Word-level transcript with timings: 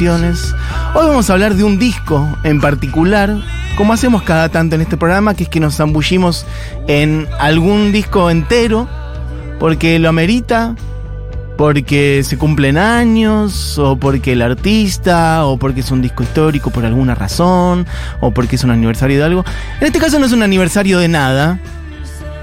Hoy 0.00 0.14
vamos 0.94 1.28
a 1.28 1.32
hablar 1.32 1.56
de 1.56 1.64
un 1.64 1.76
disco 1.76 2.38
en 2.44 2.60
particular, 2.60 3.36
como 3.76 3.92
hacemos 3.92 4.22
cada 4.22 4.48
tanto 4.48 4.76
en 4.76 4.82
este 4.82 4.96
programa, 4.96 5.34
que 5.34 5.42
es 5.42 5.48
que 5.48 5.58
nos 5.58 5.74
zambullimos 5.74 6.46
en 6.86 7.26
algún 7.40 7.90
disco 7.90 8.30
entero, 8.30 8.88
porque 9.58 9.98
lo 9.98 10.08
amerita, 10.08 10.76
porque 11.56 12.22
se 12.22 12.38
cumplen 12.38 12.78
años, 12.78 13.76
o 13.76 13.96
porque 13.96 14.34
el 14.34 14.42
artista, 14.42 15.44
o 15.46 15.58
porque 15.58 15.80
es 15.80 15.90
un 15.90 16.00
disco 16.00 16.22
histórico 16.22 16.70
por 16.70 16.84
alguna 16.84 17.16
razón, 17.16 17.84
o 18.20 18.30
porque 18.30 18.54
es 18.54 18.62
un 18.62 18.70
aniversario 18.70 19.18
de 19.18 19.24
algo. 19.24 19.44
En 19.80 19.88
este 19.88 19.98
caso 19.98 20.20
no 20.20 20.26
es 20.26 20.32
un 20.32 20.44
aniversario 20.44 21.00
de 21.00 21.08
nada, 21.08 21.58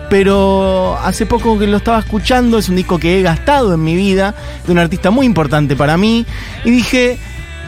pero 0.10 0.98
hace 1.02 1.26
poco 1.26 1.58
que 1.58 1.68
lo 1.68 1.78
estaba 1.78 2.00
escuchando, 2.00 2.58
es 2.58 2.68
un 2.68 2.76
disco 2.76 3.00
que 3.00 3.18
he 3.18 3.22
gastado 3.22 3.74
en 3.74 3.82
mi 3.82 3.96
vida, 3.96 4.36
de 4.66 4.74
un 4.74 4.80
artista 4.80 5.10
muy 5.10 5.26
importante 5.26 5.78
para 5.78 5.96
mí, 5.96 6.26
y 6.66 6.72
dije, 6.72 7.18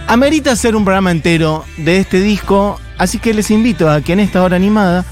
amerita 0.07 0.51
hacer 0.51 0.75
un 0.75 0.85
programa 0.85 1.11
entero 1.11 1.65
de 1.77 1.97
este 1.97 2.21
disco, 2.21 2.79
así 2.97 3.19
que 3.19 3.33
les 3.33 3.51
invito 3.51 3.89
a 3.89 4.01
que 4.01 4.13
en 4.13 4.19
esta 4.19 4.41
hora 4.41 4.55
animada 4.55 5.05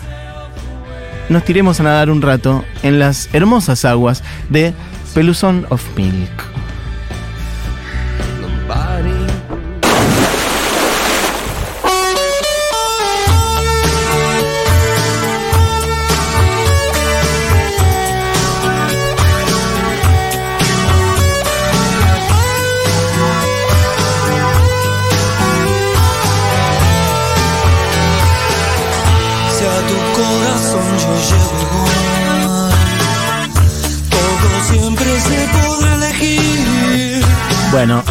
nos 1.30 1.44
tiremos 1.44 1.80
a 1.80 1.84
nadar 1.84 2.10
un 2.10 2.22
rato 2.22 2.64
en 2.84 3.00
las 3.00 3.30
hermosas 3.34 3.86
aguas 3.86 4.24
de 4.50 4.74
Peluzón 5.14 5.66
of 5.70 5.84
Milk. 5.98 6.55
Bueno, 37.76 38.01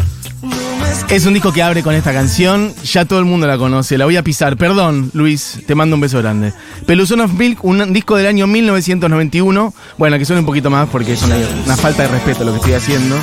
es 1.08 1.24
un 1.24 1.32
disco 1.32 1.50
que 1.50 1.62
abre 1.62 1.82
con 1.82 1.94
esta 1.94 2.12
canción, 2.12 2.74
ya 2.84 3.06
todo 3.06 3.18
el 3.18 3.24
mundo 3.24 3.46
la 3.46 3.56
conoce, 3.56 3.96
la 3.96 4.04
voy 4.04 4.18
a 4.18 4.22
pisar. 4.22 4.58
Perdón, 4.58 5.10
Luis, 5.14 5.62
te 5.66 5.74
mando 5.74 5.96
un 5.96 6.02
beso 6.02 6.18
grande. 6.18 6.52
Peluzón 6.84 7.22
of 7.22 7.32
Milk, 7.32 7.64
un 7.64 7.94
disco 7.94 8.14
del 8.16 8.26
año 8.26 8.46
1991. 8.46 9.72
Bueno, 9.96 10.18
que 10.18 10.26
suene 10.26 10.40
un 10.40 10.46
poquito 10.46 10.68
más 10.68 10.90
porque 10.90 11.14
es 11.14 11.22
una, 11.22 11.36
una 11.64 11.78
falta 11.78 12.02
de 12.02 12.08
respeto 12.08 12.44
lo 12.44 12.50
que 12.50 12.58
estoy 12.58 12.74
haciendo. 12.74 13.16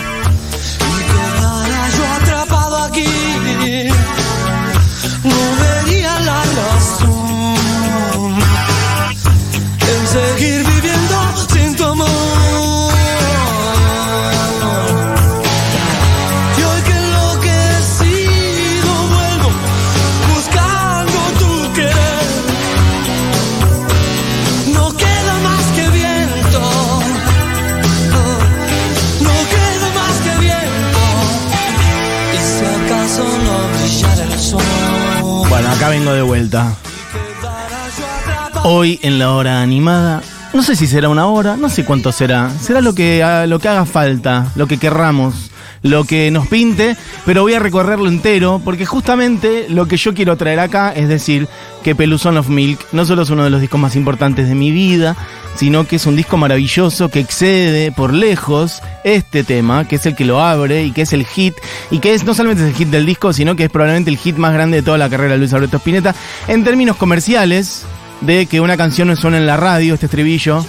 Hoy 38.63 38.99
en 39.03 39.19
la 39.19 39.31
hora 39.31 39.61
animada, 39.61 40.21
no 40.53 40.63
sé 40.63 40.75
si 40.75 40.87
será 40.87 41.09
una 41.09 41.27
hora, 41.27 41.55
no 41.55 41.69
sé 41.69 41.85
cuánto 41.85 42.11
será. 42.11 42.49
Será 42.59 42.81
lo 42.81 42.93
que, 42.93 43.23
lo 43.47 43.59
que 43.59 43.67
haga 43.67 43.85
falta, 43.85 44.51
lo 44.55 44.67
que 44.67 44.77
querramos, 44.77 45.50
lo 45.83 46.03
que 46.03 46.29
nos 46.31 46.47
pinte, 46.47 46.95
pero 47.25 47.41
voy 47.41 47.53
a 47.53 47.59
recorrerlo 47.59 48.07
entero 48.07 48.61
porque 48.63 48.85
justamente 48.85 49.67
lo 49.69 49.87
que 49.87 49.97
yo 49.97 50.13
quiero 50.13 50.37
traer 50.37 50.59
acá 50.59 50.91
es 50.91 51.07
decir 51.07 51.47
que 51.83 51.95
Peluzón 51.95 52.37
of 52.37 52.49
Milk 52.49 52.79
no 52.91 53.05
solo 53.05 53.23
es 53.23 53.29
uno 53.29 53.43
de 53.43 53.49
los 53.49 53.61
discos 53.61 53.79
más 53.79 53.95
importantes 53.95 54.47
de 54.47 54.55
mi 54.55 54.71
vida, 54.71 55.15
sino 55.55 55.85
que 55.87 55.97
es 55.97 56.05
un 56.05 56.15
disco 56.15 56.37
maravilloso 56.37 57.09
que 57.09 57.19
excede 57.19 57.91
por 57.91 58.13
lejos 58.13 58.81
este 59.03 59.43
tema, 59.43 59.87
que 59.87 59.95
es 59.95 60.05
el 60.05 60.15
que 60.15 60.25
lo 60.25 60.41
abre 60.41 60.85
y 60.85 60.91
que 60.91 61.01
es 61.01 61.13
el 61.13 61.25
hit, 61.25 61.55
y 61.89 61.99
que 61.99 62.13
es 62.13 62.23
no 62.23 62.33
solamente 62.33 62.63
es 62.63 62.69
el 62.69 62.75
hit 62.75 62.89
del 62.89 63.05
disco, 63.05 63.33
sino 63.33 63.55
que 63.55 63.65
es 63.65 63.69
probablemente 63.69 64.11
el 64.11 64.17
hit 64.17 64.37
más 64.37 64.53
grande 64.53 64.77
de 64.77 64.83
toda 64.83 64.97
la 64.97 65.09
carrera 65.09 65.33
de 65.33 65.39
Luis 65.39 65.53
Alberto 65.53 65.77
Spinetta 65.77 66.15
en 66.47 66.63
términos 66.63 66.95
comerciales 66.97 67.85
de 68.21 68.45
que 68.45 68.61
una 68.61 68.77
canción 68.77 69.07
no 69.07 69.15
suena 69.15 69.37
en 69.37 69.47
la 69.47 69.57
radio, 69.57 69.95
este 69.95 70.05
estribillo. 70.05 70.63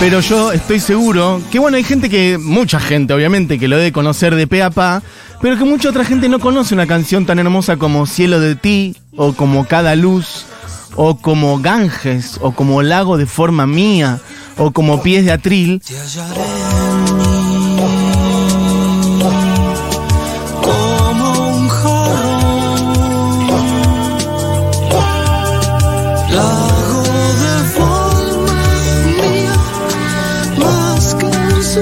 Pero 0.00 0.20
yo 0.20 0.50
estoy 0.50 0.80
seguro 0.80 1.42
que, 1.52 1.58
bueno, 1.58 1.76
hay 1.76 1.84
gente 1.84 2.08
que, 2.08 2.38
mucha 2.38 2.80
gente 2.80 3.12
obviamente, 3.12 3.58
que 3.58 3.68
lo 3.68 3.76
debe 3.76 3.92
conocer 3.92 4.34
de 4.34 4.46
pe 4.46 4.62
a 4.62 4.70
pa, 4.70 5.02
pero 5.42 5.58
que 5.58 5.64
mucha 5.64 5.90
otra 5.90 6.06
gente 6.06 6.30
no 6.30 6.40
conoce 6.40 6.72
una 6.72 6.86
canción 6.86 7.26
tan 7.26 7.38
hermosa 7.38 7.76
como 7.76 8.06
Cielo 8.06 8.40
de 8.40 8.56
ti, 8.56 8.96
o 9.14 9.34
como 9.34 9.66
Cada 9.66 9.94
Luz, 9.96 10.46
o 10.96 11.18
como 11.18 11.60
Ganges, 11.60 12.38
o 12.40 12.52
como 12.52 12.82
Lago 12.82 13.18
de 13.18 13.26
Forma 13.26 13.66
Mía, 13.66 14.20
o 14.56 14.70
como 14.70 15.02
Pies 15.02 15.26
de 15.26 15.32
Atril. 15.32 15.82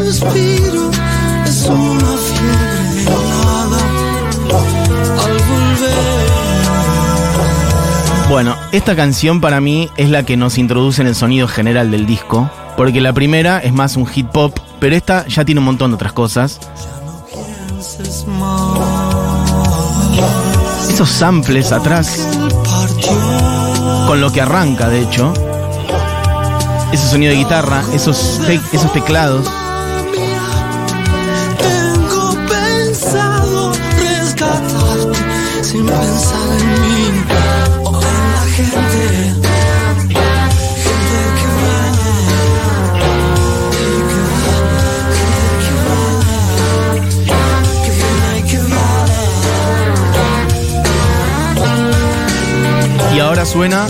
Un 0.09 0.15
suspiro, 0.15 0.91
es 1.45 1.67
una 1.67 2.17
fiebre 2.17 3.03
helada 3.03 3.79
al 5.25 5.33
volver. 5.33 6.29
Bueno, 8.31 8.57
esta 8.73 8.97
canción 8.97 9.41
para 9.41 9.61
mí 9.61 9.91
es 9.97 10.09
la 10.11 10.25
que 10.25 10.37
nos 10.37 10.59
introduce 10.59 11.03
en 11.03 11.09
el 11.09 11.15
sonido 11.15 11.47
general 11.47 11.91
del 11.91 12.07
disco, 12.07 12.51
porque 12.77 13.01
la 13.01 13.13
primera 13.13 13.59
es 13.59 13.73
más 13.73 13.97
un 13.97 14.07
hit 14.07 14.27
pop, 14.29 14.59
pero 14.81 14.97
esta 14.97 15.27
ya 15.27 15.45
tiene 15.45 15.59
un 15.61 15.67
montón 15.67 15.91
de 15.91 15.97
otras 15.97 16.13
cosas. 16.13 16.59
Esos 20.89 21.11
samples 21.11 21.73
atrás, 21.73 22.27
con 24.07 24.21
lo 24.21 24.33
que 24.33 24.41
arranca 24.41 24.89
de 24.89 25.03
hecho, 25.03 25.35
ese 26.93 27.07
sonido 27.09 27.33
de 27.33 27.39
guitarra, 27.39 27.83
esos, 27.93 28.41
esos 28.73 28.93
teclados. 28.93 29.47
Pensar 35.88 36.49
en 36.60 36.66
mí 36.82 37.03
o 37.84 37.87
en 37.88 38.16
la 38.34 38.44
gente. 38.56 39.03
Gente 40.84 41.19
que 41.38 41.47
va, 41.56 41.78
y 43.72 43.98
que 44.09 44.15
va, 44.28 44.47
gente 45.19 45.47
que 45.65 45.72
va, 45.87 46.03
que 47.84 47.91
viene 47.98 48.31
y 48.38 48.43
que 48.50 48.59
va. 53.09 53.15
Y 53.15 53.16
ahora 53.21 53.45
suena. 53.45 53.86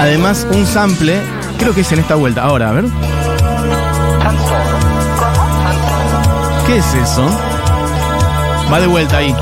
Además, 0.00 0.46
un 0.52 0.64
sample, 0.64 1.20
creo 1.58 1.74
que 1.74 1.80
es 1.80 1.90
en 1.92 1.98
esta 1.98 2.14
vuelta. 2.14 2.42
Ahora, 2.44 2.70
a 2.70 2.72
ver. 2.72 2.84
¿Qué 6.66 6.76
es 6.76 6.94
eso? 6.94 7.47
Va 8.70 8.80
de 8.80 8.86
vuelta 8.86 9.18
ahí. 9.18 9.34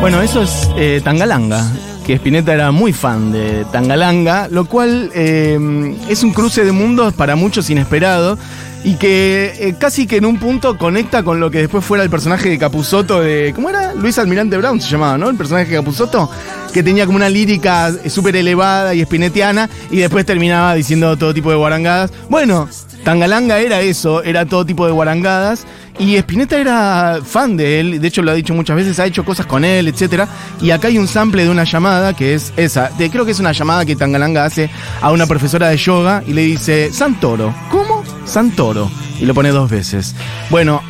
Bueno, 0.00 0.22
eso 0.22 0.42
es 0.42 0.70
eh, 0.76 1.00
Tangalanga, 1.04 1.64
que 2.06 2.14
Spinetta 2.14 2.54
era 2.54 2.70
muy 2.70 2.92
fan 2.92 3.32
de 3.32 3.66
Tangalanga, 3.72 4.48
lo 4.50 4.64
cual 4.64 5.10
eh, 5.14 5.96
es 6.08 6.22
un 6.22 6.32
cruce 6.32 6.64
de 6.64 6.72
mundos 6.72 7.12
para 7.14 7.36
muchos 7.36 7.68
inesperado. 7.68 8.38
Y 8.86 8.94
que 8.94 9.52
eh, 9.58 9.74
casi 9.76 10.06
que 10.06 10.18
en 10.18 10.24
un 10.24 10.38
punto 10.38 10.78
conecta 10.78 11.24
con 11.24 11.40
lo 11.40 11.50
que 11.50 11.58
después 11.58 11.84
fuera 11.84 12.04
el 12.04 12.08
personaje 12.08 12.48
de 12.48 12.56
Capuzoto 12.56 13.20
de. 13.20 13.50
¿Cómo 13.52 13.68
era? 13.68 13.92
Luis 13.94 14.16
Almirante 14.16 14.56
Brown 14.56 14.80
se 14.80 14.88
llamaba, 14.88 15.18
¿no? 15.18 15.28
El 15.28 15.36
personaje 15.36 15.68
de 15.68 15.76
Capuzoto, 15.76 16.30
que 16.72 16.84
tenía 16.84 17.04
como 17.04 17.16
una 17.16 17.28
lírica 17.28 17.92
súper 18.08 18.36
elevada 18.36 18.94
y 18.94 19.00
espinetiana 19.00 19.68
y 19.90 19.96
después 19.96 20.24
terminaba 20.24 20.74
diciendo 20.74 21.16
todo 21.16 21.34
tipo 21.34 21.50
de 21.50 21.56
guarangadas. 21.56 22.12
Bueno, 22.28 22.68
Tangalanga 23.02 23.58
era 23.58 23.80
eso, 23.80 24.22
era 24.22 24.46
todo 24.46 24.64
tipo 24.64 24.86
de 24.86 24.92
guarangadas. 24.92 25.66
Y 25.98 26.16
Spinetta 26.16 26.58
era 26.58 27.20
fan 27.24 27.56
de 27.56 27.80
él, 27.80 28.00
de 28.00 28.06
hecho 28.06 28.22
lo 28.22 28.30
ha 28.30 28.34
dicho 28.34 28.54
muchas 28.54 28.76
veces, 28.76 29.00
ha 29.00 29.06
hecho 29.06 29.24
cosas 29.24 29.46
con 29.46 29.64
él, 29.64 29.88
etc. 29.88 30.28
Y 30.60 30.70
acá 30.70 30.88
hay 30.88 30.98
un 30.98 31.08
sample 31.08 31.44
de 31.44 31.50
una 31.50 31.64
llamada 31.64 32.14
que 32.14 32.34
es 32.34 32.52
esa. 32.56 32.90
Creo 32.98 33.24
que 33.24 33.32
es 33.32 33.40
una 33.40 33.52
llamada 33.52 33.84
que 33.84 33.96
Tangalanga 33.96 34.44
hace 34.44 34.70
a 35.00 35.10
una 35.10 35.26
profesora 35.26 35.70
de 35.70 35.76
yoga 35.78 36.22
y 36.26 36.34
le 36.34 36.42
dice, 36.42 36.92
Santoro. 36.92 37.54
¿Cómo? 37.70 37.85
Santoro. 38.26 38.90
Y 39.20 39.24
lo 39.24 39.34
pone 39.34 39.50
dos 39.50 39.70
veces. 39.70 40.14
Bueno, 40.50 40.82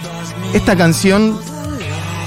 esta 0.52 0.76
canción 0.76 1.38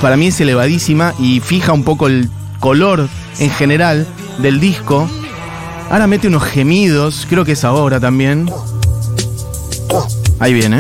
para 0.02 0.16
mí 0.16 0.28
es 0.28 0.40
elevadísima 0.40 1.14
y 1.20 1.40
fija 1.42 1.74
un 1.74 1.84
poco 1.84 2.08
el 2.08 2.30
color 2.60 3.10
en 3.40 3.50
general 3.50 4.08
del 4.38 4.60
disco. 4.60 5.10
Ahora 5.90 6.08
mete 6.08 6.28
unos 6.28 6.44
gemidos, 6.44 7.26
creo 7.30 7.44
que 7.44 7.54
es 7.54 7.64
ahora 7.64 8.00
también. 8.00 8.50
Ahí 10.40 10.54
viene. 10.54 10.78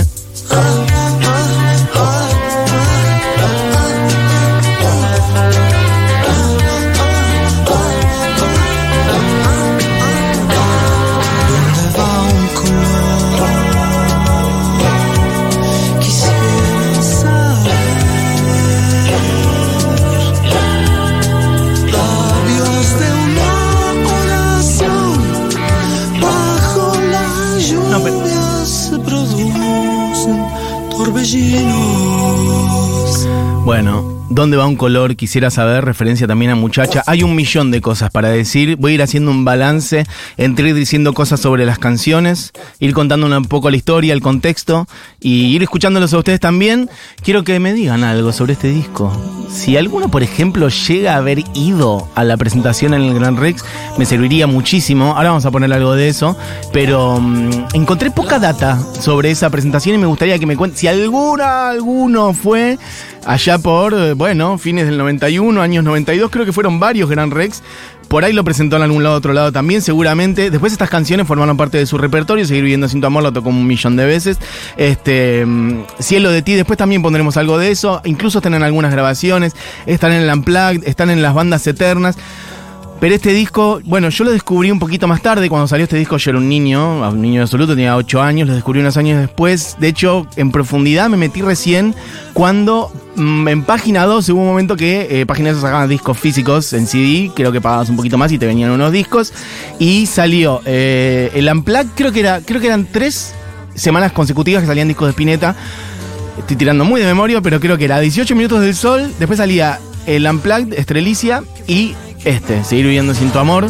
¿Dónde 34.39 34.55
va 34.55 34.65
un 34.65 34.77
color? 34.77 35.17
Quisiera 35.17 35.49
saber, 35.49 35.83
referencia 35.83 36.25
también 36.25 36.51
a 36.51 36.55
muchacha. 36.55 37.03
Hay 37.07 37.23
un 37.23 37.35
millón 37.35 37.71
de 37.71 37.81
cosas 37.81 38.09
para 38.09 38.29
decir. 38.29 38.77
Voy 38.77 38.93
a 38.93 38.95
ir 38.95 39.01
haciendo 39.01 39.31
un 39.31 39.43
balance 39.43 40.05
entre 40.37 40.69
ir 40.69 40.75
diciendo 40.75 41.13
cosas 41.13 41.41
sobre 41.41 41.65
las 41.65 41.77
canciones, 41.77 42.53
ir 42.79 42.93
contando 42.93 43.27
un 43.27 43.45
poco 43.45 43.69
la 43.69 43.75
historia, 43.75 44.13
el 44.13 44.21
contexto 44.21 44.87
y 45.19 45.47
ir 45.47 45.61
escuchándolos 45.61 46.13
a 46.13 46.19
ustedes 46.19 46.39
también. 46.39 46.89
Quiero 47.21 47.43
que 47.43 47.59
me 47.59 47.73
digan 47.73 48.05
algo 48.05 48.31
sobre 48.31 48.53
este 48.53 48.69
disco. 48.69 49.11
Si 49.51 49.75
alguno, 49.75 50.09
por 50.09 50.23
ejemplo, 50.23 50.69
llega 50.69 51.15
a 51.15 51.17
haber 51.17 51.39
ido 51.53 52.07
a 52.15 52.23
la 52.23 52.37
presentación 52.37 52.93
en 52.93 53.01
el 53.01 53.15
Gran 53.15 53.35
Rex, 53.35 53.65
me 53.97 54.05
serviría 54.05 54.47
muchísimo. 54.47 55.17
Ahora 55.17 55.29
vamos 55.29 55.45
a 55.45 55.51
poner 55.51 55.73
algo 55.73 55.95
de 55.95 56.07
eso. 56.07 56.37
Pero 56.71 57.19
mm, 57.19 57.49
encontré 57.73 58.09
poca 58.09 58.39
data 58.39 58.79
sobre 59.01 59.31
esa 59.31 59.49
presentación 59.49 59.95
y 59.95 59.97
me 59.97 60.07
gustaría 60.07 60.39
que 60.39 60.45
me 60.45 60.55
cuenten 60.55 60.79
si 60.79 60.87
alguna, 60.87 61.71
alguno 61.71 62.33
fue 62.33 62.77
allá 63.25 63.57
por, 63.57 63.93
eh, 63.93 64.13
bueno, 64.13 64.57
fines 64.57 64.85
del 64.85 64.97
91, 64.97 65.61
años 65.61 65.83
92, 65.83 66.29
creo 66.31 66.45
que 66.45 66.53
fueron 66.53 66.79
varios 66.79 67.09
Gran 67.09 67.31
Rex. 67.31 67.61
Por 68.09 68.25
ahí 68.25 68.33
lo 68.33 68.43
presentó 68.43 68.75
en 68.75 68.81
algún 68.81 69.03
lado, 69.03 69.15
otro 69.15 69.33
lado 69.33 69.51
también, 69.51 69.83
seguramente. 69.83 70.49
Después 70.49 70.73
estas 70.73 70.89
canciones 70.89 71.27
formaron 71.27 71.57
parte 71.57 71.77
de 71.77 71.85
su 71.85 71.99
repertorio. 71.99 72.43
Seguir 72.43 72.63
viviendo 72.63 72.89
sin 72.89 73.01
tu 73.01 73.07
amor 73.07 73.21
lo 73.21 73.31
tocó 73.31 73.49
un 73.49 73.67
millón 73.67 73.95
de 73.97 74.05
veces. 74.07 74.39
Este, 74.77 75.45
mm, 75.45 75.83
Cielo 75.99 76.31
de 76.31 76.41
ti, 76.41 76.55
después 76.55 76.77
también 76.77 77.03
pondremos 77.03 77.37
algo 77.37 77.59
de 77.59 77.69
eso. 77.69 78.01
Incluso 78.05 78.39
están 78.39 78.55
en 78.55 78.63
algunas 78.63 78.91
grabaciones, 78.91 79.55
están 79.85 80.11
en 80.11 80.23
el 80.23 80.33
Unplugged, 80.33 80.87
están 80.87 81.11
en 81.11 81.21
las 81.21 81.35
bandas 81.35 81.67
eternas. 81.67 82.17
Pero 82.99 83.15
este 83.15 83.31
disco, 83.31 83.79
bueno, 83.85 84.09
yo 84.09 84.25
lo 84.25 84.31
descubrí 84.31 84.71
un 84.71 84.79
poquito 84.79 85.07
más 85.07 85.21
tarde. 85.21 85.49
Cuando 85.49 85.67
salió 85.67 85.85
este 85.85 85.95
disco, 85.95 86.17
yo 86.17 86.31
era 86.31 86.37
un 86.37 86.49
niño, 86.49 87.09
un 87.09 87.21
niño 87.21 87.41
absoluto, 87.41 87.73
tenía 87.73 87.95
8 87.95 88.21
años. 88.21 88.47
Lo 88.47 88.53
descubrí 88.53 88.81
unos 88.81 88.97
años 88.97 89.21
después. 89.21 89.77
De 89.79 89.87
hecho, 89.87 90.27
en 90.35 90.51
profundidad 90.51 91.09
me 91.09 91.15
metí 91.15 91.41
recién 91.41 91.95
cuando 92.33 92.91
mm, 93.15 93.47
en 93.47 93.63
página 93.63 94.05
2 94.05 94.27
hubo 94.29 94.41
un 94.41 94.47
momento 94.47 94.75
que 94.75 95.21
eh, 95.21 95.25
página 95.25 95.53
2 95.53 95.61
sacaban 95.61 95.87
discos 95.87 96.17
físicos 96.19 96.73
en 96.73 96.87
CD. 96.87 97.31
Creo 97.33 97.53
que 97.53 97.61
pagabas 97.61 97.89
un 97.89 97.95
poquito 97.95 98.17
más 98.17 98.33
y 98.33 98.37
te 98.37 98.45
venían 98.45 98.69
unos 98.71 98.91
discos. 98.91 99.31
Y 99.79 100.05
salió 100.05 100.61
eh, 100.65 101.31
el 101.35 101.47
Unplugged, 101.47 101.91
creo 101.95 102.11
que, 102.11 102.19
era, 102.19 102.41
creo 102.41 102.59
que 102.59 102.67
eran 102.67 102.85
tres 102.91 103.33
semanas 103.75 104.11
consecutivas 104.11 104.61
que 104.61 104.67
salían 104.67 104.89
discos 104.89 105.07
de 105.07 105.11
Spinetta. 105.11 105.55
Estoy 106.37 106.57
tirando 106.57 106.83
muy 106.83 106.99
de 106.99 107.07
memoria, 107.07 107.39
pero 107.39 107.61
creo 107.61 107.77
que 107.77 107.85
era 107.85 107.99
18 108.01 108.35
minutos 108.35 108.59
del 108.59 108.75
sol. 108.75 109.13
Después 109.19 109.37
salía 109.37 109.79
el 110.05 110.25
Unplugged, 110.25 110.73
Estrelicia 110.73 111.43
y 111.65 111.95
este, 112.23 112.63
Seguir 112.63 112.85
viviendo 112.85 113.13
sin 113.13 113.31
tu 113.31 113.39
amor. 113.39 113.69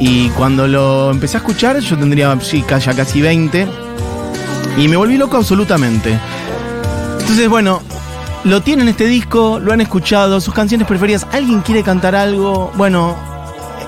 Y 0.00 0.28
cuando 0.30 0.68
lo 0.68 1.10
empecé 1.10 1.36
a 1.36 1.40
escuchar, 1.40 1.78
yo 1.80 1.96
tendría 1.96 2.38
sí, 2.40 2.64
ya 2.68 2.94
casi 2.94 3.20
20. 3.20 3.66
Y 4.76 4.88
me 4.88 4.96
volví 4.96 5.16
loco 5.16 5.36
absolutamente. 5.36 6.18
Entonces, 7.20 7.48
bueno, 7.48 7.82
lo 8.44 8.62
tienen 8.62 8.88
este 8.88 9.06
disco, 9.06 9.58
lo 9.58 9.72
han 9.72 9.80
escuchado, 9.80 10.40
sus 10.40 10.54
canciones 10.54 10.86
preferidas. 10.86 11.26
¿Alguien 11.32 11.60
quiere 11.62 11.82
cantar 11.82 12.14
algo? 12.14 12.72
Bueno, 12.76 13.16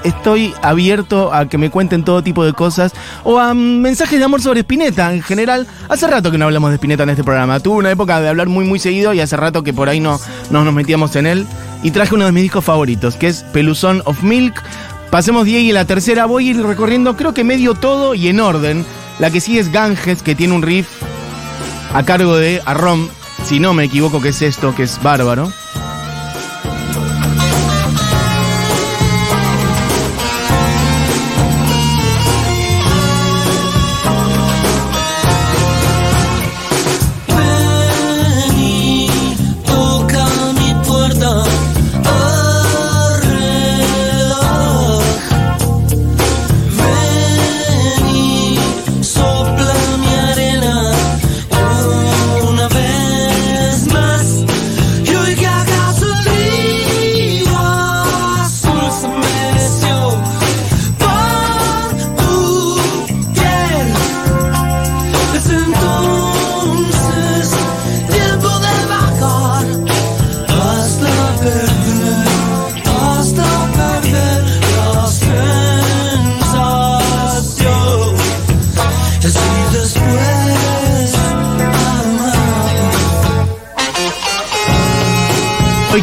estoy 0.05 0.55
abierto 0.63 1.33
a 1.33 1.47
que 1.47 1.59
me 1.59 1.71
cuenten 1.71 2.05
todo 2.05 2.23
tipo 2.23 2.45
de 2.45 2.53
cosas 2.53 2.93
o 3.25 3.39
a 3.39 3.55
mensajes 3.55 4.19
de 4.19 4.25
amor 4.25 4.41
sobre 4.43 4.61
Spinetta 4.61 5.13
en 5.13 5.23
general. 5.23 5.67
Hace 5.89 6.07
rato 6.07 6.31
que 6.31 6.39
no 6.39 6.47
hablamos 6.47 6.71
de 6.71 6.77
Spinetta 6.77 7.03
en 7.03 7.11
este 7.11 7.25
programa. 7.25 7.61
Tuve 7.61 7.79
una 7.79 7.91
época 7.91 8.21
de 8.21 8.29
hablar 8.29 8.49
muy 8.49 8.65
muy 8.65 8.79
seguido 8.79 9.13
y 9.15 9.21
hace 9.21 9.37
rato 9.37 9.63
que 9.63 9.73
por 9.73 9.89
ahí 9.89 10.01
no, 10.01 10.21
no 10.51 10.65
nos 10.65 10.75
metíamos 10.75 11.17
en 11.17 11.27
él. 11.27 11.47
Y 11.83 11.91
traje 11.91 12.15
uno 12.15 12.27
de 12.27 12.33
mis 12.33 12.43
discos 12.43 12.65
favoritos, 12.65 13.17
que 13.17 13.29
es 13.29 13.43
Peluzón 13.53 14.03
of 14.05 14.23
Milk. 14.23 14.63
Pasemos 15.11 15.45
10 15.45 15.63
y 15.63 15.73
la 15.73 15.87
tercera 15.87 16.27
voy 16.27 16.49
a 16.49 16.51
ir 16.51 16.63
recorriendo 16.63 17.17
creo 17.17 17.35
que 17.35 17.43
medio 17.43 17.75
todo 17.75 18.15
y 18.15 18.29
en 18.29 18.41
orden. 18.41 18.85
La 19.19 19.31
que 19.31 19.41
sigue 19.41 19.61
es 19.61 19.73
Ganges, 19.73 20.23
que 20.23 20.35
tiene 20.35 20.55
un 20.55 20.63
riff 20.63 20.89
a 21.93 22.05
cargo 22.05 22.37
de 22.37 22.63
Arrom, 22.65 23.09
si 23.45 23.59
no 23.59 23.75
me 23.75 23.85
equivoco 23.85 24.21
que 24.21 24.29
es 24.29 24.43
esto, 24.43 24.75
que 24.75 24.85
es 24.85 25.03
bárbaro. 25.03 25.53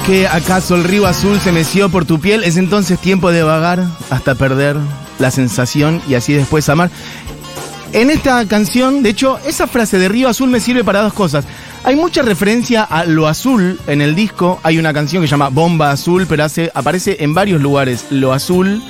Que 0.07 0.25
acaso 0.25 0.75
el 0.75 0.85
río 0.85 1.05
azul 1.05 1.37
se 1.41 1.51
meció 1.51 1.89
por 1.89 2.05
tu 2.05 2.21
piel, 2.21 2.45
es 2.45 2.55
entonces 2.55 2.97
tiempo 2.97 3.29
de 3.29 3.43
vagar 3.43 3.83
hasta 4.09 4.35
perder 4.35 4.77
la 5.19 5.31
sensación 5.31 6.01
y 6.07 6.13
así 6.13 6.31
después 6.31 6.69
amar. 6.69 6.89
En 7.91 8.09
esta 8.09 8.47
canción, 8.47 9.03
de 9.03 9.09
hecho, 9.09 9.37
esa 9.45 9.67
frase 9.67 9.99
de 9.99 10.07
río 10.07 10.29
azul 10.29 10.49
me 10.49 10.61
sirve 10.61 10.85
para 10.85 11.01
dos 11.01 11.11
cosas. 11.11 11.43
Hay 11.83 11.97
mucha 11.97 12.21
referencia 12.21 12.83
a 12.83 13.03
lo 13.03 13.27
azul 13.27 13.81
en 13.85 14.01
el 14.01 14.15
disco. 14.15 14.61
Hay 14.63 14.77
una 14.77 14.93
canción 14.93 15.21
que 15.21 15.27
se 15.27 15.31
llama 15.31 15.49
Bomba 15.49 15.91
Azul, 15.91 16.25
pero 16.27 16.45
hace, 16.45 16.71
aparece 16.73 17.17
en 17.19 17.33
varios 17.33 17.61
lugares 17.61 18.05
lo 18.09 18.31
azul. 18.31 18.81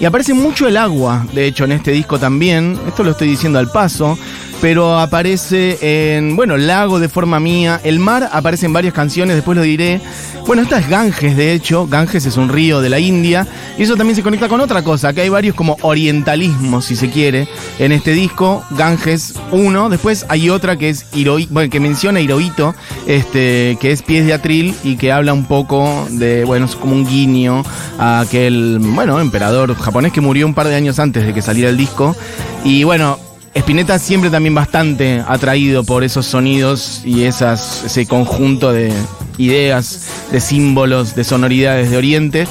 Y 0.00 0.06
aparece 0.06 0.34
mucho 0.34 0.66
el 0.66 0.76
agua, 0.76 1.24
de 1.32 1.46
hecho, 1.46 1.64
en 1.64 1.72
este 1.72 1.92
disco 1.92 2.18
también. 2.18 2.76
Esto 2.88 3.04
lo 3.04 3.12
estoy 3.12 3.28
diciendo 3.28 3.60
al 3.60 3.70
paso. 3.70 4.18
Pero 4.64 4.98
aparece 4.98 5.76
en, 5.82 6.36
bueno, 6.36 6.56
Lago 6.56 6.98
de 6.98 7.10
forma 7.10 7.38
mía. 7.38 7.82
El 7.84 7.98
mar 7.98 8.30
aparece 8.32 8.64
en 8.64 8.72
varias 8.72 8.94
canciones, 8.94 9.36
después 9.36 9.58
lo 9.58 9.62
diré. 9.62 10.00
Bueno, 10.46 10.62
esta 10.62 10.78
es 10.78 10.88
Ganges, 10.88 11.36
de 11.36 11.52
hecho. 11.52 11.86
Ganges 11.86 12.24
es 12.24 12.38
un 12.38 12.48
río 12.48 12.80
de 12.80 12.88
la 12.88 12.98
India. 12.98 13.46
Y 13.76 13.82
eso 13.82 13.94
también 13.94 14.16
se 14.16 14.22
conecta 14.22 14.48
con 14.48 14.62
otra 14.62 14.82
cosa, 14.82 15.12
que 15.12 15.20
hay 15.20 15.28
varios 15.28 15.54
como 15.54 15.76
orientalismos, 15.82 16.86
si 16.86 16.96
se 16.96 17.10
quiere, 17.10 17.46
en 17.78 17.92
este 17.92 18.12
disco. 18.12 18.64
Ganges 18.70 19.34
1. 19.52 19.90
Después 19.90 20.24
hay 20.30 20.48
otra 20.48 20.78
que 20.78 20.88
es 20.88 21.04
Hiroi, 21.12 21.46
bueno, 21.50 21.68
que 21.68 21.78
menciona 21.78 22.22
Hirohito, 22.22 22.74
este, 23.06 23.76
que 23.82 23.92
es 23.92 24.00
Pies 24.00 24.24
de 24.24 24.32
Atril 24.32 24.74
y 24.82 24.96
que 24.96 25.12
habla 25.12 25.34
un 25.34 25.44
poco 25.44 26.08
de, 26.08 26.46
bueno, 26.46 26.64
es 26.64 26.74
como 26.74 26.94
un 26.94 27.04
guiño 27.06 27.64
a 27.98 28.20
aquel, 28.20 28.78
bueno, 28.80 29.20
emperador 29.20 29.74
japonés 29.76 30.14
que 30.14 30.22
murió 30.22 30.46
un 30.46 30.54
par 30.54 30.68
de 30.68 30.74
años 30.74 30.98
antes 30.98 31.26
de 31.26 31.34
que 31.34 31.42
saliera 31.42 31.68
el 31.68 31.76
disco. 31.76 32.16
Y 32.64 32.84
bueno, 32.84 33.18
Spinetta 33.54 33.98
siempre 33.98 34.30
también 34.30 34.54
bastante 34.54 35.22
atraído 35.26 35.84
por 35.84 36.02
esos 36.04 36.26
sonidos 36.26 37.02
y 37.04 37.22
ese 37.24 38.06
conjunto 38.06 38.72
de 38.72 38.92
ideas, 39.38 40.08
de 40.32 40.40
símbolos, 40.40 41.14
de 41.14 41.24
sonoridades 41.24 41.90
de 41.90 41.96
Oriente. 41.96 42.46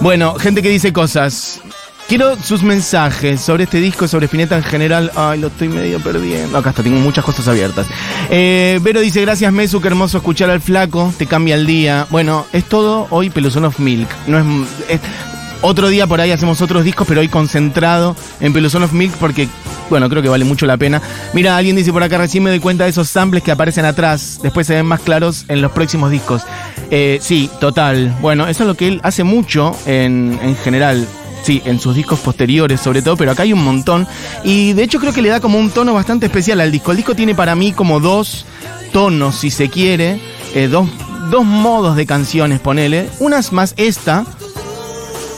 Bueno, 0.00 0.34
gente 0.34 0.62
que 0.62 0.68
dice 0.70 0.92
cosas. 0.92 1.60
Quiero 2.08 2.36
sus 2.42 2.62
mensajes 2.62 3.38
sobre 3.40 3.64
este 3.64 3.80
disco, 3.80 4.08
sobre 4.08 4.26
Spinetta 4.26 4.56
en 4.56 4.62
general. 4.62 5.12
Ay, 5.14 5.40
lo 5.40 5.48
estoy 5.48 5.68
medio 5.68 6.00
perdiendo. 6.00 6.56
Acá 6.56 6.70
está, 6.70 6.82
tengo 6.82 6.98
muchas 7.00 7.22
cosas 7.24 7.46
abiertas. 7.48 7.86
Eh, 8.30 8.80
Vero 8.82 9.00
dice, 9.00 9.20
gracias 9.20 9.52
Mesu, 9.52 9.80
qué 9.82 9.88
hermoso 9.88 10.16
escuchar 10.18 10.48
al 10.48 10.62
flaco, 10.62 11.12
te 11.18 11.26
cambia 11.26 11.54
el 11.54 11.66
día. 11.66 12.06
Bueno, 12.10 12.46
es 12.54 12.64
todo 12.64 13.06
hoy 13.10 13.28
Peluzón 13.28 13.66
of 13.66 13.78
Milk. 13.78 14.08
No 14.26 14.38
es, 14.38 14.44
es- 14.88 15.00
otro 15.60 15.88
día 15.88 16.06
por 16.06 16.20
ahí 16.20 16.30
hacemos 16.30 16.62
otros 16.62 16.84
discos, 16.84 17.06
pero 17.08 17.20
hoy 17.20 17.28
concentrado 17.28 18.14
en 18.40 18.52
Peluzón 18.52 18.84
of 18.84 18.92
Milk 18.92 19.12
porque, 19.18 19.48
bueno, 19.90 20.08
creo 20.08 20.22
que 20.22 20.28
vale 20.28 20.44
mucho 20.44 20.66
la 20.66 20.76
pena. 20.76 21.00
Mira, 21.32 21.56
alguien 21.56 21.76
dice 21.76 21.92
por 21.92 22.02
acá, 22.02 22.18
recién 22.18 22.42
me 22.44 22.50
doy 22.50 22.60
cuenta 22.60 22.84
de 22.84 22.90
esos 22.90 23.08
samples 23.08 23.42
que 23.42 23.50
aparecen 23.50 23.84
atrás, 23.84 24.38
después 24.42 24.66
se 24.66 24.74
ven 24.74 24.86
más 24.86 25.00
claros 25.00 25.44
en 25.48 25.62
los 25.62 25.72
próximos 25.72 26.10
discos. 26.10 26.42
Eh, 26.90 27.18
sí, 27.20 27.50
total. 27.60 28.16
Bueno, 28.20 28.46
eso 28.48 28.62
es 28.64 28.66
lo 28.66 28.74
que 28.74 28.88
él 28.88 29.00
hace 29.02 29.24
mucho 29.24 29.76
en, 29.86 30.38
en 30.42 30.56
general. 30.56 31.06
Sí, 31.44 31.62
en 31.64 31.78
sus 31.78 31.94
discos 31.94 32.18
posteriores 32.18 32.80
sobre 32.80 33.00
todo, 33.00 33.16
pero 33.16 33.30
acá 33.30 33.44
hay 33.44 33.52
un 33.52 33.62
montón. 33.62 34.06
Y 34.42 34.72
de 34.72 34.82
hecho 34.82 34.98
creo 34.98 35.12
que 35.12 35.22
le 35.22 35.28
da 35.28 35.40
como 35.40 35.58
un 35.58 35.70
tono 35.70 35.94
bastante 35.94 36.26
especial 36.26 36.60
al 36.60 36.72
disco. 36.72 36.90
El 36.90 36.96
disco 36.96 37.14
tiene 37.14 37.34
para 37.34 37.54
mí 37.54 37.72
como 37.72 38.00
dos 38.00 38.44
tonos, 38.92 39.36
si 39.36 39.50
se 39.50 39.70
quiere, 39.70 40.20
eh, 40.54 40.66
dos, 40.66 40.88
dos 41.30 41.44
modos 41.44 41.96
de 41.96 42.06
canciones, 42.06 42.58
ponele. 42.60 43.08
Una 43.20 43.38
es 43.38 43.52
más 43.52 43.72
esta, 43.76 44.24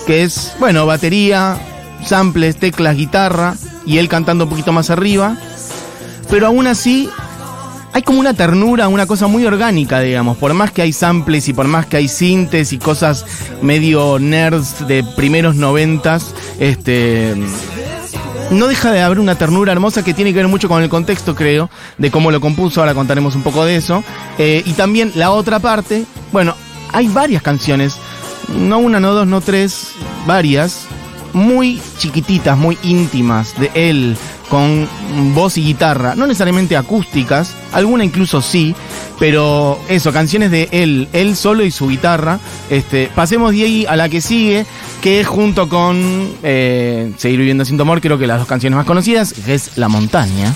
que 0.07 0.23
es, 0.23 0.55
bueno, 0.59 0.87
batería, 0.87 1.59
samples, 2.05 2.57
teclas, 2.57 2.97
guitarra, 2.97 3.55
y 3.87 3.99
él 3.99 4.09
cantando 4.09 4.45
un 4.45 4.51
poquito 4.51 4.73
más 4.73 4.91
arriba. 4.91 5.37
Pero 6.29 6.47
aún 6.47 6.67
así, 6.67 7.11
hay 7.93 8.03
como 8.03 8.21
una 8.21 8.35
ternura, 8.35 8.89
una 8.89 9.07
cosa 9.07 9.27
muy 9.27 9.45
orgánica, 9.45 10.01
digamos. 10.01 10.37
Por 10.37 10.55
más 10.55 10.71
que 10.71 10.83
hay 10.83 10.93
samples 10.93 11.49
y 11.49 11.53
por 11.53 11.67
más 11.67 11.87
que 11.87 11.97
hay 11.97 12.09
sintes 12.09 12.73
y 12.73 12.79
cosas 12.79 13.25
medio 13.63 14.19
nerds 14.19 14.87
de 14.87 15.05
primeros 15.17 15.57
noventas, 15.57 16.35
este. 16.59 17.35
No 18.51 18.67
deja 18.67 18.91
de 18.91 19.01
haber 19.01 19.21
una 19.21 19.37
ternura 19.37 19.73
hermosa 19.73 20.03
que 20.03 20.13
tiene 20.13 20.33
que 20.33 20.39
ver 20.39 20.49
mucho 20.49 20.69
con 20.69 20.83
el 20.83 20.89
contexto, 20.89 21.37
creo, 21.37 21.71
de 21.99 22.11
cómo 22.11 22.33
lo 22.33 22.41
compuso. 22.41 22.81
Ahora 22.81 22.95
contaremos 22.95 23.37
un 23.37 23.43
poco 23.43 23.65
de 23.65 23.77
eso. 23.77 24.03
Eh, 24.39 24.63
y 24.67 24.73
también 24.73 25.13
la 25.15 25.31
otra 25.31 25.61
parte, 25.61 26.05
bueno, 26.33 26.57
hay 26.93 27.07
varias 27.09 27.43
canciones, 27.43 27.97
no 28.49 28.79
una, 28.79 28.99
no 28.99 29.13
dos, 29.13 29.27
no 29.27 29.41
tres, 29.41 29.93
varias, 30.27 30.87
muy 31.33 31.81
chiquititas, 31.99 32.57
muy 32.57 32.79
íntimas 32.83 33.59
de 33.59 33.71
él, 33.75 34.17
con 34.49 34.89
voz 35.35 35.57
y 35.59 35.63
guitarra, 35.63 36.15
no 36.17 36.27
necesariamente 36.27 36.77
acústicas, 36.77 37.55
alguna 37.73 38.05
incluso 38.05 38.43
sí, 38.43 38.75
pero 39.19 39.79
eso, 39.89 40.13
canciones 40.13 40.51
de 40.51 40.69
él, 40.73 41.09
él 41.13 41.37
solo 41.37 41.65
y 41.65 41.71
su 41.71 41.89
guitarra. 41.89 42.41
Este, 42.69 43.09
pasemos 43.15 43.53
de 43.53 43.63
ahí 43.63 43.87
a 43.87 43.97
la 43.97 44.09
que 44.09 44.21
sigue, 44.21 44.67
que 45.01 45.21
es 45.21 45.27
junto 45.27 45.69
con 45.69 46.31
eh, 46.43 47.13
Seguir 47.17 47.39
viviendo 47.39 47.65
sin 47.65 47.77
tu 47.77 47.83
amor, 47.83 48.01
creo 48.01 48.19
que 48.19 48.27
las 48.27 48.39
dos 48.39 48.49
canciones 48.49 48.77
más 48.77 48.87
conocidas, 48.87 49.35
es 49.47 49.77
La 49.77 49.89
montaña. 49.89 50.55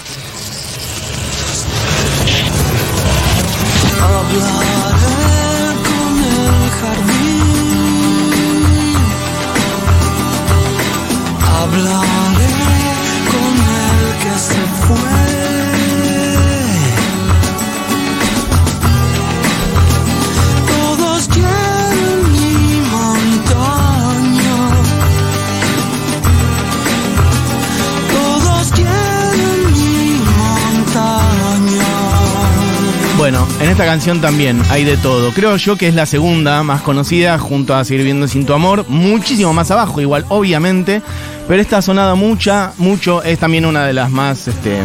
Canción 33.95 34.21
también 34.21 34.61
hay 34.71 34.83
de 34.83 34.97
todo. 34.97 35.31
Creo 35.31 35.55
yo 35.55 35.77
que 35.77 35.87
es 35.87 35.95
la 35.95 36.05
segunda 36.05 36.65
más 36.65 36.83
conocida 36.83 37.39
junto 37.39 37.77
a 37.77 37.85
Seguir 37.85 38.01
viviendo 38.01 38.27
sin 38.27 38.45
tu 38.45 38.53
amor. 38.53 38.87
Muchísimo 38.89 39.53
más 39.53 39.71
abajo, 39.71 40.01
igual, 40.01 40.25
obviamente. 40.31 41.01
Pero 41.47 41.63
esta 41.63 41.79
ha 41.79 41.83
sonado 41.83 42.17
mucha, 42.17 42.73
mucho. 42.77 43.23
Es 43.23 43.39
también 43.39 43.65
una 43.65 43.87
de 43.87 43.93
las 43.93 44.11
más, 44.11 44.49
este, 44.49 44.81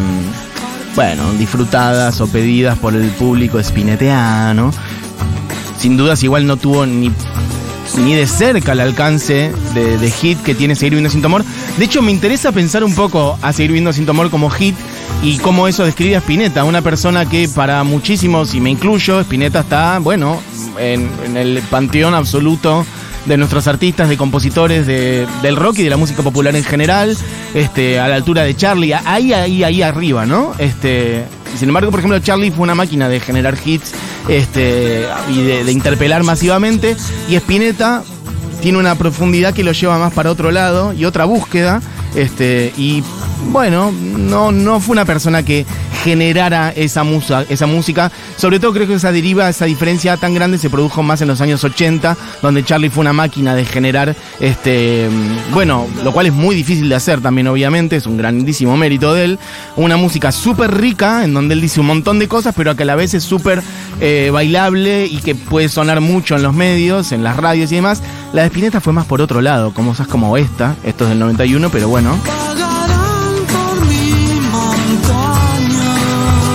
bueno, 0.94 1.24
disfrutadas 1.32 2.20
o 2.20 2.28
pedidas 2.28 2.78
por 2.78 2.94
el 2.94 3.08
público 3.08 3.58
espineteano. 3.58 4.70
Sin 5.76 5.96
dudas, 5.96 6.22
igual 6.22 6.46
no 6.46 6.56
tuvo 6.56 6.86
ni 6.86 7.10
ni 7.98 8.14
de 8.14 8.28
cerca 8.28 8.72
el 8.72 8.80
alcance 8.80 9.52
de, 9.74 10.10
hit 10.12 10.40
que 10.42 10.54
tiene 10.54 10.76
Seguir 10.76 10.92
Viviendo 10.92 11.10
Sin 11.10 11.20
Tu 11.20 11.26
Amor. 11.26 11.44
De 11.76 11.84
hecho, 11.84 12.00
me 12.00 12.12
interesa 12.12 12.52
pensar 12.52 12.84
un 12.84 12.94
poco 12.94 13.36
a 13.42 13.52
Seguir 13.52 13.72
Viviendo 13.72 13.92
Sin 13.92 14.04
Tu 14.04 14.12
Amor 14.12 14.30
como 14.30 14.50
hit 14.50 14.76
y 15.22 15.38
cómo 15.38 15.68
eso 15.68 15.84
describe 15.84 16.16
a 16.16 16.20
Spinetta, 16.20 16.64
una 16.64 16.82
persona 16.82 17.26
que 17.28 17.48
para 17.48 17.84
muchísimos, 17.84 18.54
y 18.54 18.60
me 18.60 18.70
incluyo, 18.70 19.20
Spinetta 19.20 19.60
está, 19.60 19.98
bueno, 19.98 20.40
en, 20.78 21.08
el 21.36 21.62
panteón 21.70 22.14
absoluto 22.14 22.86
de 23.26 23.36
nuestros 23.36 23.66
artistas, 23.66 24.08
de 24.08 24.16
compositores 24.16 24.86
de- 24.86 25.26
del 25.42 25.56
rock 25.56 25.80
y 25.80 25.82
de 25.84 25.90
la 25.90 25.98
música 25.98 26.22
popular 26.22 26.56
en 26.56 26.64
general, 26.64 27.16
este, 27.52 28.00
a 28.00 28.08
la 28.08 28.14
altura 28.16 28.44
de 28.44 28.56
Charlie, 28.56 28.94
ahí, 28.94 29.34
ahí, 29.34 29.62
ahí 29.62 29.82
arriba, 29.82 30.24
¿no? 30.24 30.52
Este, 30.58 31.24
sin 31.58 31.68
embargo, 31.68 31.90
por 31.90 32.00
ejemplo, 32.00 32.18
Charlie 32.20 32.50
fue 32.50 32.62
una 32.62 32.74
máquina 32.74 33.08
de 33.10 33.20
generar 33.20 33.58
hits 33.62 33.92
este, 34.28 35.04
y 35.28 35.42
de 35.42 35.70
interpelar 35.70 36.22
masivamente, 36.22 36.96
y 37.28 37.34
Spinetta 37.34 38.02
tiene 38.62 38.78
una 38.78 38.94
profundidad 38.94 39.52
que 39.52 39.64
lo 39.64 39.72
lleva 39.72 39.98
más 39.98 40.12
para 40.14 40.30
otro 40.30 40.50
lado 40.50 40.92
y 40.94 41.04
otra 41.04 41.24
búsqueda. 41.26 41.82
Este, 42.14 42.72
y 42.76 43.02
bueno, 43.50 43.92
no, 43.92 44.52
no 44.52 44.80
fue 44.80 44.92
una 44.92 45.04
persona 45.04 45.42
que 45.42 45.64
generara 46.02 46.70
esa, 46.70 47.04
musa, 47.04 47.44
esa 47.48 47.66
música. 47.66 48.10
Sobre 48.36 48.58
todo 48.58 48.72
creo 48.72 48.86
que 48.86 48.94
esa 48.94 49.12
deriva, 49.12 49.48
esa 49.48 49.66
diferencia 49.66 50.16
tan 50.16 50.34
grande 50.34 50.58
se 50.58 50.70
produjo 50.70 51.02
más 51.02 51.20
en 51.20 51.28
los 51.28 51.40
años 51.40 51.62
80, 51.62 52.16
donde 52.42 52.64
Charlie 52.64 52.90
fue 52.90 53.02
una 53.02 53.12
máquina 53.12 53.54
de 53.54 53.64
generar, 53.64 54.16
este, 54.40 55.08
bueno, 55.52 55.86
lo 56.02 56.12
cual 56.12 56.26
es 56.26 56.32
muy 56.32 56.54
difícil 56.54 56.88
de 56.88 56.94
hacer 56.94 57.20
también, 57.20 57.48
obviamente, 57.48 57.96
es 57.96 58.06
un 58.06 58.16
grandísimo 58.16 58.76
mérito 58.76 59.14
de 59.14 59.24
él. 59.24 59.38
Una 59.76 59.96
música 59.96 60.32
súper 60.32 60.74
rica, 60.76 61.24
en 61.24 61.34
donde 61.34 61.54
él 61.54 61.60
dice 61.60 61.80
un 61.80 61.86
montón 61.86 62.18
de 62.18 62.28
cosas, 62.28 62.54
pero 62.56 62.74
que 62.76 62.82
a 62.84 62.86
la 62.86 62.96
vez 62.96 63.14
es 63.14 63.24
súper 63.24 63.62
eh, 64.00 64.30
bailable 64.32 65.06
y 65.06 65.18
que 65.18 65.34
puede 65.34 65.68
sonar 65.68 66.00
mucho 66.00 66.36
en 66.36 66.42
los 66.42 66.54
medios, 66.54 67.12
en 67.12 67.22
las 67.22 67.36
radios 67.36 67.70
y 67.72 67.76
demás. 67.76 68.02
La 68.32 68.42
de 68.42 68.48
Spinetta 68.48 68.80
fue 68.80 68.92
más 68.92 69.06
por 69.06 69.20
otro 69.20 69.40
lado, 69.40 69.74
como 69.74 69.90
cosas 69.90 70.06
como 70.06 70.36
esta, 70.36 70.76
esto 70.84 71.04
es 71.04 71.10
del 71.10 71.18
91, 71.18 71.68
pero 71.70 71.88
bueno. 71.88 72.16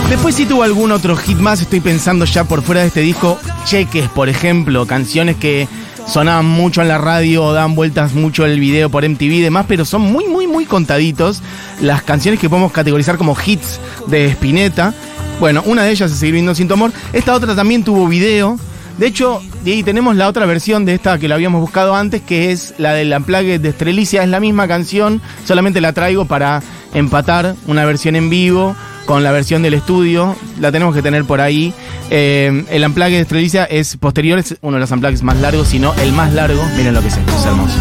Después 0.09 0.35
sí 0.35 0.45
tuvo 0.45 0.63
algún 0.63 0.93
otro 0.93 1.17
hit 1.17 1.37
más, 1.37 1.59
estoy 1.59 1.81
pensando 1.81 2.23
ya 2.23 2.45
por 2.45 2.61
fuera 2.61 2.81
de 2.81 2.87
este 2.87 3.01
disco, 3.01 3.37
Cheques, 3.65 4.07
por 4.09 4.29
ejemplo, 4.29 4.85
canciones 4.85 5.35
que 5.35 5.67
sonaban 6.07 6.45
mucho 6.45 6.81
en 6.81 6.87
la 6.87 6.97
radio 6.97 7.51
dan 7.51 7.75
vueltas 7.75 8.13
mucho 8.13 8.45
el 8.45 8.59
video 8.59 8.89
por 8.89 9.07
MTV 9.07 9.33
y 9.33 9.41
demás, 9.41 9.65
pero 9.67 9.83
son 9.83 10.01
muy, 10.01 10.27
muy, 10.27 10.47
muy 10.47 10.65
contaditos 10.65 11.41
las 11.81 12.03
canciones 12.03 12.39
que 12.39 12.47
podemos 12.47 12.71
categorizar 12.71 13.17
como 13.17 13.35
hits 13.45 13.81
de 14.07 14.27
Spinetta. 14.27 14.93
Bueno, 15.41 15.61
una 15.65 15.83
de 15.83 15.91
ellas 15.91 16.09
es 16.09 16.17
Seguir 16.17 16.35
viendo 16.35 16.55
sin 16.55 16.69
tu 16.69 16.75
amor. 16.75 16.93
Esta 17.11 17.33
otra 17.33 17.53
también 17.53 17.83
tuvo 17.83 18.07
video. 18.07 18.57
De 18.97 19.07
hecho, 19.07 19.41
ahí 19.65 19.83
tenemos 19.83 20.15
la 20.15 20.27
otra 20.27 20.45
versión 20.45 20.85
de 20.85 20.93
esta 20.93 21.19
que 21.19 21.27
la 21.27 21.35
habíamos 21.35 21.59
buscado 21.59 21.95
antes, 21.95 22.21
que 22.21 22.51
es 22.51 22.73
la 22.77 22.93
del 22.93 23.13
Unplugged 23.13 23.59
de 23.59 23.69
Estrelicia. 23.69 24.23
Es 24.23 24.29
la 24.29 24.39
misma 24.39 24.67
canción, 24.67 25.21
solamente 25.45 25.81
la 25.81 25.91
traigo 25.93 26.25
para 26.25 26.61
empatar 26.93 27.55
una 27.67 27.83
versión 27.83 28.15
en 28.15 28.29
vivo 28.29 28.75
con 29.05 29.23
la 29.23 29.31
versión 29.31 29.61
del 29.61 29.73
estudio. 29.73 30.35
La 30.59 30.71
tenemos 30.71 30.95
que 30.95 31.01
tener 31.01 31.25
por 31.25 31.41
ahí. 31.41 31.73
Eh, 32.09 32.65
el 32.69 32.85
Unplugged 32.85 33.15
de 33.15 33.21
Estrelicia 33.21 33.65
es 33.65 33.97
posterior, 33.97 34.39
es 34.39 34.55
uno 34.61 34.75
de 34.75 34.81
los 34.81 34.91
Unplugged 34.91 35.21
más 35.21 35.37
largos, 35.37 35.67
sino 35.67 35.93
el 35.95 36.13
más 36.13 36.33
largo. 36.33 36.63
Miren 36.77 36.93
lo 36.93 37.01
que 37.01 37.07
es 37.07 37.17
es 37.17 37.45
hermoso. 37.45 37.75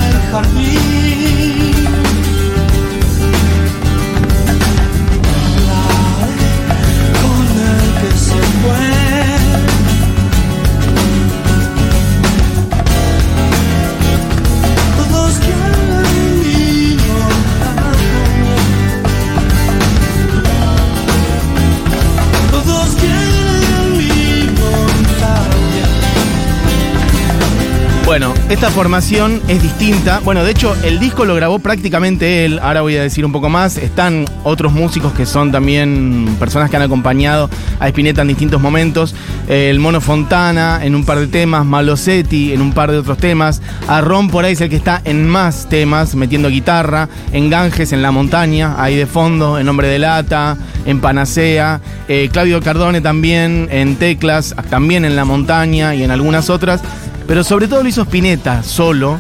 Esta 28.50 28.70
formación 28.70 29.40
es 29.48 29.62
distinta. 29.62 30.20
Bueno, 30.20 30.44
de 30.44 30.50
hecho, 30.50 30.76
el 30.84 31.00
disco 31.00 31.24
lo 31.24 31.34
grabó 31.34 31.58
prácticamente 31.58 32.44
él. 32.44 32.58
Ahora 32.62 32.82
voy 32.82 32.96
a 32.96 33.02
decir 33.02 33.24
un 33.24 33.32
poco 33.32 33.48
más. 33.48 33.78
Están 33.78 34.26
otros 34.42 34.72
músicos 34.72 35.12
que 35.14 35.24
son 35.24 35.50
también 35.50 36.36
personas 36.38 36.70
que 36.70 36.76
han 36.76 36.82
acompañado 36.82 37.48
a 37.80 37.88
Spinetta 37.88 38.22
en 38.22 38.28
distintos 38.28 38.60
momentos. 38.60 39.14
Eh, 39.48 39.70
el 39.70 39.78
Mono 39.78 40.00
Fontana 40.00 40.80
en 40.82 40.94
un 40.94 41.04
par 41.04 41.18
de 41.20 41.26
temas, 41.26 41.64
Malosetti 41.64 42.52
en 42.52 42.60
un 42.60 42.72
par 42.72 42.90
de 42.92 42.98
otros 42.98 43.18
temas. 43.18 43.62
A 43.88 44.00
Ron 44.02 44.28
por 44.28 44.44
ahí 44.44 44.52
es 44.52 44.60
el 44.60 44.68
que 44.68 44.76
está 44.76 45.00
en 45.04 45.26
más 45.26 45.68
temas, 45.68 46.14
metiendo 46.14 46.48
guitarra. 46.48 47.08
En 47.32 47.48
Ganges, 47.48 47.92
en 47.92 48.02
La 48.02 48.10
Montaña, 48.10 48.74
ahí 48.78 48.94
de 48.94 49.06
fondo, 49.06 49.58
en 49.58 49.66
Nombre 49.66 49.88
de 49.88 49.98
Lata, 49.98 50.56
en 50.84 51.00
Panacea. 51.00 51.80
Eh, 52.08 52.28
Claudio 52.30 52.60
Cardone 52.60 53.00
también 53.00 53.68
en 53.70 53.96
Teclas, 53.96 54.54
también 54.68 55.04
en 55.04 55.16
La 55.16 55.24
Montaña 55.24 55.94
y 55.94 56.02
en 56.02 56.10
algunas 56.10 56.50
otras. 56.50 56.82
Pero 57.26 57.44
sobre 57.44 57.68
todo 57.68 57.82
lo 57.82 57.88
hizo 57.88 58.02
Spinetta 58.02 58.62
solo, 58.62 59.18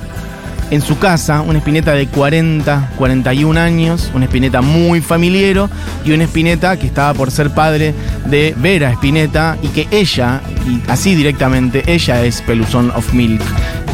en 0.70 0.80
su 0.80 0.98
casa, 0.98 1.42
una 1.42 1.58
Spinetta 1.58 1.92
de 1.92 2.06
40, 2.08 2.90
41 2.96 3.60
años, 3.60 4.10
una 4.14 4.24
Spinetta 4.24 4.62
muy 4.62 5.00
familiero 5.00 5.68
y 6.04 6.12
una 6.12 6.24
Spinetta 6.24 6.76
que 6.78 6.86
estaba 6.86 7.14
por 7.14 7.30
ser 7.30 7.50
padre 7.50 7.94
de 8.26 8.54
Vera 8.56 8.90
Spinetta 8.92 9.56
y 9.62 9.68
que 9.68 9.86
ella, 9.90 10.40
y 10.66 10.80
así 10.90 11.14
directamente, 11.14 11.84
ella 11.86 12.22
es 12.24 12.40
Peluzón 12.42 12.90
of 12.90 13.12
Milk. 13.12 13.42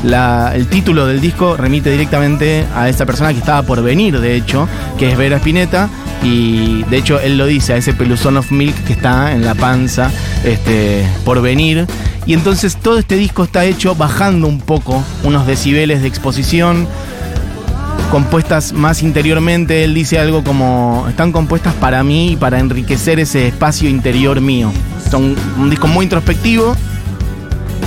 El 0.02 0.66
título 0.68 1.06
del 1.06 1.20
disco 1.20 1.56
remite 1.56 1.90
directamente 1.90 2.64
a 2.74 2.88
esa 2.88 3.04
persona 3.04 3.32
que 3.32 3.40
estaba 3.40 3.62
por 3.62 3.82
venir, 3.82 4.18
de 4.18 4.34
hecho, 4.34 4.66
que 4.98 5.10
es 5.10 5.18
Vera 5.18 5.36
Spinetta. 5.36 5.88
Y 6.22 6.82
de 6.84 6.98
hecho 6.98 7.18
él 7.18 7.38
lo 7.38 7.46
dice, 7.46 7.72
a 7.72 7.76
ese 7.78 7.94
peluzón 7.94 8.36
of 8.36 8.50
milk 8.50 8.74
que 8.84 8.92
está 8.92 9.32
en 9.32 9.42
la 9.42 9.54
panza 9.54 10.10
este, 10.44 11.06
por 11.24 11.40
venir. 11.40 11.86
Y 12.26 12.34
entonces 12.34 12.76
todo 12.76 12.98
este 12.98 13.16
disco 13.16 13.44
está 13.44 13.64
hecho 13.64 13.94
bajando 13.94 14.46
un 14.46 14.60
poco 14.60 15.02
unos 15.24 15.46
decibeles 15.46 16.02
de 16.02 16.08
exposición, 16.08 16.86
compuestas 18.10 18.72
más 18.72 19.02
interiormente. 19.02 19.84
Él 19.84 19.94
dice 19.94 20.18
algo 20.18 20.44
como, 20.44 21.06
están 21.08 21.32
compuestas 21.32 21.74
para 21.74 22.02
mí 22.02 22.32
y 22.32 22.36
para 22.36 22.58
enriquecer 22.58 23.20
ese 23.20 23.48
espacio 23.48 23.88
interior 23.88 24.40
mío. 24.40 24.70
Son 25.10 25.34
un 25.58 25.70
disco 25.70 25.86
muy 25.86 26.04
introspectivo 26.04 26.76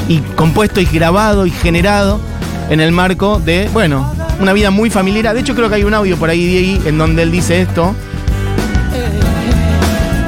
y 0.07 0.17
compuesto 0.35 0.81
y 0.81 0.85
grabado 0.85 1.45
y 1.45 1.51
generado 1.51 2.19
en 2.69 2.79
el 2.79 2.91
marco 2.91 3.39
de, 3.39 3.69
bueno, 3.71 4.13
una 4.39 4.53
vida 4.53 4.71
muy 4.71 4.89
familiar. 4.89 5.33
De 5.33 5.41
hecho 5.41 5.55
creo 5.55 5.69
que 5.69 5.75
hay 5.75 5.83
un 5.83 5.93
audio 5.93 6.17
por 6.17 6.29
ahí, 6.29 6.45
Diego, 6.45 6.87
en 6.87 6.97
donde 6.97 7.21
él 7.21 7.31
dice 7.31 7.61
esto. 7.61 7.93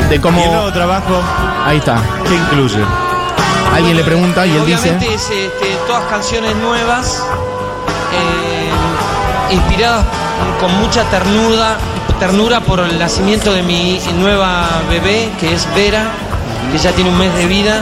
De 0.09 0.21
cómo... 0.21 0.39
Y 0.39 0.43
el 0.43 0.51
nuevo 0.51 0.71
trabajo, 0.71 1.21
Ahí 1.65 1.77
está. 1.77 2.01
¿qué 2.27 2.35
incluye? 2.35 2.83
Alguien 3.73 3.97
le 3.97 4.03
pregunta 4.03 4.45
y 4.45 4.51
él 4.51 4.65
dice... 4.65 4.91
Obviamente 4.91 5.13
es 5.13 5.23
este, 5.23 5.77
todas 5.87 6.03
canciones 6.05 6.55
nuevas, 6.57 7.23
eh, 8.13 9.53
inspiradas 9.53 10.05
con 10.59 10.73
mucha 10.79 11.03
ternura, 11.09 11.77
ternura 12.19 12.61
por 12.61 12.79
el 12.79 12.97
nacimiento 12.97 13.53
de 13.53 13.63
mi 13.63 13.99
nueva 14.17 14.65
bebé, 14.89 15.29
que 15.39 15.53
es 15.53 15.67
Vera, 15.75 16.05
que 16.71 16.77
ya 16.77 16.91
tiene 16.91 17.09
un 17.09 17.17
mes 17.17 17.33
de 17.35 17.45
vida. 17.47 17.81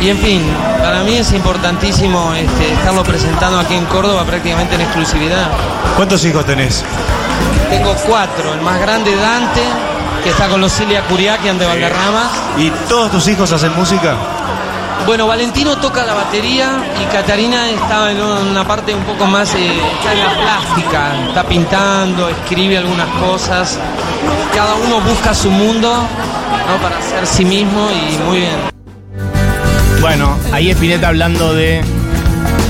Y 0.00 0.10
en 0.10 0.18
fin, 0.18 0.42
para 0.82 1.02
mí 1.02 1.16
es 1.16 1.32
importantísimo 1.32 2.34
este, 2.34 2.72
estarlo 2.72 3.02
presentando 3.02 3.58
aquí 3.58 3.74
en 3.74 3.86
Córdoba 3.86 4.24
prácticamente 4.24 4.74
en 4.74 4.82
exclusividad. 4.82 5.48
¿Cuántos 5.96 6.24
hijos 6.24 6.44
tenés? 6.44 6.84
Tengo 7.70 7.94
cuatro, 8.06 8.52
el 8.52 8.60
más 8.60 8.78
grande 8.78 9.16
Dante, 9.16 9.62
que 10.22 10.30
está 10.30 10.48
con 10.48 10.60
los 10.60 10.72
Cilia 10.72 11.02
Curiaquian 11.08 11.58
de 11.58 11.66
Valderramas. 11.66 12.30
¿Y 12.58 12.70
todos 12.88 13.10
tus 13.10 13.26
hijos 13.28 13.50
hacen 13.52 13.74
música? 13.74 14.16
Bueno, 15.04 15.26
Valentino 15.28 15.76
toca 15.76 16.04
la 16.04 16.14
batería 16.14 16.82
y 17.00 17.04
Catarina 17.12 17.70
estaba 17.70 18.10
en 18.10 18.20
una 18.20 18.66
parte 18.66 18.92
un 18.94 19.02
poco 19.04 19.26
más, 19.26 19.54
eh, 19.54 19.70
está 19.98 20.14
la 20.14 20.34
plástica, 20.36 21.28
está 21.28 21.44
pintando, 21.44 22.28
escribe 22.28 22.78
algunas 22.78 23.06
cosas. 23.20 23.78
Cada 24.54 24.74
uno 24.74 25.00
busca 25.00 25.32
su 25.32 25.50
mundo 25.50 25.88
¿no? 25.94 26.82
para 26.82 27.00
ser 27.02 27.24
sí 27.26 27.44
mismo 27.44 27.88
y 27.92 28.18
muy 28.28 28.38
bien. 28.40 28.56
Bueno, 30.00 30.36
ahí 30.52 30.70
Spinetta 30.70 31.08
hablando 31.08 31.54
de, 31.54 31.82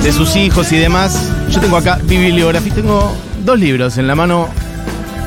de 0.03 0.13
sus 0.13 0.37
hijos 0.37 0.71
y 0.73 0.77
demás. 0.77 1.31
Yo 1.49 1.61
tengo 1.61 1.79
acá 1.79 1.99
bibliografía, 2.03 2.75
tengo 2.75 3.17
dos 3.45 3.59
libros 3.59 3.97
en 3.97 4.07
la 4.09 4.15
mano. 4.15 4.49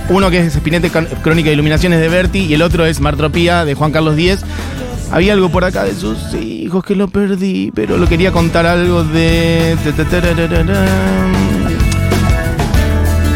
Uno 0.10 0.30
que 0.30 0.40
es 0.46 0.58
Can- 0.92 1.08
Crónica 1.24 1.48
de 1.50 1.54
Iluminaciones 1.54 2.00
de 2.00 2.08
Berti 2.10 2.46
y 2.46 2.54
el 2.54 2.62
otro 2.62 2.86
es 2.86 3.00
Martropía 3.00 3.66
de 3.66 3.74
Juan 3.74 3.92
Carlos 3.92 4.16
Díez. 4.16 4.42
Había 5.12 5.34
algo 5.34 5.50
por 5.50 5.66
acá 5.66 5.84
de 5.84 5.96
sus 5.96 6.18
que 6.70 6.96
lo 6.96 7.08
perdí, 7.08 7.72
pero 7.74 7.98
lo 7.98 8.08
quería 8.08 8.32
contar 8.32 8.68
algo 8.68 9.04
de... 9.04 9.76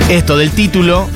Esto, 0.09 0.37
del 0.37 0.51
título. 0.51 1.07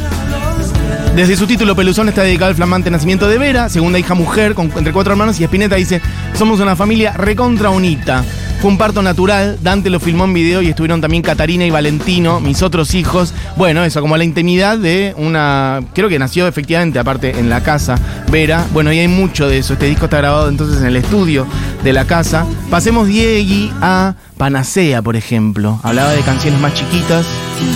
Desde 1.15 1.35
su 1.35 1.45
título, 1.45 1.75
Peluzón 1.75 2.09
está 2.09 2.23
dedicado 2.23 2.49
al 2.49 2.55
flamante 2.55 2.89
nacimiento 2.89 3.27
de 3.27 3.37
Vera, 3.37 3.69
segunda 3.69 3.99
hija 3.99 4.15
mujer, 4.15 4.55
entre 4.57 4.91
cuatro 4.91 5.13
hermanos, 5.13 5.39
y 5.39 5.43
Spinetta 5.43 5.75
dice, 5.75 6.01
somos 6.33 6.59
una 6.59 6.75
familia 6.75 7.13
recontra 7.13 7.69
unita. 7.69 8.23
Fue 8.59 8.71
un 8.71 8.77
parto 8.79 9.03
natural, 9.03 9.59
Dante 9.61 9.91
lo 9.91 9.99
filmó 9.99 10.25
en 10.25 10.33
video 10.33 10.63
y 10.63 10.69
estuvieron 10.69 10.99
también 10.99 11.21
Catarina 11.21 11.63
y 11.63 11.69
Valentino, 11.69 12.39
mis 12.39 12.63
otros 12.63 12.95
hijos. 12.95 13.31
Bueno, 13.55 13.83
eso, 13.83 14.01
como 14.01 14.17
la 14.17 14.23
intimidad 14.23 14.79
de 14.79 15.13
una... 15.15 15.81
Creo 15.93 16.09
que 16.09 16.17
nació 16.17 16.47
efectivamente, 16.47 16.97
aparte, 16.97 17.37
en 17.37 17.49
la 17.49 17.61
casa, 17.61 17.99
Vera. 18.31 18.65
Bueno, 18.73 18.91
y 18.91 18.97
hay 18.97 19.07
mucho 19.07 19.47
de 19.47 19.59
eso. 19.59 19.73
Este 19.73 19.85
disco 19.85 20.05
está 20.05 20.17
grabado 20.17 20.49
entonces 20.49 20.81
en 20.81 20.87
el 20.87 20.95
estudio 20.95 21.45
de 21.83 21.93
la 21.93 22.05
casa. 22.05 22.47
Pasemos, 22.71 23.07
Diegui, 23.07 23.71
a 23.79 24.15
Panacea, 24.37 25.03
por 25.03 25.15
ejemplo. 25.15 25.79
Hablaba 25.83 26.11
de 26.13 26.21
canciones 26.21 26.59
más 26.59 26.73
chiquitas. 26.73 27.27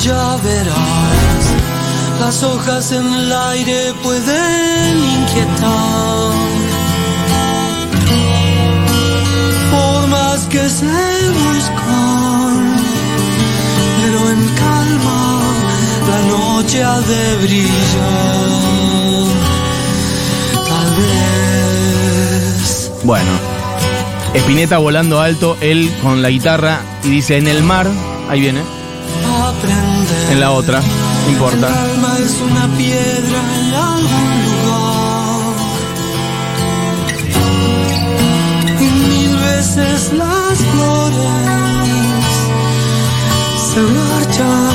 Ya 0.04 0.36
verás, 0.44 1.46
las 2.20 2.44
hojas 2.44 2.91
en 2.91 3.06
el 3.06 3.32
aire 3.32 3.94
pueden 4.02 4.98
inquietar. 4.98 6.51
Que 10.52 10.70
se 10.70 10.86
buscan, 10.86 12.76
pero 14.02 14.30
en 14.32 14.48
calma 14.56 15.42
la 16.10 16.20
noche 16.28 16.84
ha 16.84 17.00
de 17.00 17.38
brillar. 17.38 17.70
Tal 20.68 20.90
vez. 20.98 22.92
Bueno, 23.04 23.32
Spinetta 24.34 24.78
volando 24.78 25.22
alto, 25.22 25.58
él 25.62 25.90
con 26.02 26.22
la 26.22 26.30
guitarra 26.30 26.82
y 27.06 27.10
dice 27.10 27.38
en 27.38 27.48
el 27.48 27.64
mar, 27.64 27.88
ahí 28.30 28.42
viene, 28.42 28.62
Aprender. 29.42 30.32
en 30.32 30.40
la 30.42 30.52
otra, 30.52 30.82
no 30.82 31.32
importa. 31.32 31.68
El 31.68 31.74
alma 31.92 32.18
es 32.20 32.42
una 32.42 32.68
piedra 32.78 33.40
en 33.58 33.74
algún 33.74 34.42
lugar. 34.52 34.92
Y 38.82 38.86
mil 39.10 39.38
veces 39.38 40.12
las 40.14 40.40
se 43.74 43.80
marchan, 43.80 44.74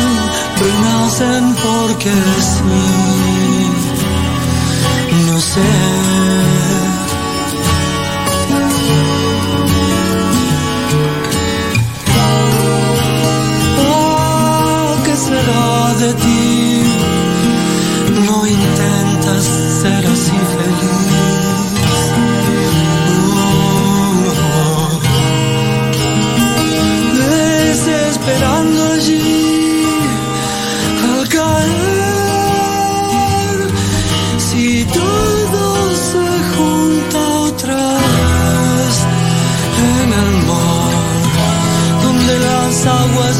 renacen 0.60 1.54
porque 1.62 2.14
sí. 2.50 2.86
No 5.26 5.38
sé. 5.38 5.70
Oh, 13.88 14.96
¿qué 15.04 15.14
será 15.26 15.94
de 16.02 16.10
ti? 16.14 16.82
No 18.26 18.46
intentas 18.46 19.44
ser 19.80 20.06
así 20.06 20.38
feliz. 20.54 21.25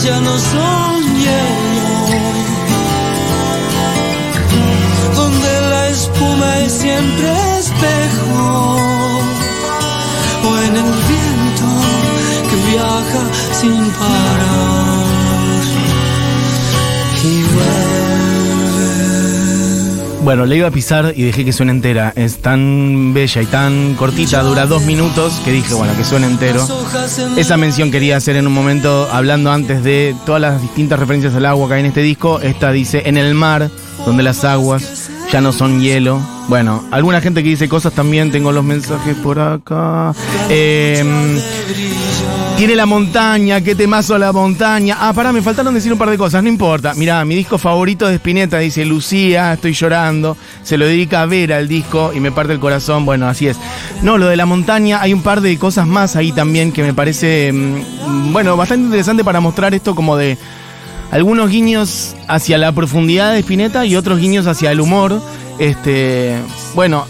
Ya 0.07 0.21
no 0.21 0.39
son 0.39 1.03
hielo, 1.21 1.99
donde 5.17 5.53
la 5.73 5.89
espuma 5.89 6.59
es 6.61 6.73
siempre 6.73 7.29
espejo, 7.59 8.77
o 10.49 10.59
en 10.67 10.77
el 10.77 10.93
viento 11.11 11.69
que 12.49 12.57
viaja 12.71 13.23
sin 13.61 13.91
parar 13.99 14.66
Bueno, 20.27 20.45
le 20.45 20.57
iba 20.57 20.67
a 20.67 20.73
pisar 20.73 21.13
y 21.15 21.23
dejé 21.23 21.45
que 21.45 21.53
suene 21.53 21.71
entera. 21.71 22.13
Es 22.17 22.39
tan 22.39 23.15
bella 23.15 23.43
y 23.43 23.47
tan 23.47 23.95
cortita, 23.95 24.43
dura 24.43 24.67
dos 24.67 24.83
minutos, 24.83 25.41
que 25.45 25.53
dije, 25.53 25.73
bueno, 25.73 25.97
que 25.97 26.03
suene 26.03 26.27
entero. 26.27 26.67
Esa 27.37 27.57
mención 27.57 27.93
quería 27.93 28.17
hacer 28.17 28.35
en 28.35 28.49
un 28.49 28.53
momento, 28.53 29.09
hablando 29.13 29.53
antes 29.53 29.85
de 29.85 30.17
todas 30.27 30.43
las 30.43 30.61
distintas 30.61 30.99
referencias 30.99 31.33
al 31.37 31.47
agua 31.47 31.69
que 31.69 31.75
hay 31.75 31.81
en 31.83 31.87
este 31.87 32.03
disco. 32.03 32.41
Esta 32.41 32.73
dice, 32.73 33.05
en 33.07 33.19
el 33.19 33.35
mar, 33.35 33.71
donde 34.05 34.25
las 34.25 34.43
aguas 34.43 35.11
ya 35.31 35.41
no 35.41 35.53
son 35.53 35.81
hielo. 35.81 36.21
Bueno, 36.49 36.85
alguna 36.93 37.21
gente 37.21 37.43
que 37.43 37.49
dice 37.49 37.69
cosas 37.69 37.93
también, 37.93 38.31
tengo 38.31 38.53
los 38.53 38.65
mensajes 38.65 39.17
por 39.17 39.41
acá. 39.41 40.15
Eh, 40.49 41.05
tiene 42.57 42.77
la 42.77 42.87
montaña, 42.87 43.61
qué 43.61 43.75
temazo 43.75 44.17
la 44.17 44.33
montaña. 44.33 44.97
Ah, 45.01 45.13
pará, 45.13 45.33
me 45.33 45.43
faltaron 45.43 45.75
decir 45.75 45.93
un 45.93 45.99
par 45.99 46.09
de 46.09 46.17
cosas, 46.17 46.43
no 46.45 46.49
importa. 46.49 46.95
Mirá, 46.95 47.25
mi 47.25 47.35
disco 47.35 47.59
favorito 47.59 48.07
de 48.07 48.15
Spinetta 48.15 48.59
dice 48.59 48.85
Lucía, 48.85 49.55
estoy 49.55 49.73
llorando. 49.73 50.37
Se 50.63 50.79
lo 50.79 50.87
dedica 50.87 51.23
a 51.23 51.27
Vera 51.27 51.59
el 51.59 51.67
disco 51.67 52.13
y 52.15 52.21
me 52.21 52.31
parte 52.31 52.53
el 52.53 52.61
corazón. 52.61 53.05
Bueno, 53.05 53.27
así 53.27 53.49
es. 53.49 53.59
No, 54.03 54.17
lo 54.17 54.29
de 54.29 54.37
la 54.37 54.47
montaña, 54.47 55.03
hay 55.03 55.13
un 55.13 55.23
par 55.23 55.41
de 55.41 55.59
cosas 55.59 55.87
más 55.87 56.15
ahí 56.15 56.31
también 56.31 56.71
que 56.71 56.85
me 56.85 56.95
parece, 56.95 57.53
mm, 57.53 58.33
bueno, 58.33 58.57
bastante 58.57 58.85
interesante 58.85 59.25
para 59.25 59.41
mostrar 59.41 59.75
esto 59.75 59.97
como 59.97 60.17
de 60.17 60.39
algunos 61.11 61.51
guiños 61.51 62.15
hacia 62.29 62.59
la 62.59 62.73
profundidad 62.73 63.33
de 63.33 63.41
Spinetta 63.41 63.87
y 63.87 63.97
otros 63.97 64.19
guiños 64.19 64.47
hacia 64.47 64.73
el 64.73 64.81
humor. 64.81 65.21
Este, 65.59 66.37
bueno, 66.75 67.07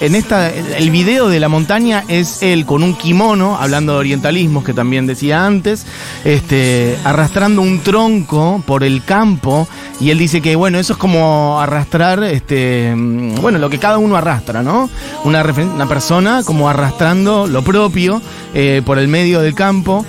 en 0.00 0.14
esta, 0.14 0.48
el 0.50 0.90
video 0.90 1.28
de 1.28 1.40
la 1.40 1.48
montaña 1.48 2.04
es 2.06 2.42
él 2.44 2.66
con 2.66 2.84
un 2.84 2.94
kimono, 2.94 3.56
hablando 3.56 3.94
de 3.94 3.98
orientalismos 3.98 4.62
que 4.62 4.72
también 4.72 5.08
decía 5.08 5.44
antes, 5.44 5.86
este, 6.24 6.96
arrastrando 7.02 7.62
un 7.62 7.80
tronco 7.80 8.62
por 8.64 8.84
el 8.84 9.02
campo. 9.04 9.66
Y 10.00 10.10
él 10.10 10.18
dice 10.18 10.40
que, 10.40 10.54
bueno, 10.54 10.78
eso 10.78 10.92
es 10.92 10.98
como 11.00 11.60
arrastrar, 11.60 12.22
este, 12.22 12.94
bueno, 13.40 13.58
lo 13.58 13.68
que 13.70 13.78
cada 13.78 13.98
uno 13.98 14.16
arrastra, 14.16 14.62
¿no? 14.62 14.88
Una, 15.24 15.42
una 15.42 15.88
persona 15.88 16.42
como 16.44 16.68
arrastrando 16.68 17.48
lo 17.48 17.62
propio 17.62 18.22
eh, 18.54 18.82
por 18.84 19.00
el 19.00 19.08
medio 19.08 19.40
del 19.40 19.54
campo. 19.54 20.06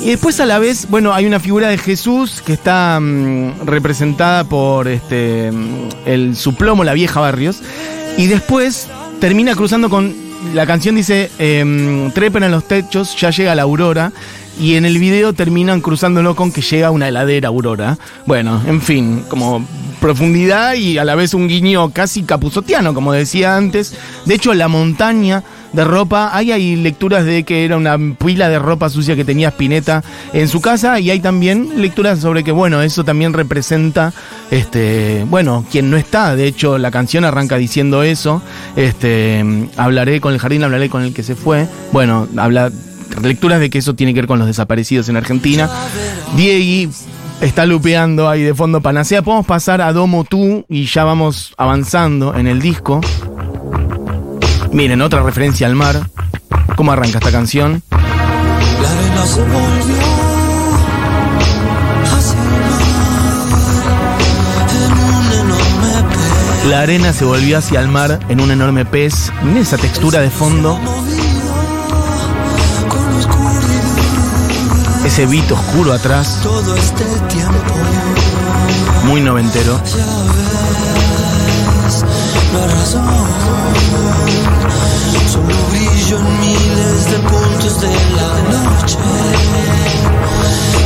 Y 0.00 0.06
después 0.06 0.40
a 0.40 0.46
la 0.46 0.58
vez, 0.58 0.88
bueno, 0.88 1.12
hay 1.12 1.26
una 1.26 1.38
figura 1.38 1.68
de 1.68 1.78
Jesús 1.78 2.42
que 2.44 2.54
está 2.54 2.98
mm, 3.00 3.66
representada 3.66 4.44
por 4.44 4.88
este 4.88 5.52
mm, 5.52 5.88
el 6.06 6.36
su 6.36 6.54
plomo, 6.54 6.82
la 6.84 6.94
vieja 6.94 7.20
Barrios. 7.20 7.60
Y 8.16 8.26
después 8.26 8.88
termina 9.20 9.54
cruzando 9.54 9.90
con. 9.90 10.14
La 10.54 10.66
canción 10.66 10.96
dice: 10.96 11.30
em, 11.38 12.10
Trepen 12.12 12.42
en 12.42 12.50
los 12.50 12.66
techos, 12.66 13.16
ya 13.16 13.30
llega 13.30 13.54
la 13.54 13.62
aurora. 13.62 14.12
Y 14.58 14.74
en 14.74 14.84
el 14.84 14.98
video 14.98 15.32
terminan 15.32 15.80
cruzándolo 15.80 16.36
con 16.36 16.52
que 16.52 16.60
llega 16.60 16.90
una 16.90 17.08
heladera 17.08 17.48
aurora. 17.48 17.96
Bueno, 18.26 18.60
en 18.66 18.82
fin, 18.82 19.24
como 19.28 19.66
profundidad 19.98 20.74
y 20.74 20.98
a 20.98 21.04
la 21.04 21.14
vez 21.14 21.32
un 21.32 21.48
guiño 21.48 21.90
casi 21.90 22.24
capuzotiano, 22.24 22.92
como 22.92 23.12
decía 23.12 23.56
antes. 23.56 23.94
De 24.26 24.34
hecho, 24.34 24.52
la 24.52 24.68
montaña 24.68 25.42
de 25.72 25.84
ropa, 25.84 26.30
ahí 26.32 26.52
hay 26.52 26.76
lecturas 26.76 27.24
de 27.24 27.44
que 27.44 27.64
era 27.64 27.76
una 27.76 27.98
pila 27.98 28.48
de 28.48 28.58
ropa 28.58 28.90
sucia 28.90 29.16
que 29.16 29.24
tenía 29.24 29.48
Spinetta 29.48 30.02
en 30.32 30.48
su 30.48 30.60
casa 30.60 31.00
y 31.00 31.10
hay 31.10 31.20
también 31.20 31.80
lecturas 31.80 32.20
sobre 32.20 32.44
que, 32.44 32.52
bueno, 32.52 32.82
eso 32.82 33.04
también 33.04 33.32
representa, 33.32 34.12
este, 34.50 35.24
bueno, 35.28 35.64
quien 35.70 35.90
no 35.90 35.96
está. 35.96 36.36
De 36.36 36.46
hecho, 36.46 36.78
la 36.78 36.90
canción 36.90 37.24
arranca 37.24 37.56
diciendo 37.56 38.02
eso. 38.02 38.42
Este, 38.76 39.44
hablaré 39.76 40.20
con 40.20 40.32
el 40.32 40.38
jardín, 40.38 40.64
hablaré 40.64 40.88
con 40.88 41.02
el 41.02 41.14
que 41.14 41.22
se 41.22 41.34
fue. 41.34 41.66
Bueno, 41.92 42.28
habla 42.36 42.70
lecturas 43.22 43.60
de 43.60 43.70
que 43.70 43.78
eso 43.78 43.94
tiene 43.94 44.14
que 44.14 44.20
ver 44.20 44.26
con 44.26 44.38
los 44.38 44.46
desaparecidos 44.46 45.08
en 45.08 45.16
Argentina. 45.16 45.68
Diegui 46.36 46.88
está 47.40 47.66
lupeando 47.66 48.28
ahí 48.28 48.42
de 48.42 48.54
fondo 48.54 48.80
Panacea. 48.80 49.22
Podemos 49.22 49.46
pasar 49.46 49.80
a 49.80 49.92
Domo 49.92 50.24
Tú 50.24 50.64
y 50.68 50.86
ya 50.86 51.04
vamos 51.04 51.54
avanzando 51.56 52.34
en 52.36 52.46
el 52.46 52.60
disco. 52.60 53.00
Miren, 54.72 55.02
otra 55.02 55.22
referencia 55.22 55.66
al 55.66 55.74
mar. 55.74 56.08
¿Cómo 56.76 56.92
arranca 56.92 57.18
esta 57.18 57.30
canción? 57.30 57.82
La 57.90 58.00
arena 58.90 59.26
se 59.26 59.42
volvió. 59.42 59.96
La 66.68 66.80
arena 66.80 67.12
se 67.12 67.24
volvió 67.26 67.58
hacia 67.58 67.80
el 67.80 67.88
mar 67.88 68.18
en 68.30 68.40
un 68.40 68.50
enorme 68.50 68.86
pez. 68.86 69.30
Miren 69.42 69.58
esa 69.58 69.76
textura 69.76 70.20
de 70.20 70.30
fondo. 70.30 70.80
Ese 75.04 75.26
beat 75.26 75.50
oscuro 75.50 75.92
atrás. 75.92 76.38
Muy 79.04 79.20
noventero. 79.20 79.78
Brillo 86.12 86.18
en 86.18 86.40
miles 86.40 87.10
de 87.10 87.18
puntos 87.28 87.80
de 87.80 87.88
la 87.88 88.32
noche. 88.50 88.98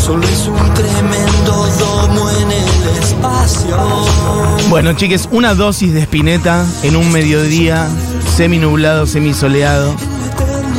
Solo 0.01 0.27
es 0.27 0.47
un 0.47 0.75
tremendo 0.75 1.67
domo 1.79 2.31
en 2.31 2.53
el 2.53 2.99
espacio. 3.01 3.77
Bueno, 4.69 4.93
chiques, 4.93 5.29
una 5.33 5.55
dosis 5.55 5.93
de 5.93 6.01
espineta 6.01 6.65
en 6.83 6.97
un 6.97 7.11
mediodía 7.11 7.89
semi 8.37 8.59
nublado, 8.59 9.07
semi 9.07 9.35
soleado. 9.35 9.95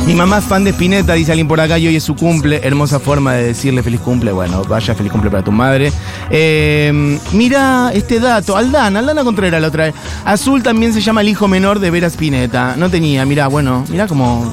Mi 0.08 0.14
mamá 0.14 0.38
es 0.38 0.46
fan 0.46 0.64
de 0.64 0.70
Spinetta, 0.70 1.12
dice 1.12 1.32
alguien 1.32 1.46
por 1.46 1.60
acá, 1.60 1.78
y 1.78 1.86
hoy 1.86 1.96
es 1.96 2.02
su 2.02 2.16
cumple. 2.16 2.62
Hermosa 2.64 2.98
forma 2.98 3.34
de 3.34 3.48
decirle 3.48 3.82
feliz 3.82 4.00
cumple. 4.00 4.32
Bueno, 4.32 4.64
vaya, 4.64 4.94
feliz 4.94 5.12
cumple 5.12 5.30
para 5.30 5.44
tu 5.44 5.52
madre. 5.52 5.92
Eh, 6.30 7.18
mira 7.34 7.90
este 7.92 8.18
dato, 8.18 8.56
Aldana, 8.56 9.00
Aldana 9.00 9.22
Contreras 9.22 9.60
la 9.60 9.68
otra 9.68 9.84
vez. 9.84 9.94
Azul 10.24 10.62
también 10.62 10.94
se 10.94 11.02
llama 11.02 11.20
el 11.20 11.28
hijo 11.28 11.46
menor 11.46 11.78
de 11.78 11.90
Vera 11.90 12.06
Spinetta. 12.06 12.74
No 12.78 12.88
tenía, 12.88 13.26
mira, 13.26 13.48
bueno, 13.48 13.84
mira 13.90 14.06
como 14.06 14.50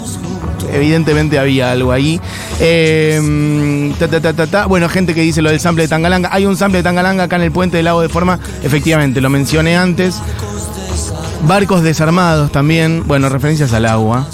evidentemente 0.73 1.39
había 1.39 1.71
algo 1.71 1.93
ahí. 1.93 2.19
Eh. 2.59 3.93
Bueno, 4.67 4.89
gente 4.89 5.15
que 5.15 5.21
dice 5.21 5.41
lo 5.41 5.51
del 5.51 5.61
sample 5.61 5.83
de 5.83 5.87
Tangalanga. 5.87 6.27
Hay 6.33 6.45
un 6.45 6.57
sample 6.57 6.79
de 6.79 6.83
Tangalanga 6.83 7.23
acá 7.23 7.37
en 7.37 7.43
el 7.43 7.53
puente 7.53 7.77
del 7.77 7.85
lago 7.85 8.01
de 8.01 8.09
forma. 8.09 8.39
Efectivamente, 8.61 9.21
lo 9.21 9.29
mencioné 9.29 9.77
antes. 9.77 10.21
Barcos 11.43 11.81
desarmados 11.81 12.51
también. 12.51 13.03
Bueno, 13.07 13.29
referencias 13.29 13.71
al 13.71 13.85
agua. 13.85 14.27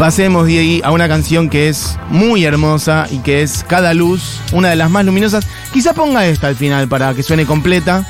Pasemos, 0.00 0.46
Diego, 0.46 0.82
a 0.86 0.92
una 0.92 1.08
canción 1.08 1.50
que 1.50 1.68
es 1.68 1.98
muy 2.08 2.46
hermosa 2.46 3.06
y 3.10 3.18
que 3.18 3.42
es 3.42 3.62
Cada 3.68 3.92
Luz, 3.92 4.40
una 4.50 4.70
de 4.70 4.76
las 4.76 4.90
más 4.90 5.04
luminosas. 5.04 5.46
Quizá 5.74 5.92
ponga 5.92 6.24
esta 6.24 6.46
al 6.46 6.56
final 6.56 6.88
para 6.88 7.12
que 7.12 7.22
suene 7.22 7.44
completa. 7.44 8.06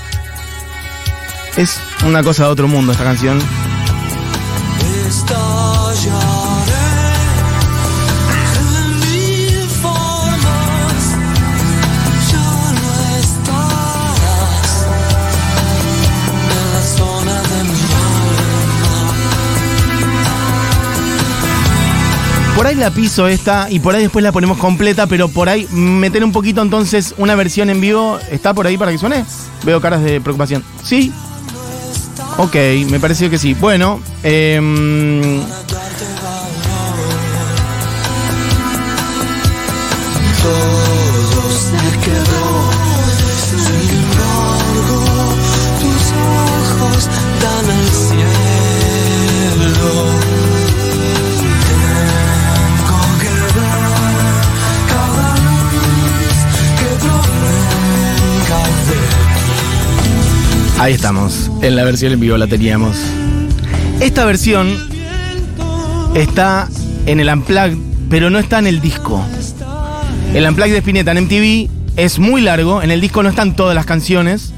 Es 1.56 1.80
una 2.06 2.22
cosa 2.22 2.44
de 2.44 2.50
otro 2.50 2.68
mundo 2.68 2.92
esta 2.92 3.02
canción. 3.02 3.40
Por 22.60 22.66
ahí 22.66 22.74
la 22.74 22.90
piso 22.90 23.26
esta 23.26 23.70
y 23.70 23.80
por 23.80 23.94
ahí 23.94 24.02
después 24.02 24.22
la 24.22 24.32
ponemos 24.32 24.58
completa, 24.58 25.06
pero 25.06 25.28
por 25.28 25.48
ahí 25.48 25.66
meter 25.72 26.22
un 26.22 26.30
poquito 26.30 26.60
entonces 26.60 27.14
una 27.16 27.34
versión 27.34 27.70
en 27.70 27.80
vivo. 27.80 28.18
¿Está 28.30 28.52
por 28.52 28.66
ahí 28.66 28.76
para 28.76 28.92
que 28.92 28.98
suene? 28.98 29.24
Veo 29.64 29.80
caras 29.80 30.02
de 30.02 30.20
preocupación. 30.20 30.62
¿Sí? 30.84 31.10
Ok, 32.36 32.54
me 32.90 33.00
pareció 33.00 33.30
que 33.30 33.38
sí. 33.38 33.54
Bueno, 33.54 33.98
em, 34.22 35.40
ahí 60.80 60.94
estamos. 60.94 61.50
En 61.60 61.76
la 61.76 61.84
versión 61.84 62.12
en 62.12 62.20
vivo 62.20 62.36
la 62.38 62.46
teníamos. 62.46 62.96
Esta 64.00 64.24
versión 64.24 64.76
está 66.14 66.68
en 67.06 67.20
el 67.20 67.28
Unplugged, 67.28 67.76
pero 68.08 68.30
no 68.30 68.38
está 68.38 68.58
en 68.58 68.66
el 68.66 68.80
disco. 68.80 69.22
El 70.34 70.48
Unplugged 70.48 70.72
de 70.72 70.78
Spinetta 70.78 71.12
en 71.12 71.24
MTV 71.24 71.70
es 71.96 72.18
muy 72.18 72.40
largo. 72.40 72.82
En 72.82 72.90
el 72.90 73.00
disco 73.00 73.22
no 73.22 73.28
están 73.28 73.54
todas 73.54 73.74
las 73.74 73.84
canciones 73.84 74.54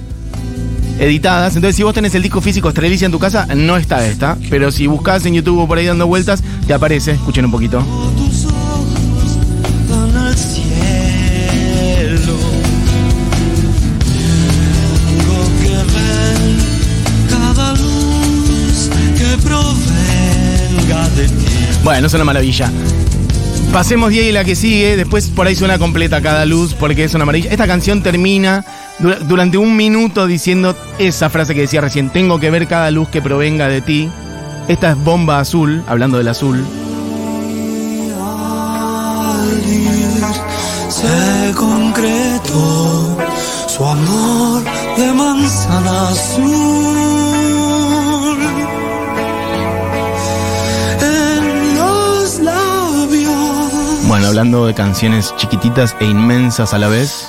editadas. 1.01 1.57
Entonces, 1.57 1.75
si 1.77 1.83
vos 1.83 1.93
tenés 1.93 2.15
el 2.15 2.23
disco 2.23 2.41
físico 2.41 2.69
Estrelicia 2.69 3.07
en 3.07 3.13
tu 3.13 3.19
casa, 3.19 3.47
no 3.57 3.77
está 3.77 4.07
esta. 4.07 4.39
Pero 4.49 4.71
si 4.71 4.87
buscás 4.87 5.27
en 5.27 5.35
YouTube 5.35 5.59
o 5.59 5.67
por 5.67 5.79
ahí 5.79 5.87
dando 5.87 6.07
vueltas, 6.07 6.43
te 6.67 6.75
aparece. 6.75 7.13
Escuchen 7.13 7.45
un 7.45 7.51
poquito. 7.51 7.85
Bueno, 21.93 22.07
es 22.07 22.15
una 22.15 22.25
maravilla. 22.25 22.71
Pasemos 23.71 24.09
ahí 24.13 24.31
a 24.31 24.33
la 24.33 24.45
que 24.45 24.57
sigue, 24.57 24.97
después 24.97 25.29
por 25.29 25.47
ahí 25.47 25.55
suena 25.55 25.79
completa 25.79 26.23
cada 26.23 26.47
luz 26.47 26.73
porque 26.73 27.05
es 27.05 27.13
una 27.13 27.27
maravilla. 27.27 27.51
Esta 27.51 27.67
canción 27.67 28.03
termina 28.03 28.65
dura- 28.99 29.19
durante 29.19 29.59
un 29.59 29.77
minuto 29.77 30.27
diciendo 30.27 30.75
esa 30.99 31.29
frase 31.29 31.55
que 31.55 31.61
decía 31.61 31.83
recién, 31.83 32.09
tengo 32.09 32.41
que 32.41 32.49
ver 32.51 32.67
cada 32.67 32.91
luz 32.91 33.11
que 33.11 33.21
provenga 33.21 33.69
de 33.69 33.83
ti. 33.83 34.09
Esta 34.69 34.93
es 34.93 35.05
Bomba 35.05 35.39
Azul, 35.39 35.83
hablando 35.87 36.17
del 36.17 36.29
azul. 36.29 36.65
se 40.89 41.53
concretó 41.55 43.19
su 43.69 43.85
amor 43.85 44.63
de 44.97 45.13
manzana 45.13 46.09
azul. 46.09 46.92
Hablando 54.33 54.67
de 54.67 54.73
canciones 54.73 55.35
chiquititas 55.37 55.95
e 56.01 56.07
inmensas 56.07 56.73
a 56.73 56.79
la 56.79 56.89
vez. 56.89 57.29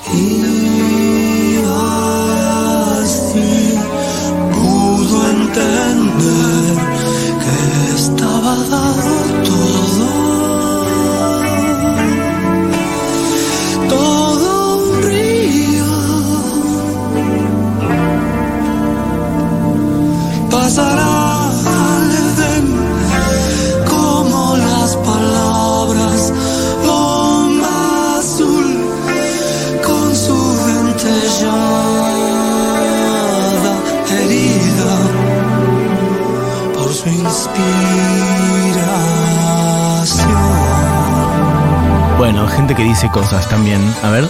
Dice 43.03 43.11
cosas 43.13 43.49
también. 43.49 43.81
A 44.01 44.09
ver. 44.11 44.29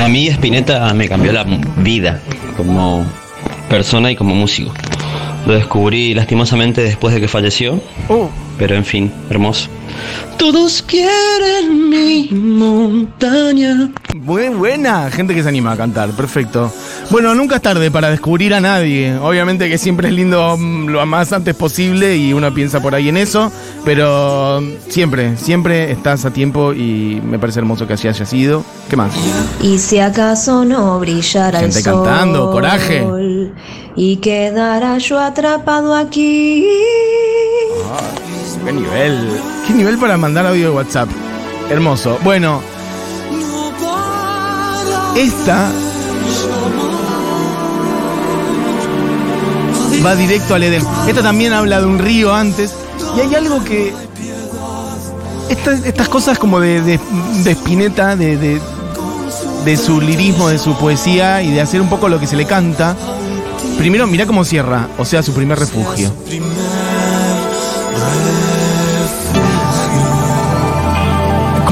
A 0.00 0.08
mí 0.08 0.26
Spinetta 0.28 0.92
me 0.94 1.08
cambió 1.08 1.32
la 1.32 1.44
vida 1.44 2.20
como 2.56 3.04
persona 3.68 4.10
y 4.10 4.16
como 4.16 4.34
músico. 4.34 4.72
Lo 5.46 5.54
descubrí 5.54 6.14
lastimosamente 6.14 6.80
después 6.82 7.14
de 7.14 7.20
que 7.20 7.28
falleció, 7.28 7.80
Oh, 8.08 8.30
pero 8.58 8.74
en 8.74 8.84
fin, 8.84 9.12
hermoso. 9.30 9.68
Todos 10.38 10.82
quieren 10.82 11.88
mi 11.88 12.28
montaña. 12.32 13.90
muy 14.14 14.48
buena. 14.48 15.10
Gente 15.10 15.34
que 15.34 15.42
se 15.42 15.48
anima 15.48 15.72
a 15.72 15.76
cantar. 15.76 16.10
Perfecto. 16.10 16.72
Bueno, 17.10 17.34
nunca 17.34 17.56
es 17.56 17.62
tarde 17.62 17.90
para 17.90 18.10
descubrir 18.10 18.52
a 18.52 18.60
nadie. 18.60 19.16
Obviamente 19.18 19.68
que 19.68 19.78
siempre 19.78 20.08
es 20.08 20.14
lindo 20.14 20.56
mm, 20.58 20.88
lo 20.88 21.06
más 21.06 21.32
antes 21.32 21.54
posible 21.54 22.16
y 22.16 22.32
uno 22.32 22.52
piensa 22.52 22.80
por 22.80 22.94
ahí 22.94 23.08
en 23.08 23.16
eso. 23.16 23.52
Pero 23.84 24.60
siempre, 24.88 25.36
siempre 25.36 25.92
estás 25.92 26.24
a 26.24 26.32
tiempo 26.32 26.72
y 26.72 27.20
me 27.24 27.38
parece 27.38 27.60
hermoso 27.60 27.86
que 27.86 27.92
así 27.92 28.08
haya 28.08 28.26
sido. 28.26 28.64
¿Qué 28.90 28.96
más? 28.96 29.12
Y 29.62 29.78
si 29.78 30.00
acaso 30.00 30.64
no 30.64 30.98
brillara 30.98 31.60
Gente 31.60 31.78
el 31.78 31.84
sol 31.84 32.04
cantando, 32.04 32.50
coraje. 32.50 33.06
y 33.94 34.16
quedara 34.16 34.98
yo 34.98 35.20
atrapado 35.20 35.94
aquí. 35.94 36.66
¿Qué 38.64 38.72
nivel? 38.72 39.28
¿Qué 39.66 39.74
nivel 39.74 39.96
para 39.98 40.16
mandar 40.16 40.46
audio 40.46 40.70
de 40.70 40.76
WhatsApp? 40.76 41.08
Hermoso. 41.70 42.18
Bueno, 42.24 42.60
esta 45.16 45.70
va 50.06 50.14
directo 50.14 50.54
al 50.54 50.62
Edén. 50.62 50.84
Esta 51.08 51.22
también 51.22 51.52
habla 51.52 51.80
de 51.80 51.86
un 51.86 51.98
río 51.98 52.32
antes. 52.32 52.72
Y 53.16 53.20
hay 53.20 53.34
algo 53.34 53.62
que. 53.64 53.92
Estas, 55.50 55.84
estas 55.84 56.08
cosas 56.08 56.38
como 56.38 56.60
de, 56.60 56.80
de, 56.80 57.00
de 57.44 57.50
Spinetta, 57.52 58.16
de, 58.16 58.36
de, 58.36 58.60
de 59.64 59.76
su 59.76 60.00
lirismo, 60.00 60.48
de 60.48 60.58
su 60.58 60.76
poesía 60.76 61.42
y 61.42 61.50
de 61.52 61.60
hacer 61.60 61.80
un 61.80 61.88
poco 61.88 62.08
lo 62.08 62.18
que 62.20 62.26
se 62.26 62.36
le 62.36 62.46
canta. 62.46 62.96
Primero, 63.78 64.06
mira 64.06 64.26
cómo 64.26 64.44
cierra, 64.44 64.88
o 64.96 65.04
sea, 65.04 65.22
su 65.22 65.32
primer 65.32 65.58
refugio. 65.58 66.12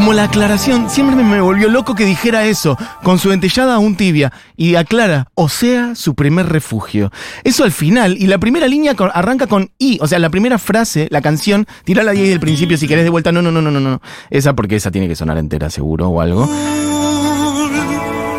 Como 0.04 0.12
la 0.12 0.24
aclaración, 0.24 0.90
siempre 0.90 1.16
me, 1.16 1.40
volvió 1.40 1.66
loco 1.70 1.94
que 1.94 2.04
dijera 2.04 2.44
eso, 2.44 2.76
con 3.02 3.18
su 3.18 3.30
dentellada 3.30 3.76
aún 3.76 3.96
tibia, 3.96 4.34
y 4.54 4.74
aclara, 4.74 5.28
o 5.32 5.48
sea, 5.48 5.94
su 5.94 6.14
primer 6.14 6.46
refugio. 6.46 7.10
Eso 7.42 7.64
al 7.64 7.72
final, 7.72 8.14
y 8.18 8.26
la 8.26 8.36
primera 8.36 8.66
línea 8.66 8.94
arranca 9.14 9.46
con 9.46 9.70
I, 9.78 9.96
o 10.02 10.06
sea, 10.06 10.18
la 10.18 10.28
primera 10.28 10.58
frase, 10.58 11.08
la 11.10 11.22
canción, 11.22 11.66
tirala 11.84 12.10
ahí 12.10 12.28
del 12.28 12.38
principio 12.38 12.76
si 12.76 12.86
querés 12.86 13.04
de 13.04 13.08
vuelta, 13.08 13.32
no, 13.32 13.40
no, 13.40 13.50
no, 13.50 13.62
no, 13.62 13.70
no, 13.70 13.80
no, 13.80 14.02
esa 14.28 14.52
porque 14.52 14.76
esa 14.76 14.90
tiene 14.90 15.08
que 15.08 15.16
sonar 15.16 15.38
entera 15.38 15.70
seguro 15.70 16.10
o 16.10 16.20
algo. 16.20 16.50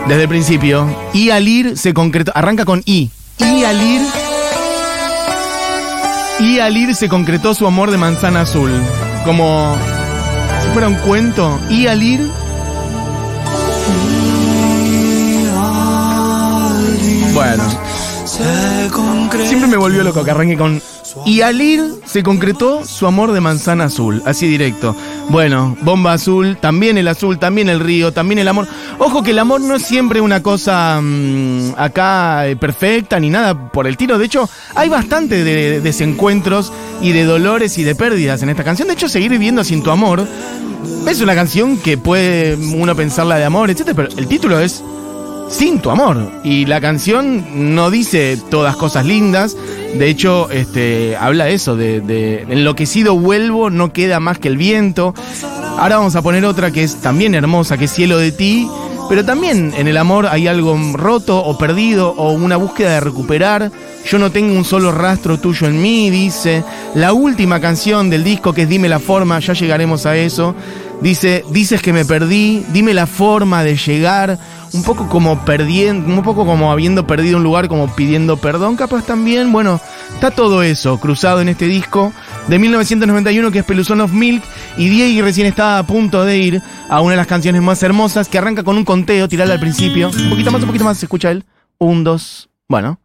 Desde 0.07 0.21
el 0.21 0.29
principio, 0.29 0.87
y 1.13 1.31
al 1.31 1.47
ir 1.47 1.79
se 1.79 1.95
concretó, 1.95 2.31
arranca 2.35 2.65
con 2.65 2.83
I, 2.85 3.09
y 3.39 3.63
al 3.63 3.81
ir... 3.81 4.01
Y 6.41 6.59
al 6.59 6.77
ir 6.77 6.93
se 6.93 7.09
concretó 7.09 7.55
su 7.55 7.65
amor 7.65 7.89
de 7.89 7.97
manzana 7.97 8.41
azul. 8.41 8.69
Como 9.23 9.75
fuera 10.75 10.89
un 10.89 10.95
cuento. 10.95 11.57
Y 11.69 11.87
al 11.87 12.03
ir. 12.03 12.29
Bueno, 17.33 17.63
siempre 19.47 19.67
me 19.67 19.77
volvió 19.77 20.03
loco 20.03 20.23
que 20.23 20.31
arranque 20.31 20.57
con. 20.57 20.81
Y 21.25 21.41
al 21.41 21.61
ir 21.61 21.81
se 22.05 22.23
concretó 22.23 22.83
su 22.83 23.07
amor 23.07 23.31
de 23.31 23.39
manzana 23.39 23.85
azul, 23.85 24.21
así 24.25 24.47
directo. 24.47 24.95
Bueno, 25.29 25.77
bomba 25.81 26.13
azul, 26.13 26.57
también 26.57 26.97
el 26.97 27.07
azul, 27.07 27.39
también 27.39 27.69
el 27.69 27.79
río, 27.79 28.11
también 28.11 28.39
el 28.39 28.47
amor. 28.47 28.67
Ojo 28.99 29.23
que 29.23 29.31
el 29.31 29.39
amor 29.39 29.61
no 29.61 29.75
es 29.75 29.83
siempre 29.83 30.19
una 30.19 30.43
cosa 30.43 30.99
mm, 31.01 31.75
acá 31.77 32.47
eh, 32.47 32.55
perfecta 32.57 33.19
ni 33.19 33.29
nada 33.29 33.71
por 33.71 33.87
el 33.87 33.95
tiro. 33.95 34.17
De 34.17 34.25
hecho, 34.25 34.49
hay 34.75 34.89
bastante 34.89 35.43
de, 35.43 35.55
de 35.71 35.81
desencuentros 35.81 36.73
y 37.01 37.13
de 37.13 37.23
dolores 37.23 37.77
y 37.77 37.83
de 37.83 37.95
pérdidas 37.95 38.43
en 38.43 38.49
esta 38.49 38.63
canción. 38.63 38.87
De 38.87 38.95
hecho, 38.95 39.07
seguir 39.07 39.31
viviendo 39.31 39.63
sin 39.63 39.83
tu 39.83 39.91
amor 39.91 40.27
es 41.07 41.21
una 41.21 41.35
canción 41.35 41.77
que 41.77 41.97
puede 41.97 42.55
uno 42.55 42.95
pensarla 42.95 43.37
de 43.37 43.45
amor, 43.45 43.69
etc. 43.69 43.91
Pero 43.95 44.09
el 44.17 44.27
título 44.27 44.59
es 44.59 44.83
sin 45.55 45.79
tu 45.79 45.89
amor. 45.89 46.31
Y 46.43 46.65
la 46.65 46.81
canción 46.81 47.73
no 47.73 47.89
dice 47.89 48.37
todas 48.49 48.75
cosas 48.75 49.05
lindas. 49.05 49.55
De 49.97 50.09
hecho, 50.09 50.49
este, 50.51 51.15
habla 51.15 51.47
eso, 51.49 51.77
de, 51.77 52.01
de 52.01 52.41
enloquecido 52.49 53.17
vuelvo, 53.17 53.69
no 53.69 53.93
queda 53.93 54.19
más 54.19 54.37
que 54.37 54.49
el 54.49 54.57
viento. 54.57 55.13
Ahora 55.77 55.97
vamos 55.97 56.15
a 56.15 56.21
poner 56.21 56.43
otra 56.45 56.71
que 56.71 56.83
es 56.83 56.97
también 56.97 57.35
hermosa, 57.35 57.77
que 57.77 57.85
es 57.85 57.91
Cielo 57.91 58.17
de 58.17 58.31
ti. 58.31 58.67
Pero 59.07 59.23
también 59.23 59.73
en 59.77 59.87
el 59.87 59.97
amor 59.97 60.25
hay 60.25 60.47
algo 60.47 60.77
roto 60.93 61.37
o 61.37 61.57
perdido 61.57 62.09
o 62.17 62.31
una 62.31 62.57
búsqueda 62.57 62.95
de 62.95 62.99
recuperar. 62.99 63.71
Yo 64.05 64.17
no 64.19 64.31
tengo 64.31 64.53
un 64.53 64.65
solo 64.65 64.91
rastro 64.91 65.39
tuyo 65.39 65.67
en 65.67 65.81
mí, 65.81 66.09
dice. 66.09 66.63
La 66.95 67.13
última 67.13 67.59
canción 67.59 68.09
del 68.09 68.23
disco 68.23 68.53
que 68.53 68.63
es 68.63 68.69
Dime 68.69 68.89
la 68.89 68.99
forma, 68.99 69.39
ya 69.39 69.53
llegaremos 69.53 70.05
a 70.05 70.17
eso. 70.17 70.55
Dice, 71.01 71.43
dices 71.51 71.81
que 71.81 71.93
me 71.93 72.05
perdí, 72.05 72.65
dime 72.71 72.93
la 72.93 73.07
forma 73.07 73.63
de 73.63 73.75
llegar. 73.75 74.39
Un 74.73 74.83
poco 74.83 75.07
como 75.07 75.45
perdiendo, 75.45 76.13
un 76.13 76.21
poco 76.21 76.45
como 76.45 76.71
habiendo 76.71 77.07
perdido 77.07 77.37
un 77.37 77.43
lugar, 77.43 77.69
como 77.69 77.95
pidiendo 77.95 78.35
perdón, 78.37 78.75
capaz 78.75 79.05
también. 79.05 79.51
Bueno, 79.51 79.79
está 80.13 80.31
todo 80.31 80.63
eso 80.63 80.99
cruzado 80.99 81.39
en 81.39 81.47
este 81.47 81.65
disco 81.65 82.11
de 82.47 82.59
1991 82.59 83.51
que 83.51 83.59
es 83.59 83.65
Peluzón 83.65 84.01
of 84.01 84.11
Milk. 84.11 84.43
Y 84.77 84.89
Diego 84.89 85.25
recién 85.25 85.47
estaba 85.47 85.77
a 85.77 85.83
punto 85.87 86.25
de 86.25 86.37
ir 86.37 86.61
a 86.89 87.01
una 87.01 87.11
de 87.11 87.17
las 87.17 87.27
canciones 87.27 87.61
más 87.61 87.81
hermosas 87.83 88.27
que 88.27 88.37
arranca 88.37 88.63
con 88.63 88.77
un 88.77 88.83
conteo, 88.83 89.29
tirarla 89.29 89.53
al 89.53 89.59
principio. 89.59 90.09
Un 90.09 90.29
poquito 90.29 90.51
más, 90.51 90.61
un 90.61 90.67
poquito 90.67 90.85
más, 90.85 90.97
se 90.97 91.05
escucha 91.05 91.31
él. 91.31 91.45
Un, 91.77 92.03
dos, 92.03 92.49
bueno. 92.67 92.99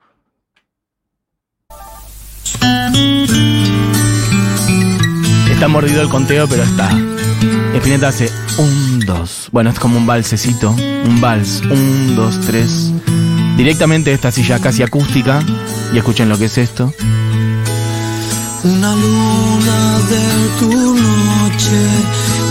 Está 5.50 5.68
mordido 5.68 6.00
el 6.02 6.08
conteo, 6.08 6.48
pero 6.48 6.62
está. 6.62 6.90
Spinetta 7.74 8.08
hace 8.08 8.30
un, 8.58 9.00
dos. 9.00 9.48
Bueno, 9.52 9.70
es 9.70 9.78
como 9.78 9.96
un 9.96 10.06
valsecito. 10.06 10.70
Un 10.70 11.20
vals. 11.20 11.62
Un, 11.62 12.14
dos, 12.16 12.40
tres. 12.46 12.90
Directamente 13.56 14.10
de 14.10 14.16
esta 14.16 14.30
silla 14.30 14.58
casi 14.58 14.82
acústica. 14.82 15.42
Y 15.92 15.98
escuchen 15.98 16.28
lo 16.28 16.36
que 16.38 16.46
es 16.46 16.58
esto. 16.58 16.92
Una 18.64 18.94
luna 18.94 19.98
de 20.10 20.48
tu 20.58 20.70
noche 20.70 21.80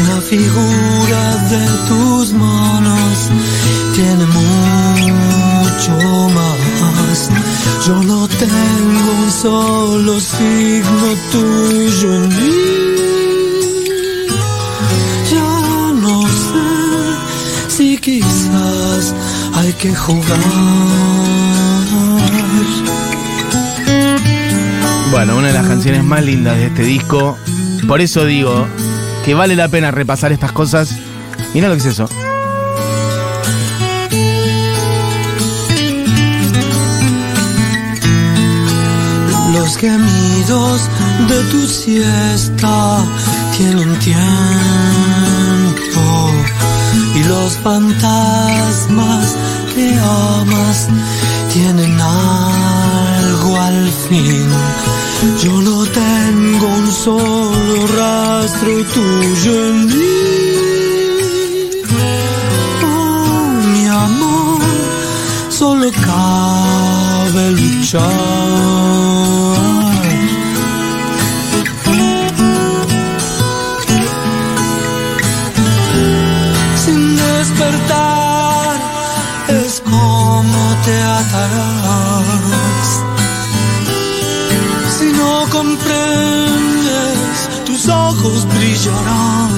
Una 0.00 0.20
figura 0.20 1.36
de 1.50 1.66
tus 1.88 2.32
manos 2.32 3.30
tiene 3.94 4.24
mucho 4.26 5.92
más. 6.34 7.53
Yo 7.86 8.02
no 8.02 8.26
tengo 8.28 9.12
un 9.24 9.30
solo 9.30 10.20
signo 10.20 11.08
tuyo 11.30 12.14
en 12.14 12.28
mí. 12.28 12.52
Ya 15.30 15.92
no 16.00 16.22
sé 16.22 17.76
si 17.76 17.98
quizás 17.98 19.14
hay 19.54 19.72
que 19.74 19.94
jugar. 19.94 20.38
Bueno, 25.10 25.36
una 25.36 25.48
de 25.48 25.54
las 25.54 25.66
canciones 25.66 26.02
más 26.02 26.24
lindas 26.24 26.56
de 26.56 26.66
este 26.66 26.82
disco. 26.82 27.38
Por 27.86 28.00
eso 28.00 28.24
digo 28.24 28.66
que 29.24 29.34
vale 29.34 29.56
la 29.56 29.68
pena 29.68 29.90
repasar 29.90 30.32
estas 30.32 30.52
cosas. 30.52 30.96
Mira 31.52 31.68
lo 31.68 31.74
que 31.74 31.80
es 31.80 31.86
eso. 31.86 32.08
Los 39.74 39.80
gemidos 39.80 40.80
de 41.28 41.42
tu 41.50 41.66
siesta 41.66 43.04
tienen 43.56 43.98
tiempo 43.98 44.20
y 47.16 47.24
los 47.24 47.54
fantasmas 47.54 49.36
que 49.74 49.98
amas 49.98 50.86
tienen 51.52 52.00
algo 52.00 53.60
al 53.60 53.90
fin. 54.08 54.48
Yo 55.42 55.60
no 55.60 55.84
tengo 55.86 56.66
un 56.68 56.92
solo 56.92 57.86
rastro 57.98 58.84
tuyo 58.94 59.68
en 59.70 59.86
mí. 59.86 60.12
Oh, 62.84 63.50
mi 63.72 63.86
amor, 63.88 64.62
solo 65.50 65.90
cabe 65.90 67.50
luchar. 67.50 68.83
Te 80.84 81.02
atarás. 81.02 82.24
Si 84.98 85.12
no 85.12 85.46
comprendes, 85.50 87.48
tus 87.64 87.88
ojos 87.88 88.46
brillarán. 88.54 89.50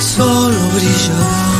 Solo 0.00 0.58
brillarán. 0.74 1.54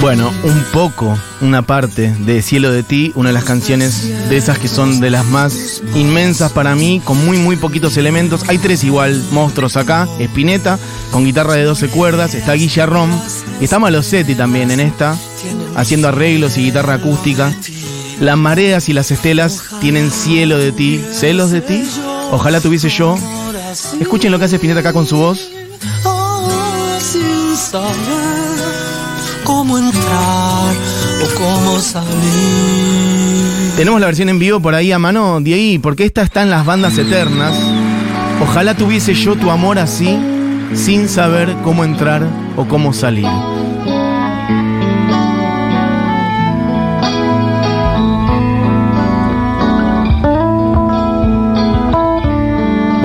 Bueno, 0.00 0.32
un 0.42 0.64
poco, 0.72 1.16
una 1.40 1.62
parte 1.62 2.14
de 2.18 2.42
Cielo 2.42 2.70
de 2.70 2.82
ti, 2.82 3.12
una 3.14 3.30
de 3.30 3.34
las 3.34 3.44
canciones 3.44 4.28
de 4.28 4.36
esas 4.36 4.58
que 4.58 4.68
son 4.68 5.00
de 5.00 5.08
las 5.08 5.24
más 5.24 5.82
inmensas 5.94 6.52
para 6.52 6.74
mí, 6.74 7.00
con 7.02 7.24
muy 7.24 7.38
muy 7.38 7.56
poquitos 7.56 7.96
elementos. 7.96 8.42
Hay 8.48 8.58
tres 8.58 8.84
igual 8.84 9.22
monstruos 9.30 9.76
acá, 9.76 10.06
Spinetta, 10.18 10.78
con 11.10 11.24
guitarra 11.24 11.54
de 11.54 11.62
12 11.62 11.88
cuerdas, 11.88 12.34
está 12.34 12.52
Guillermo 12.52 13.08
está 13.60 13.78
Malosetti 13.78 14.34
también 14.34 14.70
en 14.70 14.80
esta, 14.80 15.16
haciendo 15.76 16.08
arreglos 16.08 16.56
y 16.58 16.64
guitarra 16.64 16.94
acústica. 16.94 17.52
Las 18.20 18.36
mareas 18.36 18.88
y 18.88 18.92
las 18.92 19.10
estelas 19.10 19.62
tienen 19.80 20.10
cielo 20.10 20.58
de 20.58 20.72
ti, 20.72 21.04
celos 21.12 21.50
de 21.50 21.60
ti. 21.60 21.84
Ojalá 22.30 22.60
tuviese 22.60 22.88
yo. 22.88 23.16
Escuchen 24.00 24.30
lo 24.30 24.38
que 24.38 24.44
hace 24.44 24.56
Spinetta 24.56 24.80
acá 24.80 24.92
con 24.92 25.06
su 25.06 25.16
voz. 25.16 25.50
Sin 27.00 27.56
saber 27.56 28.44
cómo 29.44 29.78
entrar 29.78 30.74
o 31.22 31.38
cómo 31.38 31.80
salir. 31.80 33.72
Tenemos 33.76 34.00
la 34.00 34.06
versión 34.06 34.28
en 34.28 34.38
vivo 34.38 34.60
por 34.60 34.74
ahí 34.74 34.92
a 34.92 34.98
mano, 34.98 35.40
de 35.40 35.54
ahí, 35.54 35.78
porque 35.78 36.04
esta 36.04 36.22
está 36.22 36.42
en 36.42 36.50
las 36.50 36.64
bandas 36.64 36.96
eternas. 36.96 37.52
Ojalá 38.40 38.74
tuviese 38.74 39.14
yo 39.14 39.34
tu 39.34 39.50
amor 39.50 39.78
así, 39.78 40.16
sin 40.74 41.08
saber 41.08 41.54
cómo 41.64 41.84
entrar 41.84 42.26
o 42.56 42.66
cómo 42.66 42.92
salir. 42.92 43.26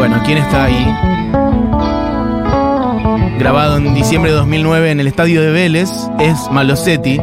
Bueno, 0.10 0.24
¿quién 0.26 0.40
está 0.40 0.64
ahí? 0.64 0.96
Grabado 3.38 3.78
en 3.78 3.94
diciembre 3.94 4.32
de 4.32 4.38
2009 4.38 4.90
en 4.90 5.00
el 5.00 5.06
estadio 5.06 5.40
de 5.40 5.52
Vélez, 5.52 5.92
es 6.20 6.50
Malosetti, 6.52 7.20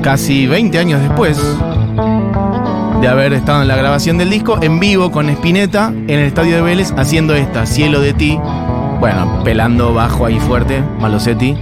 casi 0.00 0.46
20 0.46 0.78
años 0.78 1.02
después 1.02 1.38
de 3.02 3.06
haber 3.06 3.34
estado 3.34 3.60
en 3.60 3.68
la 3.68 3.76
grabación 3.76 4.16
del 4.16 4.30
disco, 4.30 4.62
en 4.62 4.80
vivo 4.80 5.10
con 5.10 5.28
Spinetta 5.28 5.88
en 5.88 6.08
el 6.08 6.24
estadio 6.24 6.56
de 6.56 6.62
Vélez 6.62 6.90
haciendo 6.96 7.34
esta, 7.34 7.66
Cielo 7.66 8.00
de 8.00 8.14
ti. 8.14 8.40
Bueno, 8.98 9.44
pelando 9.44 9.92
bajo 9.92 10.24
ahí 10.24 10.40
fuerte, 10.40 10.82
Malosetti. 11.00 11.54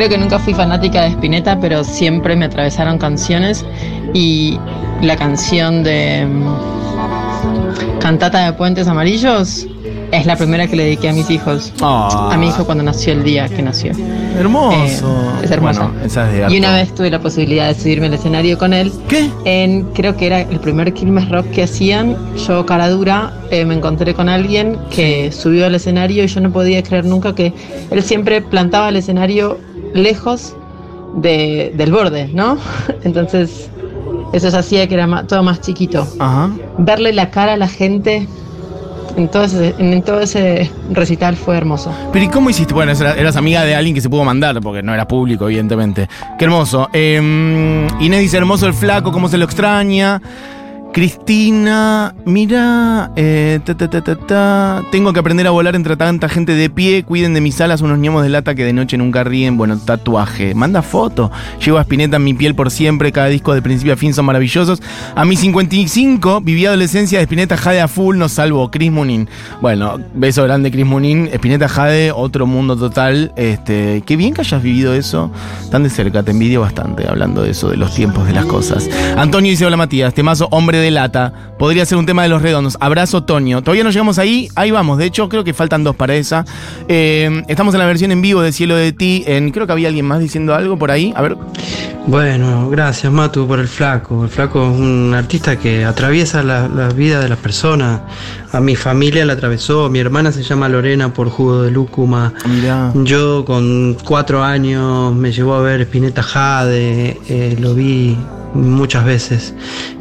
Creo 0.00 0.08
que 0.08 0.16
nunca 0.16 0.38
fui 0.38 0.54
fanática 0.54 1.02
de 1.02 1.08
Spinetta, 1.08 1.60
pero 1.60 1.84
siempre 1.84 2.34
me 2.34 2.46
atravesaron 2.46 2.96
canciones 2.96 3.66
y 4.14 4.58
la 5.02 5.14
canción 5.14 5.82
de 5.82 6.24
mm, 6.24 7.98
Cantata 8.00 8.46
de 8.46 8.54
Puentes 8.54 8.88
Amarillos 8.88 9.66
es 10.10 10.24
la 10.24 10.36
primera 10.36 10.66
que 10.66 10.76
le 10.76 10.84
dediqué 10.84 11.10
a 11.10 11.12
mis 11.12 11.28
hijos. 11.28 11.74
Ah. 11.82 12.30
A 12.32 12.38
mi 12.38 12.48
hijo 12.48 12.64
cuando 12.64 12.82
nació 12.82 13.12
el 13.12 13.24
día 13.24 13.46
que 13.50 13.60
nació. 13.60 13.92
Hermoso. 14.38 14.76
Eh, 14.76 15.44
es 15.44 15.50
hermosa. 15.50 15.88
Bueno, 15.88 16.02
es 16.02 16.50
Y 16.50 16.58
una 16.58 16.72
vez 16.76 16.94
tuve 16.94 17.10
la 17.10 17.20
posibilidad 17.20 17.68
de 17.68 17.74
subirme 17.74 18.06
al 18.06 18.14
escenario 18.14 18.56
con 18.56 18.72
él. 18.72 18.90
¿Qué? 19.06 19.28
En, 19.44 19.82
creo 19.92 20.16
que 20.16 20.28
era 20.28 20.40
el 20.40 20.60
primer 20.60 20.94
Quilmes 20.94 21.28
Rock 21.28 21.50
que 21.50 21.64
hacían. 21.64 22.16
Yo, 22.48 22.64
cara 22.64 22.88
dura, 22.88 23.34
eh, 23.50 23.66
me 23.66 23.74
encontré 23.74 24.14
con 24.14 24.30
alguien 24.30 24.78
que 24.90 25.30
subió 25.30 25.66
al 25.66 25.74
escenario 25.74 26.24
y 26.24 26.26
yo 26.26 26.40
no 26.40 26.50
podía 26.50 26.82
creer 26.82 27.04
nunca 27.04 27.34
que 27.34 27.52
él 27.90 28.02
siempre 28.02 28.40
plantaba 28.40 28.88
el 28.88 28.96
escenario 28.96 29.58
lejos 29.94 30.54
de- 31.16 31.72
del 31.76 31.92
borde, 31.92 32.28
¿no? 32.32 32.58
Entonces, 33.04 33.68
eso 34.32 34.50
se 34.50 34.56
hacía 34.56 34.86
que 34.88 34.94
era 34.94 35.06
ma- 35.06 35.26
todo 35.26 35.42
más 35.42 35.60
chiquito. 35.60 36.06
Ajá. 36.18 36.50
Verle 36.78 37.12
la 37.12 37.30
cara 37.30 37.54
a 37.54 37.56
la 37.56 37.68
gente 37.68 38.28
en 39.16 39.28
todo 39.28 39.42
ese, 39.44 39.74
en 39.78 40.02
todo 40.02 40.20
ese 40.20 40.70
recital 40.92 41.36
fue 41.36 41.56
hermoso. 41.56 41.92
Pero 42.12 42.24
¿y 42.24 42.28
cómo 42.28 42.48
hiciste? 42.48 42.72
Bueno, 42.72 42.92
eras, 42.92 43.16
eras 43.18 43.34
amiga 43.36 43.64
de 43.64 43.74
alguien 43.74 43.92
que 43.94 44.00
se 44.00 44.08
pudo 44.08 44.22
mandar, 44.24 44.60
porque 44.60 44.82
no 44.84 44.94
era 44.94 45.06
público, 45.08 45.46
evidentemente. 45.46 46.08
Qué 46.38 46.44
hermoso. 46.44 46.88
Eh, 46.92 47.16
Inés 48.00 48.20
dice, 48.20 48.36
hermoso 48.36 48.66
el 48.68 48.72
flaco, 48.74 49.10
cómo 49.10 49.28
se 49.28 49.36
lo 49.36 49.44
extraña. 49.46 50.22
Cristina, 50.92 52.16
mira, 52.24 53.12
eh, 53.14 53.60
tengo 54.90 55.12
que 55.12 55.20
aprender 55.20 55.46
a 55.46 55.50
volar 55.50 55.76
entre 55.76 55.96
tanta 55.96 56.28
gente 56.28 56.54
de 56.54 56.68
pie. 56.68 57.04
Cuiden 57.04 57.32
de 57.32 57.40
mis 57.40 57.60
alas 57.60 57.80
unos 57.80 57.98
ñomos 57.98 58.24
de 58.24 58.28
lata 58.28 58.56
que 58.56 58.64
de 58.64 58.72
noche 58.72 58.96
nunca 58.96 59.22
ríen. 59.22 59.56
Bueno, 59.56 59.78
tatuaje. 59.78 60.52
Manda 60.52 60.82
foto. 60.82 61.30
Llevo 61.64 61.78
a 61.78 61.82
Spinetta 61.82 62.16
en 62.16 62.24
mi 62.24 62.34
piel 62.34 62.56
por 62.56 62.72
siempre. 62.72 63.12
Cada 63.12 63.28
disco 63.28 63.54
de 63.54 63.62
principio 63.62 63.92
a 63.92 63.96
fin 63.96 64.12
son 64.12 64.24
maravillosos. 64.24 64.82
A 65.14 65.24
mis 65.24 65.38
55 65.40 66.40
viví 66.40 66.66
adolescencia 66.66 67.18
de 67.18 67.24
Spinetta 67.24 67.56
Jade 67.56 67.80
a 67.80 67.86
full. 67.86 68.16
Nos 68.16 68.32
salvo. 68.32 68.68
Chris 68.72 68.90
Munin. 68.90 69.28
Bueno, 69.60 69.96
beso 70.14 70.42
grande, 70.42 70.72
Chris 70.72 70.86
Munin. 70.86 71.28
Spinetta 71.32 71.68
Jade, 71.68 72.10
otro 72.10 72.46
mundo 72.46 72.76
total. 72.76 73.32
Este, 73.36 74.02
qué 74.04 74.16
bien 74.16 74.34
que 74.34 74.40
hayas 74.40 74.60
vivido 74.60 74.92
eso 74.94 75.30
tan 75.70 75.84
de 75.84 75.90
cerca. 75.90 76.24
Te 76.24 76.32
envidio 76.32 76.62
bastante 76.62 77.06
hablando 77.08 77.42
de 77.42 77.50
eso, 77.50 77.70
de 77.70 77.76
los 77.76 77.94
tiempos 77.94 78.26
de 78.26 78.32
las 78.32 78.46
cosas. 78.46 78.90
Antonio 79.16 79.50
dice: 79.50 79.64
Hola 79.64 79.76
Matías, 79.76 80.14
temazo 80.14 80.48
hombre 80.50 80.79
de 80.80 80.90
lata. 80.90 81.32
Podría 81.58 81.84
ser 81.84 81.98
un 81.98 82.06
tema 82.06 82.22
de 82.22 82.28
los 82.28 82.42
redondos. 82.42 82.76
Abrazo, 82.80 83.22
Toño. 83.22 83.62
Todavía 83.62 83.84
no 83.84 83.90
llegamos 83.90 84.18
ahí. 84.18 84.48
Ahí 84.54 84.70
vamos. 84.70 84.98
De 84.98 85.04
hecho, 85.04 85.28
creo 85.28 85.44
que 85.44 85.54
faltan 85.54 85.84
dos 85.84 85.94
para 85.94 86.14
esa. 86.14 86.44
Eh, 86.88 87.42
estamos 87.48 87.74
en 87.74 87.80
la 87.80 87.86
versión 87.86 88.10
en 88.12 88.22
vivo 88.22 88.40
de 88.40 88.52
Cielo 88.52 88.76
de 88.76 88.92
Ti. 88.92 89.24
En, 89.26 89.50
creo 89.50 89.66
que 89.66 89.72
había 89.72 89.88
alguien 89.88 90.06
más 90.06 90.20
diciendo 90.20 90.54
algo 90.54 90.78
por 90.78 90.90
ahí. 90.90 91.12
A 91.14 91.22
ver. 91.22 91.36
Bueno, 92.06 92.70
gracias 92.70 93.12
Matu 93.12 93.46
por 93.46 93.60
el 93.60 93.68
flaco. 93.68 94.24
El 94.24 94.30
flaco 94.30 94.62
es 94.62 94.78
un 94.78 95.12
artista 95.14 95.56
que 95.56 95.84
atraviesa 95.84 96.42
la, 96.42 96.66
la 96.66 96.88
vida 96.88 97.20
de 97.20 97.28
las 97.28 97.38
personas. 97.38 98.00
A 98.52 98.60
mi 98.60 98.74
familia 98.74 99.24
la 99.24 99.34
atravesó. 99.34 99.88
Mi 99.90 99.98
hermana 99.98 100.32
se 100.32 100.42
llama 100.42 100.68
Lorena 100.68 101.12
por 101.12 101.28
jugo 101.28 101.62
de 101.62 101.70
lúcuma. 101.70 102.32
Mirá. 102.48 102.92
Yo 102.94 103.44
con 103.44 103.96
cuatro 104.02 104.42
años 104.42 105.14
me 105.14 105.30
llevó 105.30 105.54
a 105.54 105.60
ver 105.60 105.82
Spinetta 105.82 106.22
Jade, 106.22 107.20
eh, 107.28 107.56
lo 107.60 107.74
vi 107.74 108.16
muchas 108.54 109.04
veces. 109.04 109.54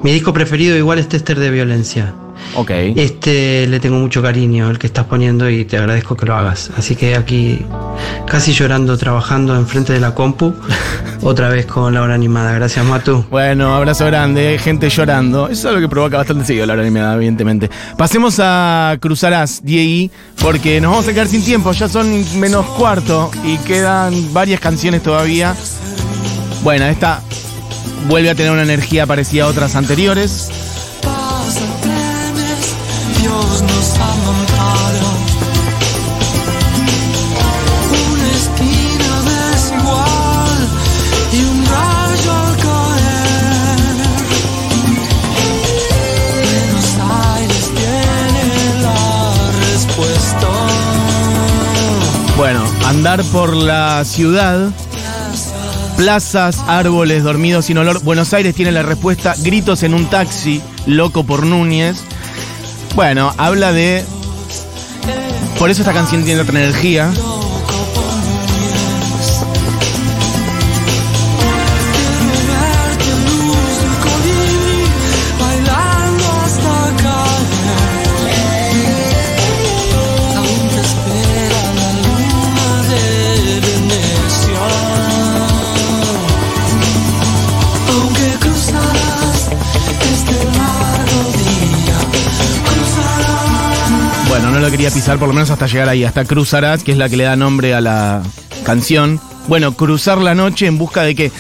Mi 0.03 0.11
disco 0.11 0.33
preferido 0.33 0.75
igual 0.77 0.99
es 0.99 1.07
Tester 1.07 1.39
de 1.39 1.51
Violencia. 1.51 2.13
Ok. 2.55 2.71
Este 2.95 3.67
le 3.67 3.79
tengo 3.79 3.97
mucho 3.97 4.21
cariño 4.21 4.69
el 4.69 4.79
que 4.79 4.87
estás 4.87 5.05
poniendo 5.05 5.49
y 5.49 5.65
te 5.65 5.77
agradezco 5.77 6.15
que 6.15 6.25
lo 6.25 6.35
hagas. 6.35 6.71
Así 6.77 6.95
que 6.95 7.15
aquí 7.15 7.65
casi 8.25 8.53
llorando, 8.53 8.97
trabajando 8.97 9.55
enfrente 9.55 9.93
de 9.93 9.99
la 9.99 10.13
compu, 10.15 10.53
otra 11.21 11.49
vez 11.49 11.65
con 11.65 11.93
la 11.93 12.01
hora 12.01 12.15
animada. 12.15 12.53
Gracias, 12.53 12.83
Matu. 12.85 13.25
Bueno, 13.29 13.75
abrazo 13.75 14.05
grande, 14.05 14.57
gente 14.59 14.89
llorando. 14.89 15.47
Eso 15.47 15.69
es 15.69 15.75
lo 15.75 15.81
que 15.81 15.89
provoca 15.89 16.17
bastante 16.17 16.45
seguido 16.45 16.65
la 16.65 16.73
hora 16.73 16.81
animada, 16.81 17.15
evidentemente. 17.15 17.69
Pasemos 17.97 18.39
a 18.41 18.97
Cruzarás, 18.99 19.61
Diegui, 19.63 20.09
porque 20.41 20.81
nos 20.81 20.91
vamos 20.91 21.07
a 21.07 21.13
quedar 21.13 21.27
sin 21.27 21.43
tiempo. 21.43 21.71
Ya 21.71 21.87
son 21.87 22.25
menos 22.39 22.65
cuarto 22.67 23.31
y 23.43 23.57
quedan 23.57 24.33
varias 24.33 24.59
canciones 24.59 25.03
todavía. 25.03 25.55
Bueno, 26.63 26.85
esta 26.85 27.21
vuelve 28.07 28.29
a 28.29 28.35
tener 28.35 28.51
una 28.51 28.63
energía 28.63 29.05
parecida 29.05 29.43
a 29.43 29.47
otras 29.47 29.75
anteriores. 29.75 30.49
Bueno, 52.39 52.63
andar 52.85 53.21
por 53.25 53.53
la 53.53 54.05
ciudad. 54.05 54.71
Plazas, 55.99 56.63
árboles, 56.65 57.23
dormidos 57.23 57.65
sin 57.65 57.77
olor. 57.77 58.01
Buenos 58.01 58.33
Aires 58.33 58.55
tiene 58.55 58.71
la 58.71 58.83
respuesta. 58.83 59.35
Gritos 59.37 59.83
en 59.83 59.93
un 59.93 60.09
taxi, 60.09 60.61
loco 60.85 61.25
por 61.25 61.45
Núñez. 61.45 61.97
Bueno, 62.95 63.33
habla 63.35 63.73
de. 63.73 64.05
Por 65.59 65.69
eso 65.69 65.81
esta 65.81 65.91
canción 65.91 66.23
tiene 66.23 66.39
otra 66.39 66.57
energía. 66.57 67.11
Quería 94.71 94.91
pisar 94.91 95.17
por 95.17 95.27
lo 95.27 95.33
menos 95.33 95.49
hasta 95.49 95.67
llegar 95.67 95.89
ahí, 95.89 96.03
hasta 96.03 96.25
Cruzarás, 96.25 96.83
que 96.83 96.91
es 96.91 96.97
la 96.97 97.09
que 97.09 97.17
le 97.17 97.23
da 97.23 97.35
nombre 97.35 97.73
a 97.73 97.81
la 97.81 98.21
canción. 98.63 99.19
Bueno, 99.47 99.73
cruzar 99.73 100.19
la 100.19 100.35
noche 100.35 100.67
en 100.67 100.77
busca 100.77 101.03
de 101.03 101.15
que 101.15 101.31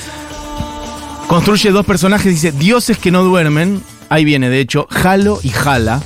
construye 1.27 1.71
dos 1.71 1.85
personajes, 1.85 2.31
dice 2.31 2.51
dioses 2.51 2.97
que 2.97 3.11
no 3.11 3.23
duermen. 3.23 3.83
Ahí 4.09 4.25
viene, 4.25 4.49
de 4.49 4.59
hecho, 4.59 4.87
Jalo 4.89 5.39
y 5.43 5.49
Jala. 5.49 6.01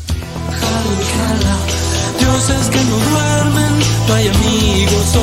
Dioses 2.20 2.70
que 2.70 2.84
no 2.84 2.98
duermen, 2.98 3.80
no 4.08 4.14
hay 4.14 4.28
amigos. 4.28 5.18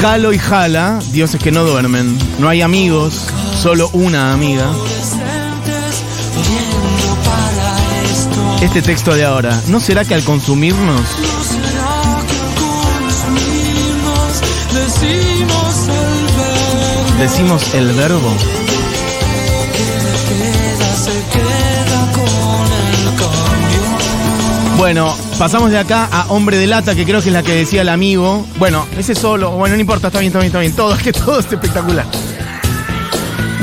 Jalo 0.00 0.32
y 0.32 0.38
Jala, 0.38 1.00
dioses 1.12 1.42
que 1.42 1.52
no 1.52 1.64
duermen. 1.64 2.18
No 2.38 2.48
hay 2.48 2.60
amigos, 2.62 3.28
solo 3.62 3.88
una 3.94 4.34
amiga. 4.34 4.66
Este 8.64 8.80
texto 8.80 9.14
de 9.14 9.22
ahora, 9.22 9.60
¿no 9.68 9.78
será 9.78 10.06
que 10.06 10.14
al 10.14 10.24
consumirnos 10.24 11.02
¿No 11.20 11.44
será 11.44 12.24
que 12.26 12.38
consumimos, 12.58 14.40
decimos 14.72 15.88
el 15.88 16.24
verbo? 16.34 17.18
decimos 17.18 17.74
el 17.74 17.92
verbo? 17.92 18.32
Bueno, 24.78 25.14
pasamos 25.38 25.70
de 25.70 25.78
acá 25.78 26.08
a 26.10 26.26
Hombre 26.28 26.56
de 26.56 26.66
Lata, 26.66 26.94
que 26.94 27.04
creo 27.04 27.20
que 27.20 27.28
es 27.28 27.34
la 27.34 27.42
que 27.42 27.54
decía 27.54 27.82
el 27.82 27.90
amigo. 27.90 28.46
Bueno, 28.58 28.86
ese 28.98 29.14
solo, 29.14 29.50
bueno, 29.52 29.74
no 29.76 29.80
importa, 29.82 30.06
está 30.06 30.20
bien, 30.20 30.30
está 30.30 30.38
bien, 30.38 30.46
está 30.48 30.60
bien. 30.60 30.72
Todo, 30.72 30.94
es 30.94 31.02
que 31.02 31.12
todo 31.12 31.38
es 31.38 31.46
espectacular. 31.46 32.06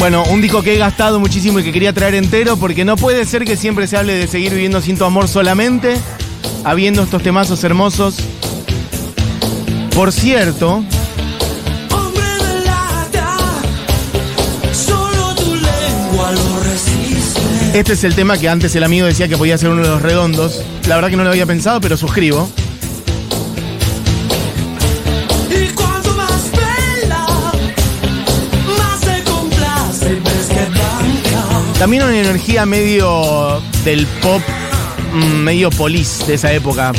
Bueno, 0.02 0.24
un 0.32 0.42
disco 0.42 0.64
que 0.64 0.74
he 0.74 0.78
gastado 0.80 1.20
muchísimo 1.20 1.60
y 1.60 1.64
que 1.64 1.72
quería 1.72 1.94
traer 1.94 2.16
entero, 2.16 2.58
porque 2.58 2.84
no 2.84 2.96
puede 2.96 3.24
ser 3.24 3.46
que 3.46 3.56
siempre 3.56 3.86
se 3.86 3.98
hable 3.98 4.16
de 4.16 4.26
seguir 4.26 4.52
viviendo 4.52 4.82
sin 4.82 4.98
tu 4.98 5.06
amor 5.06 5.28
solamente, 5.28 5.96
habiendo 6.64 7.04
estos 7.04 7.22
temazos 7.22 7.64
hermosos. 7.64 8.16
Por 9.94 10.12
cierto, 10.12 10.84
este 17.76 17.94
es 17.94 18.04
el 18.04 18.16
tema 18.16 18.40
que 18.40 18.50
antes 18.50 18.76
el 18.76 18.84
amigo 18.84 19.06
decía 19.06 19.28
que 19.28 19.38
podía 19.38 19.56
ser 19.60 19.70
uno 19.70 19.84
de 19.84 19.90
los 19.90 20.02
redondos. 20.02 20.64
La 20.88 20.96
verdad 20.96 21.12
que 21.12 21.16
no 21.16 21.24
lo 21.24 21.30
había 21.30 21.46
pensado, 21.46 21.80
pero 21.80 21.96
suscribo. 21.96 22.50
También 31.82 32.04
una 32.04 32.16
energía 32.16 32.64
medio 32.68 33.60
del 33.84 34.06
pop, 34.22 34.40
mm, 35.14 35.38
medio 35.38 35.72
polis 35.72 36.28
de 36.28 36.36
esa 36.36 36.54
época. 36.54 36.92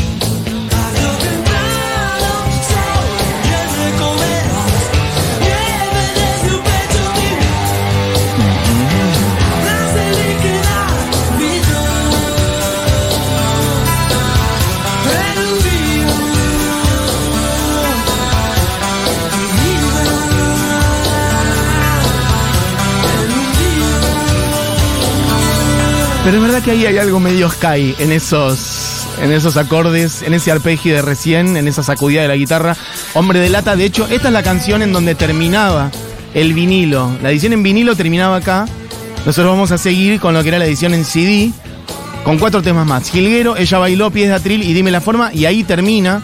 Pero 26.24 26.36
es 26.36 26.42
verdad 26.42 26.62
que 26.62 26.70
ahí 26.70 26.86
hay 26.86 26.98
algo 26.98 27.18
medio 27.18 27.50
sky 27.50 27.96
en 27.98 28.12
esos, 28.12 29.08
en 29.20 29.32
esos 29.32 29.56
acordes, 29.56 30.22
en 30.22 30.34
ese 30.34 30.52
arpegio 30.52 30.94
de 30.94 31.02
recién, 31.02 31.56
en 31.56 31.66
esa 31.66 31.82
sacudida 31.82 32.22
de 32.22 32.28
la 32.28 32.36
guitarra. 32.36 32.76
Hombre 33.14 33.40
de 33.40 33.48
lata, 33.48 33.74
de 33.74 33.84
hecho, 33.84 34.06
esta 34.08 34.28
es 34.28 34.32
la 34.32 34.44
canción 34.44 34.82
en 34.82 34.92
donde 34.92 35.16
terminaba 35.16 35.90
el 36.32 36.54
vinilo. 36.54 37.10
La 37.22 37.32
edición 37.32 37.54
en 37.54 37.64
vinilo 37.64 37.96
terminaba 37.96 38.36
acá. 38.36 38.66
Nosotros 39.26 39.52
vamos 39.52 39.72
a 39.72 39.78
seguir 39.78 40.20
con 40.20 40.32
lo 40.32 40.42
que 40.44 40.50
era 40.50 40.60
la 40.60 40.66
edición 40.66 40.94
en 40.94 41.04
CD, 41.04 41.50
con 42.22 42.38
cuatro 42.38 42.62
temas 42.62 42.86
más. 42.86 43.10
Gilguero, 43.10 43.56
Ella 43.56 43.78
bailó, 43.78 44.12
Pies 44.12 44.28
de 44.28 44.34
atril 44.34 44.62
y 44.62 44.72
Dime 44.74 44.92
la 44.92 45.00
forma, 45.00 45.32
y 45.34 45.46
ahí 45.46 45.64
termina. 45.64 46.22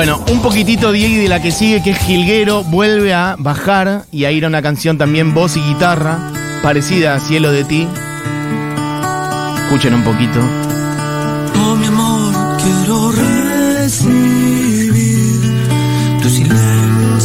Bueno, 0.00 0.24
un 0.30 0.40
poquitito 0.40 0.92
Diego 0.92 1.22
de 1.22 1.28
la 1.28 1.42
que 1.42 1.50
sigue, 1.50 1.82
que 1.82 1.90
es 1.90 1.98
Gilguero, 1.98 2.64
vuelve 2.64 3.12
a 3.12 3.36
bajar 3.38 4.06
y 4.10 4.24
a 4.24 4.32
ir 4.32 4.46
a 4.46 4.48
una 4.48 4.62
canción 4.62 4.96
también 4.96 5.34
voz 5.34 5.58
y 5.58 5.60
guitarra, 5.60 6.18
parecida 6.62 7.14
a 7.14 7.20
Cielo 7.20 7.52
de 7.52 7.64
ti. 7.64 7.86
Escuchen 9.64 9.92
un 9.92 10.02
poquito. 10.02 10.40
Oh 11.54 11.76
mi 11.76 11.84
amor, 11.84 12.32
quiero 12.62 13.12
recibir 13.12 14.22
tu 16.22 16.30
silencio 16.30 17.19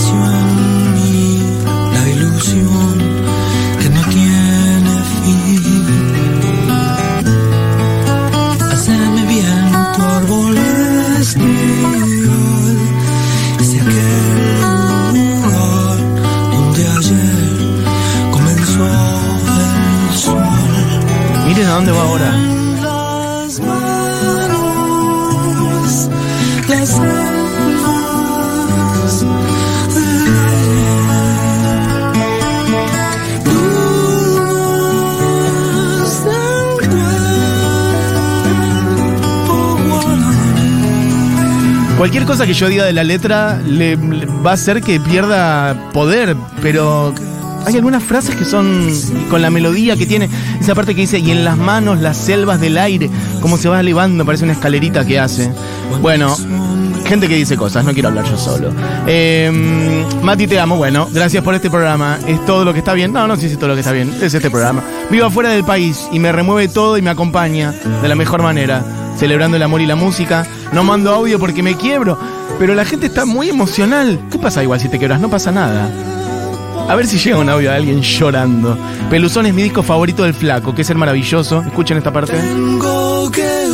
A 21.58 21.70
dónde 21.70 21.92
va 21.94 22.02
ahora. 22.02 22.32
Las 22.82 23.62
manos, 23.62 24.60
las. 26.68 27.02
Cualquier 41.98 42.26
cosa 42.26 42.46
que 42.46 42.54
yo 42.54 42.68
diga 42.68 42.84
de 42.84 42.92
la 42.92 43.06
letra 43.06 43.62
le, 43.66 43.96
le 43.96 44.26
va 44.26 44.52
a 44.52 44.54
hacer 44.56 44.82
que 44.82 45.00
pierda 45.00 45.90
poder, 45.94 46.36
pero 46.62 47.14
hay 47.66 47.76
algunas 47.76 48.04
frases 48.04 48.36
que 48.36 48.46
son 48.46 48.90
con 49.30 49.42
la 49.42 49.50
melodía 49.50 49.96
que 49.98 50.06
tiene, 50.06 50.30
esa 50.60 50.76
parte 50.76 50.96
que 50.96 51.02
dice, 51.02 51.20
y 51.20 51.32
en 51.32 51.44
las 51.44 51.58
manos 51.58 52.00
las 52.00 52.18
selvas 52.18 52.60
del 52.60 52.78
aire, 52.78 53.10
como 53.42 53.58
se 53.58 53.70
va 53.70 53.80
elevando, 53.80 54.26
parece 54.26 54.44
una 54.44 54.54
escalerita 54.54 55.06
que 55.06 55.20
hace. 55.20 55.52
Bueno, 56.02 56.36
gente 57.06 57.28
que 57.28 57.36
dice 57.36 57.56
cosas, 57.56 57.86
no 57.86 57.94
quiero 57.94 58.10
hablar 58.10 58.26
yo 58.26 58.38
solo. 58.38 58.72
Eh, 59.08 60.06
Mati, 60.22 60.48
te 60.48 60.60
amo, 60.60 60.78
bueno, 60.78 61.08
gracias 61.12 61.44
por 61.44 61.54
este 61.56 61.70
programa, 61.70 62.18
es 62.28 62.44
todo 62.46 62.66
lo 62.66 62.74
que 62.74 62.80
está 62.80 62.94
bien. 62.94 63.14
No, 63.14 63.28
no 63.28 63.36
sé 63.38 63.48
es 63.48 63.58
todo 63.58 63.70
lo 63.70 63.74
que 63.76 63.82
está 63.82 63.92
bien, 63.92 64.14
es 64.22 64.34
este 64.34 64.50
programa. 64.50 64.84
Vivo 65.10 65.26
afuera 65.26 65.50
del 65.50 65.64
país 65.64 66.08
y 66.12 66.20
me 66.20 66.32
remueve 66.32 66.68
todo 66.68 66.98
y 66.98 67.02
me 67.02 67.10
acompaña 67.10 67.72
de 68.02 68.08
la 68.08 68.16
mejor 68.16 68.42
manera, 68.42 68.84
celebrando 69.18 69.58
el 69.58 69.64
amor 69.64 69.82
y 69.82 69.86
la 69.86 69.96
música. 69.96 70.46
No 70.74 70.84
mando 70.84 71.14
audio 71.14 71.40
porque 71.40 71.64
me 71.64 71.76
quiebro, 71.76 72.18
pero 72.60 72.74
la 72.74 72.86
gente 72.86 73.06
está 73.06 73.26
muy 73.26 73.50
emocional. 73.50 74.20
¿Qué 74.32 74.38
pasa 74.38 74.64
igual 74.64 74.80
si 74.80 74.90
te 74.90 74.98
quiebras? 74.98 75.22
No 75.22 75.30
pasa 75.30 75.52
nada. 75.52 75.90
A 76.88 76.96
ver 76.96 77.08
si 77.08 77.18
llega 77.18 77.38
un 77.40 77.50
audio 77.50 77.72
de 77.72 77.76
alguien 77.76 78.02
llorando. 78.02 78.78
Peluzón 79.10 79.46
es 79.48 79.54
mi 79.54 79.64
disco 79.64 79.82
favorito 79.82 80.24
del 80.24 80.34
flaco, 80.34 80.76
que 80.76 80.84
es 80.84 80.90
el 80.90 80.98
maravilloso. 80.98 81.62
Escuchen 81.62 81.98
esta 81.98 82.14
parte. 82.14 82.34
Tengo 82.34 83.32
que 83.32 83.66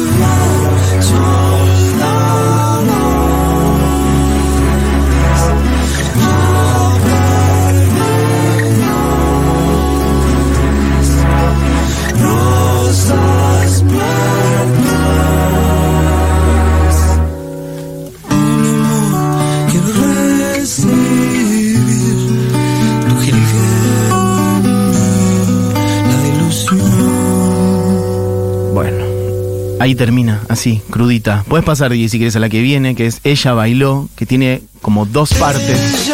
ahí 29.82 29.96
termina, 29.96 30.42
así, 30.48 30.80
crudita. 30.92 31.44
Puedes 31.48 31.66
pasar, 31.66 31.92
Diego, 31.92 32.08
si 32.08 32.18
quieres, 32.18 32.36
a 32.36 32.40
la 32.40 32.50
que 32.50 32.62
viene, 32.62 32.94
que 32.94 33.08
es 33.08 33.20
Ella 33.24 33.54
Bailó, 33.54 34.10
que 34.16 34.28
tiene 34.28 34.62
como 34.80 35.08
dos 35.08 35.34
partes. 35.34 36.12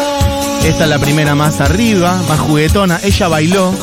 Esta 0.63 0.83
es 0.85 0.89
la 0.89 0.99
primera 0.99 1.35
más 1.35 1.59
arriba, 1.59 2.21
más 2.29 2.39
juguetona. 2.39 2.99
Ella 3.03 3.27
bailó. 3.27 3.73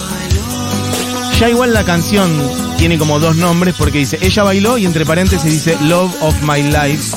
Ya 1.39 1.51
igual 1.51 1.75
la 1.75 1.85
canción 1.85 2.31
tiene 2.79 2.97
como 2.97 3.21
dos 3.21 3.37
nombres 3.37 3.75
porque 3.77 3.99
dice 3.99 4.19
Ella 4.23 4.43
bailó 4.43 4.79
y 4.79 4.87
entre 4.87 5.05
paréntesis 5.05 5.51
dice 5.51 5.77
Love 5.83 6.15
of 6.23 6.43
My 6.43 6.63
Life. 6.63 7.17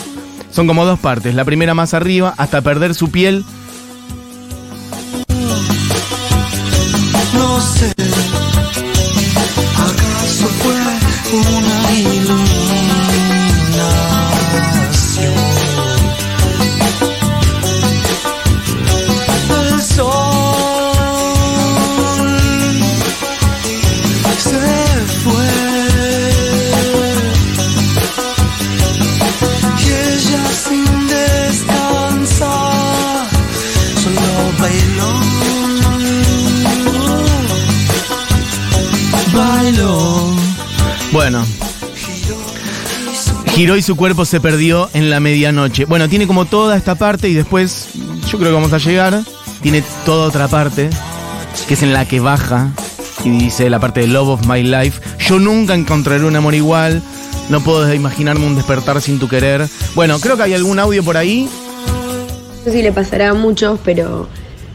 Son 0.51 0.67
como 0.67 0.85
dos 0.85 0.99
partes. 0.99 1.35
La 1.35 1.45
primera 1.45 1.73
más 1.73 1.93
arriba, 1.93 2.33
hasta 2.37 2.61
perder 2.61 2.95
su 2.95 3.11
piel. 3.11 3.45
Giró 43.77 43.79
y 43.79 43.81
su 43.83 43.95
cuerpo 43.95 44.25
se 44.25 44.39
perdió 44.39 44.89
en 44.93 45.11
la 45.11 45.19
medianoche. 45.19 45.85
Bueno, 45.85 46.09
tiene 46.09 46.25
como 46.25 46.45
toda 46.45 46.75
esta 46.75 46.95
parte 46.95 47.29
y 47.29 47.35
después, 47.35 47.89
yo 48.27 48.39
creo 48.39 48.49
que 48.49 48.55
vamos 48.55 48.73
a 48.73 48.79
llegar. 48.79 49.21
Tiene 49.61 49.83
toda 50.03 50.27
otra 50.27 50.47
parte, 50.47 50.89
que 51.67 51.75
es 51.75 51.83
en 51.83 51.93
la 51.93 52.07
que 52.07 52.19
baja 52.19 52.71
y 53.23 53.29
dice 53.29 53.69
la 53.69 53.79
parte 53.79 54.01
de 54.01 54.07
Love 54.07 54.29
of 54.29 54.47
My 54.47 54.63
Life. 54.63 55.01
Yo 55.19 55.37
nunca 55.37 55.75
encontraré 55.75 56.23
un 56.23 56.35
amor 56.35 56.55
igual. 56.55 57.03
No 57.49 57.61
puedo 57.61 57.93
imaginarme 57.93 58.47
un 58.47 58.55
despertar 58.55 58.99
sin 58.99 59.19
tu 59.19 59.27
querer. 59.27 59.67
Bueno, 59.93 60.19
creo 60.19 60.37
que 60.37 60.43
hay 60.43 60.53
algún 60.53 60.79
audio 60.79 61.03
por 61.03 61.17
ahí. 61.17 61.47
No 61.85 62.63
sé 62.63 62.71
si 62.71 62.81
le 62.81 62.91
pasará 62.91 63.29
a 63.29 63.33
muchos, 63.35 63.79
pero 63.83 64.27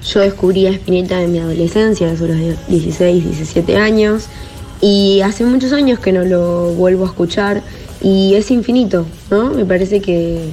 yo 0.06 0.20
descubrí 0.20 0.66
a 0.66 0.70
Spinetta 0.70 1.20
en 1.20 1.32
mi 1.32 1.40
adolescencia, 1.40 2.08
a 2.08 2.12
los 2.12 2.68
16, 2.68 3.24
17 3.24 3.76
años, 3.76 4.26
y 4.80 5.20
hace 5.22 5.44
muchos 5.44 5.72
años 5.72 5.98
que 5.98 6.12
no 6.12 6.24
lo 6.24 6.72
vuelvo 6.74 7.04
a 7.04 7.08
escuchar, 7.08 7.62
y 8.02 8.34
es 8.34 8.50
infinito, 8.50 9.06
¿no? 9.30 9.50
Me 9.50 9.64
parece 9.64 10.00
que, 10.00 10.48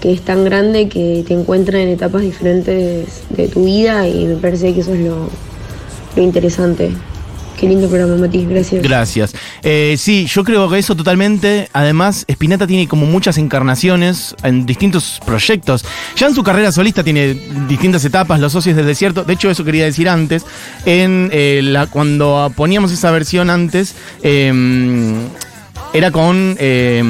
que 0.00 0.12
es 0.12 0.22
tan 0.22 0.44
grande 0.44 0.88
que 0.88 1.24
te 1.26 1.34
encuentra 1.34 1.80
en 1.80 1.88
etapas 1.88 2.22
diferentes 2.22 3.22
de 3.30 3.48
tu 3.48 3.64
vida, 3.64 4.08
y 4.08 4.26
me 4.26 4.36
parece 4.36 4.74
que 4.74 4.80
eso 4.80 4.94
es 4.94 5.00
lo, 5.00 5.28
lo 6.16 6.22
interesante. 6.22 6.90
Qué 7.58 7.68
lindo 7.68 7.88
programa, 7.88 8.16
Mati, 8.16 8.44
gracias. 8.46 8.82
Gracias. 8.82 9.34
Eh, 9.62 9.94
sí, 9.96 10.26
yo 10.26 10.42
creo 10.42 10.68
que 10.68 10.78
eso 10.78 10.96
totalmente. 10.96 11.68
Además, 11.72 12.24
Spinetta 12.26 12.66
tiene 12.66 12.88
como 12.88 13.06
muchas 13.06 13.38
encarnaciones 13.38 14.34
en 14.42 14.66
distintos 14.66 15.20
proyectos. 15.24 15.84
Ya 16.16 16.26
en 16.26 16.34
su 16.34 16.42
carrera 16.42 16.72
solista 16.72 17.04
tiene 17.04 17.34
distintas 17.68 18.04
etapas, 18.04 18.40
Los 18.40 18.52
Socios 18.52 18.74
del 18.74 18.86
Desierto. 18.86 19.22
De 19.22 19.34
hecho, 19.34 19.50
eso 19.50 19.64
quería 19.64 19.84
decir 19.84 20.08
antes. 20.08 20.44
En 20.84 21.30
eh, 21.32 21.60
la, 21.62 21.86
cuando 21.86 22.52
poníamos 22.56 22.90
esa 22.90 23.12
versión 23.12 23.48
antes, 23.50 23.94
eh, 24.24 24.52
era 25.94 26.10
con. 26.10 26.56
eh, 26.58 27.02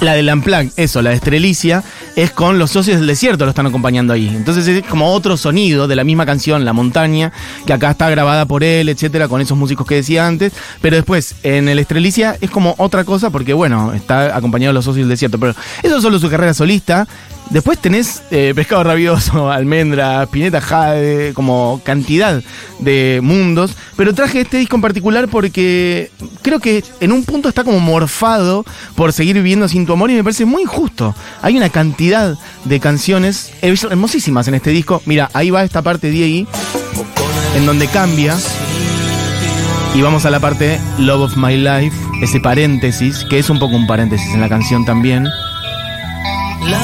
la 0.00 0.14
del 0.14 0.28
Unplugged, 0.28 0.72
eso, 0.76 1.02
la 1.02 1.10
de 1.10 1.16
Estrelicia, 1.16 1.82
es 2.16 2.30
con 2.30 2.58
los 2.58 2.70
socios 2.70 2.98
del 2.98 3.06
desierto, 3.06 3.44
lo 3.44 3.50
están 3.50 3.66
acompañando 3.66 4.12
ahí. 4.12 4.28
Entonces 4.28 4.66
es 4.68 4.82
como 4.84 5.12
otro 5.12 5.36
sonido 5.36 5.88
de 5.88 5.96
la 5.96 6.04
misma 6.04 6.26
canción, 6.26 6.64
La 6.64 6.72
Montaña, 6.72 7.32
que 7.66 7.72
acá 7.72 7.90
está 7.90 8.08
grabada 8.10 8.46
por 8.46 8.62
él, 8.64 8.88
etcétera, 8.88 9.28
con 9.28 9.40
esos 9.40 9.56
músicos 9.56 9.86
que 9.86 9.96
decía 9.96 10.26
antes. 10.26 10.52
Pero 10.80 10.96
después, 10.96 11.36
en 11.42 11.68
el 11.68 11.78
Estrelicia 11.78 12.36
es 12.40 12.50
como 12.50 12.74
otra 12.78 13.04
cosa, 13.04 13.30
porque 13.30 13.52
bueno, 13.52 13.92
está 13.92 14.36
acompañado 14.36 14.70
de 14.70 14.74
los 14.74 14.84
socios 14.84 15.04
del 15.04 15.10
desierto. 15.10 15.38
Pero 15.38 15.54
eso 15.82 15.96
es 15.96 16.02
solo 16.02 16.18
su 16.18 16.30
carrera 16.30 16.54
solista. 16.54 17.06
Después 17.50 17.78
tenés 17.78 18.22
eh, 18.30 18.52
Pescado 18.56 18.84
Rabioso, 18.84 19.50
Almendra, 19.52 20.26
Pineta 20.26 20.60
Jade, 20.60 21.34
como 21.34 21.80
cantidad 21.84 22.42
de 22.78 23.20
mundos. 23.22 23.72
Pero 23.96 24.14
traje 24.14 24.40
este 24.40 24.56
disco 24.58 24.76
en 24.76 24.82
particular 24.82 25.28
porque 25.28 26.10
creo 26.42 26.58
que 26.58 26.82
en 27.00 27.12
un 27.12 27.24
punto 27.24 27.48
está 27.48 27.62
como 27.62 27.80
morfado 27.80 28.64
por 28.96 29.12
seguir 29.12 29.36
viviendo 29.36 29.68
sin 29.68 29.86
tu 29.86 29.92
amor 29.92 30.10
y 30.10 30.14
me 30.14 30.24
parece 30.24 30.44
muy 30.44 30.62
injusto. 30.62 31.14
Hay 31.42 31.56
una 31.56 31.68
cantidad 31.68 32.03
de 32.64 32.80
canciones 32.80 33.50
hermosísimas 33.62 34.46
en 34.48 34.54
este 34.54 34.70
disco. 34.70 35.02
Mira, 35.06 35.30
ahí 35.32 35.50
va 35.50 35.64
esta 35.64 35.80
parte 35.82 36.08
ahí, 36.08 36.46
en 37.56 37.64
donde 37.66 37.86
cambia. 37.88 38.36
Y 39.94 40.02
vamos 40.02 40.26
a 40.26 40.30
la 40.30 40.40
parte 40.40 40.78
Love 40.98 41.22
of 41.22 41.36
My 41.36 41.56
Life, 41.56 41.96
ese 42.20 42.40
paréntesis, 42.40 43.24
que 43.30 43.38
es 43.38 43.48
un 43.48 43.58
poco 43.58 43.76
un 43.76 43.86
paréntesis 43.86 44.34
en 44.34 44.40
la 44.40 44.48
canción 44.48 44.84
también. 44.84 45.24
Love 45.24 46.74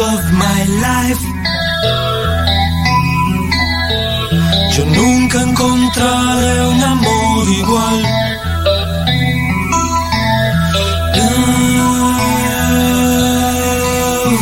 of 0.00 0.22
my 0.32 0.64
life. 0.80 1.24
Yo 4.76 4.84
nunca 4.86 5.40
encontraré 5.40 6.66
un 6.66 6.82
amor 6.82 7.13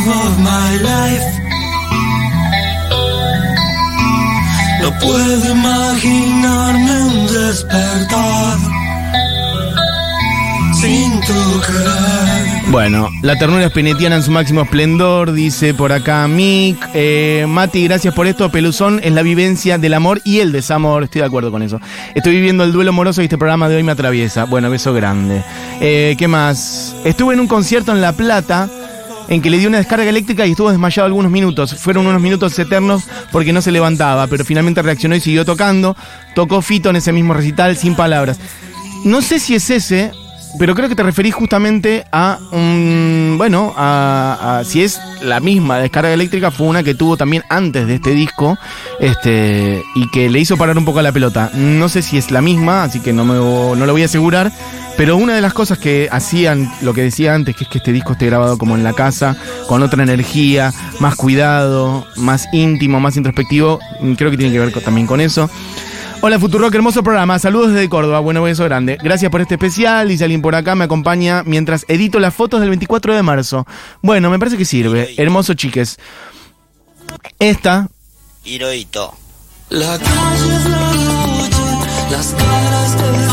of 0.07 0.39
my 0.39 0.77
life. 0.81 1.43
No 4.81 4.91
puedo 4.99 5.51
imaginarme 5.51 7.03
un 7.03 7.27
despertar 7.27 8.57
sin 10.73 11.21
tu 11.21 11.61
querer. 11.61 12.53
Bueno, 12.73 13.07
la 13.21 13.37
ternura 13.37 13.65
espinetiana 13.65 14.15
en 14.15 14.23
su 14.23 14.31
máximo 14.31 14.63
esplendor, 14.63 15.31
dice 15.31 15.73
por 15.73 15.91
acá 15.91 16.27
Mick. 16.27 16.77
Eh, 16.93 17.45
Mati, 17.47 17.83
gracias 17.83 18.13
por 18.13 18.25
esto. 18.25 18.49
Peluzón 18.49 18.99
es 19.03 19.13
la 19.13 19.21
vivencia 19.21 19.77
del 19.77 19.93
amor 19.93 20.21
y 20.23 20.39
el 20.39 20.51
desamor. 20.51 21.03
Estoy 21.03 21.21
de 21.21 21.27
acuerdo 21.27 21.51
con 21.51 21.61
eso. 21.61 21.79
Estoy 22.15 22.33
viviendo 22.33 22.63
el 22.63 22.71
duelo 22.73 22.89
amoroso 22.89 23.21
y 23.21 23.25
este 23.25 23.37
programa 23.37 23.69
de 23.69 23.75
hoy 23.75 23.83
me 23.83 23.91
atraviesa. 23.91 24.45
Bueno, 24.45 24.69
beso 24.69 24.93
grande. 24.93 25.43
Eh, 25.79 26.15
¿Qué 26.17 26.27
más? 26.27 26.95
Estuve 27.05 27.35
en 27.35 27.41
un 27.41 27.47
concierto 27.47 27.91
en 27.91 28.01
La 28.01 28.13
Plata 28.13 28.67
en 29.27 29.41
que 29.41 29.49
le 29.49 29.57
dio 29.57 29.69
una 29.69 29.77
descarga 29.77 30.09
eléctrica 30.09 30.45
y 30.45 30.51
estuvo 30.51 30.69
desmayado 30.69 31.05
algunos 31.05 31.31
minutos. 31.31 31.75
Fueron 31.75 32.07
unos 32.07 32.21
minutos 32.21 32.57
eternos 32.57 33.03
porque 33.31 33.53
no 33.53 33.61
se 33.61 33.71
levantaba, 33.71 34.27
pero 34.27 34.45
finalmente 34.45 34.81
reaccionó 34.81 35.15
y 35.15 35.21
siguió 35.21 35.45
tocando. 35.45 35.95
Tocó 36.35 36.61
Fito 36.61 36.89
en 36.89 36.97
ese 36.97 37.11
mismo 37.11 37.33
recital 37.33 37.77
sin 37.77 37.95
palabras. 37.95 38.39
No 39.03 39.21
sé 39.21 39.39
si 39.39 39.55
es 39.55 39.69
ese 39.69 40.11
pero 40.59 40.75
creo 40.75 40.87
que 40.87 40.95
te 40.95 41.03
referís 41.03 41.33
justamente 41.33 42.05
a 42.11 42.39
un. 42.51 43.35
Bueno, 43.37 43.73
a, 43.75 44.61
si 44.65 44.83
es 44.83 44.99
la 45.21 45.39
misma 45.39 45.79
descarga 45.79 46.13
eléctrica, 46.13 46.51
fue 46.51 46.67
una 46.67 46.83
que 46.83 46.95
tuvo 46.95 47.17
también 47.17 47.43
antes 47.49 47.87
de 47.87 47.95
este 47.95 48.11
disco. 48.11 48.57
Este. 48.99 49.83
Y 49.95 50.09
que 50.11 50.29
le 50.29 50.39
hizo 50.39 50.57
parar 50.57 50.77
un 50.77 50.85
poco 50.85 51.01
la 51.01 51.11
pelota. 51.11 51.49
No 51.53 51.89
sé 51.89 52.01
si 52.01 52.17
es 52.17 52.31
la 52.31 52.41
misma, 52.41 52.83
así 52.83 52.99
que 52.99 53.13
no, 53.13 53.25
me, 53.25 53.33
no 53.33 53.85
lo 53.85 53.91
voy 53.91 54.03
a 54.03 54.05
asegurar. 54.05 54.51
Pero 54.95 55.17
una 55.17 55.33
de 55.33 55.41
las 55.41 55.53
cosas 55.53 55.79
que 55.79 56.07
hacían, 56.11 56.71
lo 56.81 56.93
que 56.93 57.01
decía 57.01 57.33
antes, 57.33 57.55
que 57.55 57.63
es 57.63 57.69
que 57.69 57.79
este 57.79 57.91
disco 57.91 58.13
esté 58.13 58.27
grabado 58.27 58.59
como 58.59 58.75
en 58.75 58.83
la 58.83 58.93
casa, 58.93 59.35
con 59.67 59.81
otra 59.81 60.03
energía, 60.03 60.71
más 60.99 61.15
cuidado, 61.15 62.05
más 62.15 62.47
íntimo, 62.53 62.99
más 62.99 63.17
introspectivo, 63.17 63.79
creo 64.17 64.29
que 64.29 64.37
tiene 64.37 64.53
que 64.53 64.59
ver 64.59 64.71
también 64.83 65.07
con 65.07 65.19
eso. 65.19 65.49
Hola 66.25 66.39
Futurock, 66.39 66.73
hermoso 66.73 67.03
programa. 67.03 67.37
Saludos 67.37 67.73
desde 67.73 67.89
Córdoba. 67.89 68.21
Bueno, 68.21 68.41
beso 68.41 68.63
grande. 68.63 68.97
Gracias 69.03 69.29
por 69.29 69.41
este 69.41 69.55
especial. 69.55 70.07
Dice 70.07 70.23
alguien 70.23 70.41
por 70.41 70.55
acá, 70.55 70.73
me 70.73 70.85
acompaña 70.85 71.43
mientras 71.43 71.83
edito 71.89 72.17
las 72.17 72.33
fotos 72.33 72.61
del 72.61 72.69
24 72.69 73.13
de 73.13 73.21
marzo. 73.21 73.67
Bueno, 74.01 74.29
me 74.29 74.39
parece 74.39 74.55
que 74.55 74.63
sirve. 74.63 75.15
Hermoso, 75.17 75.53
chiques. 75.53 75.99
Esta, 77.39 77.89
Hirohito. 78.45 79.13
La 79.67 79.99
calle 79.99 80.55
es 80.55 80.69
la 80.69 80.93
noche, 80.93 82.11
las 82.11 82.27
caras 82.35 82.97
del 82.97 83.32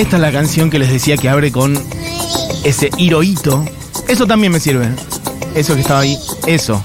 esta 0.00 0.16
es 0.16 0.22
la 0.22 0.30
canción 0.30 0.68
que 0.68 0.78
les 0.78 0.90
decía 0.90 1.16
que 1.16 1.30
abre 1.30 1.50
con 1.50 1.74
ese 2.64 2.90
Hirohito. 2.98 3.64
Eso 4.08 4.26
también 4.26 4.52
me 4.52 4.60
sirve. 4.60 4.90
Eso 5.54 5.74
que 5.74 5.80
estaba 5.80 6.00
ahí, 6.00 6.18
eso. 6.46 6.82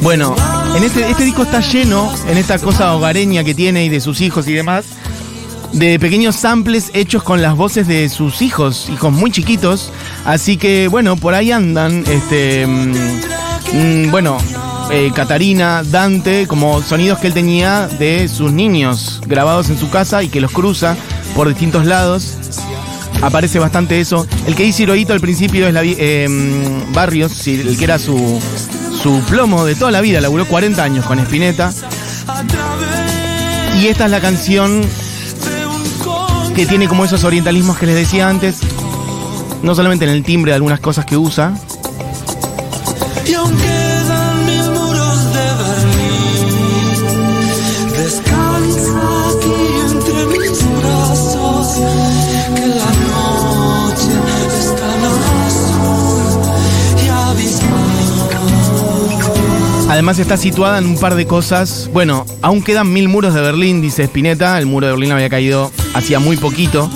Bueno, 0.00 0.34
en 0.74 0.82
este, 0.82 1.10
este 1.10 1.24
disco 1.24 1.42
está 1.42 1.60
lleno, 1.60 2.10
en 2.26 2.38
esta 2.38 2.58
cosa 2.58 2.94
hogareña 2.94 3.44
que 3.44 3.54
tiene 3.54 3.84
y 3.84 3.90
de 3.90 4.00
sus 4.00 4.22
hijos 4.22 4.48
y 4.48 4.54
demás, 4.54 4.86
de 5.72 5.98
pequeños 5.98 6.36
samples 6.36 6.90
hechos 6.94 7.22
con 7.22 7.42
las 7.42 7.54
voces 7.54 7.86
de 7.86 8.08
sus 8.08 8.40
hijos, 8.40 8.88
hijos 8.88 9.12
muy 9.12 9.30
chiquitos. 9.30 9.92
Así 10.24 10.56
que, 10.56 10.88
bueno, 10.88 11.16
por 11.16 11.34
ahí 11.34 11.52
andan, 11.52 12.02
este, 12.06 12.66
mm, 12.66 12.94
mm, 13.72 14.10
bueno, 14.10 14.38
eh, 14.90 15.10
Catarina, 15.14 15.82
Dante, 15.82 16.46
como 16.46 16.80
sonidos 16.80 17.18
que 17.18 17.26
él 17.26 17.34
tenía 17.34 17.88
de 17.88 18.26
sus 18.28 18.52
niños 18.52 19.20
grabados 19.26 19.68
en 19.68 19.78
su 19.78 19.90
casa 19.90 20.22
y 20.22 20.28
que 20.30 20.40
los 20.40 20.52
cruza 20.52 20.96
por 21.36 21.48
distintos 21.48 21.84
lados. 21.84 22.34
Aparece 23.22 23.58
bastante 23.58 24.00
eso. 24.00 24.26
El 24.46 24.56
que 24.56 24.64
dice 24.64 24.82
Hirohito 24.82 25.12
al 25.12 25.20
principio 25.20 25.68
es 25.68 25.74
la, 25.74 25.82
mm, 25.82 26.92
Barrios, 26.92 27.46
el 27.46 27.76
que 27.78 27.84
era 27.84 27.98
su, 27.98 28.40
su 29.02 29.20
plomo 29.28 29.64
de 29.64 29.74
toda 29.74 29.90
la 29.90 30.00
vida, 30.00 30.20
laburó 30.20 30.46
40 30.46 30.82
años 30.82 31.04
con 31.04 31.18
Spinetta. 31.20 31.72
Y 33.80 33.86
esta 33.86 34.06
es 34.06 34.10
la 34.10 34.20
canción 34.20 34.82
que 36.54 36.64
tiene 36.66 36.88
como 36.88 37.04
esos 37.04 37.22
orientalismos 37.24 37.76
que 37.76 37.84
les 37.84 37.94
decía 37.94 38.28
antes, 38.28 38.60
no 39.62 39.74
solamente 39.74 40.06
en 40.06 40.10
el 40.10 40.24
timbre 40.24 40.52
de 40.52 40.56
algunas 40.56 40.80
cosas 40.80 41.04
que 41.04 41.18
usa, 41.18 41.52
Además 59.88 60.18
está 60.18 60.36
situada 60.36 60.78
en 60.78 60.86
un 60.86 60.98
par 60.98 61.14
de 61.14 61.26
cosas. 61.26 61.88
Bueno, 61.92 62.26
aún 62.42 62.62
quedan 62.62 62.92
mil 62.92 63.08
muros 63.08 63.34
de 63.34 63.40
Berlín, 63.40 63.80
dice 63.80 64.04
Spinetta. 64.04 64.58
El 64.58 64.66
muro 64.66 64.86
de 64.86 64.92
Berlín 64.92 65.12
había 65.12 65.30
caído 65.30 65.70
hacía 65.94 66.18
muy 66.18 66.36
poquito. 66.36 66.90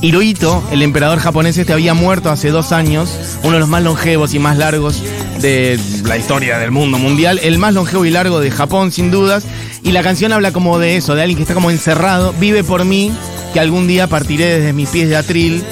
Hirohito, 0.00 0.62
el 0.72 0.82
emperador 0.82 1.18
japonés 1.18 1.58
este, 1.58 1.72
había 1.72 1.92
muerto 1.92 2.30
hace 2.30 2.50
dos 2.50 2.72
años. 2.72 3.10
Uno 3.42 3.54
de 3.54 3.60
los 3.60 3.68
más 3.68 3.82
longevos 3.82 4.32
y 4.32 4.38
más 4.38 4.56
largos 4.56 5.02
de 5.40 5.78
la 6.04 6.16
historia 6.16 6.58
del 6.58 6.70
mundo 6.70 6.98
mundial. 6.98 7.38
El 7.42 7.58
más 7.58 7.74
longevo 7.74 8.06
y 8.06 8.10
largo 8.10 8.40
de 8.40 8.50
Japón, 8.50 8.90
sin 8.90 9.10
dudas. 9.10 9.44
Y 9.82 9.92
la 9.92 10.02
canción 10.02 10.32
habla 10.32 10.52
como 10.52 10.78
de 10.78 10.96
eso, 10.96 11.14
de 11.14 11.22
alguien 11.22 11.36
que 11.36 11.42
está 11.42 11.54
como 11.54 11.70
encerrado. 11.70 12.32
Vive 12.40 12.64
por 12.64 12.86
mí, 12.86 13.12
que 13.52 13.60
algún 13.60 13.86
día 13.86 14.06
partiré 14.06 14.46
desde 14.46 14.72
mis 14.72 14.88
pies 14.88 15.10
de 15.10 15.16
atril. 15.16 15.62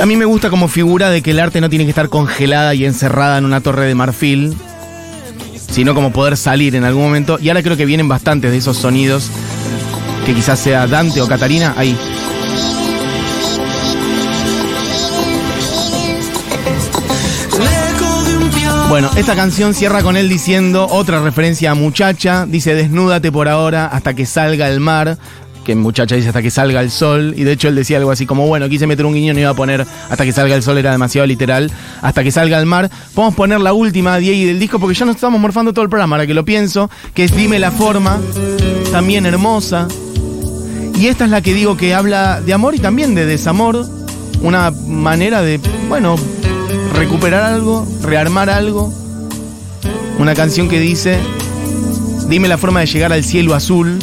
A 0.00 0.06
mí 0.06 0.14
me 0.14 0.24
gusta 0.24 0.48
como 0.48 0.68
figura 0.68 1.10
de 1.10 1.22
que 1.22 1.32
el 1.32 1.40
arte 1.40 1.60
no 1.60 1.68
tiene 1.68 1.84
que 1.84 1.90
estar 1.90 2.08
congelada 2.08 2.72
y 2.74 2.84
encerrada 2.84 3.36
en 3.36 3.44
una 3.44 3.60
torre 3.60 3.86
de 3.86 3.96
marfil, 3.96 4.56
sino 5.70 5.92
como 5.92 6.12
poder 6.12 6.36
salir 6.36 6.76
en 6.76 6.84
algún 6.84 7.02
momento. 7.02 7.38
Y 7.40 7.48
ahora 7.48 7.64
creo 7.64 7.76
que 7.76 7.84
vienen 7.84 8.06
bastantes 8.06 8.52
de 8.52 8.58
esos 8.58 8.76
sonidos, 8.76 9.28
que 10.24 10.34
quizás 10.34 10.60
sea 10.60 10.86
Dante 10.86 11.20
o 11.20 11.26
Catarina, 11.26 11.74
ahí. 11.76 11.96
Bueno, 18.88 19.10
esta 19.16 19.34
canción 19.34 19.74
cierra 19.74 20.02
con 20.02 20.16
él 20.16 20.28
diciendo 20.28 20.86
otra 20.88 21.20
referencia 21.20 21.72
a 21.72 21.74
muchacha, 21.74 22.46
dice 22.46 22.74
desnúdate 22.74 23.30
por 23.30 23.46
ahora 23.46 23.86
hasta 23.86 24.14
que 24.14 24.24
salga 24.24 24.70
el 24.70 24.80
mar, 24.80 25.18
que 25.68 25.74
muchacha 25.74 26.14
dice 26.14 26.28
hasta 26.28 26.40
que 26.40 26.50
salga 26.50 26.80
el 26.80 26.90
sol, 26.90 27.34
y 27.36 27.44
de 27.44 27.52
hecho 27.52 27.68
él 27.68 27.74
decía 27.74 27.98
algo 27.98 28.10
así 28.10 28.24
como, 28.24 28.46
bueno, 28.46 28.70
quise 28.70 28.86
meter 28.86 29.04
un 29.04 29.12
guiño, 29.12 29.34
no 29.34 29.40
iba 29.40 29.50
a 29.50 29.54
poner 29.54 29.84
hasta 30.08 30.24
que 30.24 30.32
salga 30.32 30.54
el 30.54 30.62
sol, 30.62 30.78
era 30.78 30.92
demasiado 30.92 31.26
literal, 31.26 31.70
hasta 32.00 32.24
que 32.24 32.32
salga 32.32 32.58
el 32.58 32.64
mar. 32.64 32.90
Podemos 33.14 33.34
poner 33.34 33.60
la 33.60 33.74
última, 33.74 34.16
Diego, 34.16 34.46
del 34.46 34.58
disco, 34.58 34.78
porque 34.78 34.94
ya 34.94 35.04
nos 35.04 35.16
estamos 35.16 35.38
morfando 35.38 35.74
todo 35.74 35.82
el 35.82 35.90
programa, 35.90 36.16
ahora 36.16 36.26
que 36.26 36.32
lo 36.32 36.42
pienso, 36.42 36.88
que 37.12 37.24
es 37.24 37.36
Dime 37.36 37.58
la 37.58 37.70
forma, 37.70 38.18
también 38.92 39.26
hermosa. 39.26 39.88
Y 40.98 41.08
esta 41.08 41.26
es 41.26 41.30
la 41.30 41.42
que 41.42 41.52
digo 41.52 41.76
que 41.76 41.92
habla 41.92 42.40
de 42.40 42.54
amor 42.54 42.74
y 42.74 42.78
también 42.78 43.14
de 43.14 43.26
desamor, 43.26 43.84
una 44.40 44.70
manera 44.70 45.42
de, 45.42 45.60
bueno, 45.90 46.16
recuperar 46.94 47.42
algo, 47.42 47.86
rearmar 48.02 48.48
algo. 48.48 48.90
Una 50.18 50.34
canción 50.34 50.70
que 50.70 50.80
dice, 50.80 51.18
dime 52.26 52.48
la 52.48 52.56
forma 52.56 52.80
de 52.80 52.86
llegar 52.86 53.12
al 53.12 53.22
cielo 53.22 53.54
azul. 53.54 53.98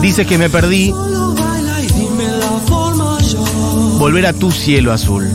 Dices 0.00 0.26
que 0.26 0.38
me 0.38 0.48
perdí, 0.48 0.92
volver 3.98 4.26
a 4.26 4.32
tu 4.32 4.50
cielo 4.50 4.92
azul. 4.92 5.28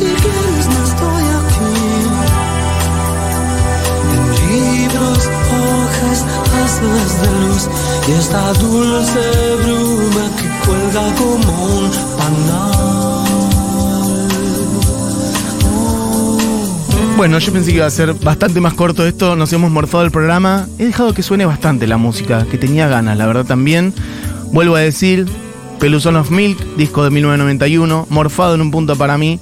Si 0.00 0.06
quieres 0.06 0.66
no 0.66 0.84
estoy 0.84 1.24
de 9.14 9.56
bruma 9.62 10.24
que 10.36 10.48
cuelga 10.66 11.04
como 11.16 11.52
un 11.78 11.90
panal. 12.16 13.26
Bueno, 17.16 17.38
yo 17.38 17.52
pensé 17.52 17.70
que 17.70 17.76
iba 17.76 17.86
a 17.86 17.90
ser 17.90 18.14
bastante 18.14 18.60
más 18.60 18.72
corto 18.72 19.06
esto, 19.06 19.36
nos 19.36 19.52
hemos 19.52 19.70
morfado 19.70 20.04
el 20.04 20.10
programa. 20.10 20.66
He 20.78 20.86
dejado 20.86 21.12
que 21.12 21.22
suene 21.22 21.44
bastante 21.44 21.86
la 21.86 21.98
música, 21.98 22.46
que 22.50 22.56
tenía 22.56 22.88
ganas, 22.88 23.18
la 23.18 23.26
verdad 23.26 23.44
también. 23.44 23.92
Vuelvo 24.52 24.76
a 24.76 24.80
decir, 24.80 25.26
Peluzón 25.78 26.16
of 26.16 26.30
Milk, 26.30 26.58
disco 26.76 27.04
de 27.04 27.10
1991, 27.10 28.06
morfado 28.08 28.54
en 28.54 28.62
un 28.62 28.70
punto 28.70 28.96
para 28.96 29.18
mí 29.18 29.38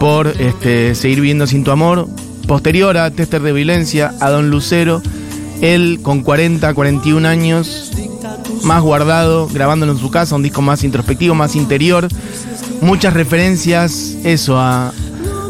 por 0.00 0.28
este, 0.40 0.94
Seguir 0.94 1.20
viviendo 1.20 1.46
sin 1.46 1.62
tu 1.62 1.70
amor. 1.70 2.08
Posterior 2.48 2.96
a 2.96 3.10
Tester 3.12 3.42
de 3.42 3.52
Violencia, 3.52 4.12
a 4.18 4.30
Don 4.30 4.50
Lucero, 4.50 5.02
él 5.60 6.00
con 6.02 6.22
40, 6.22 6.74
41 6.74 7.28
años, 7.28 7.92
más 8.64 8.82
guardado, 8.82 9.46
grabándolo 9.46 9.92
en 9.92 9.98
su 9.98 10.10
casa, 10.10 10.34
un 10.34 10.42
disco 10.42 10.62
más 10.62 10.82
introspectivo, 10.82 11.34
más 11.34 11.54
interior. 11.54 12.08
Muchas 12.80 13.12
referencias, 13.12 14.16
eso, 14.24 14.58
a, 14.58 14.92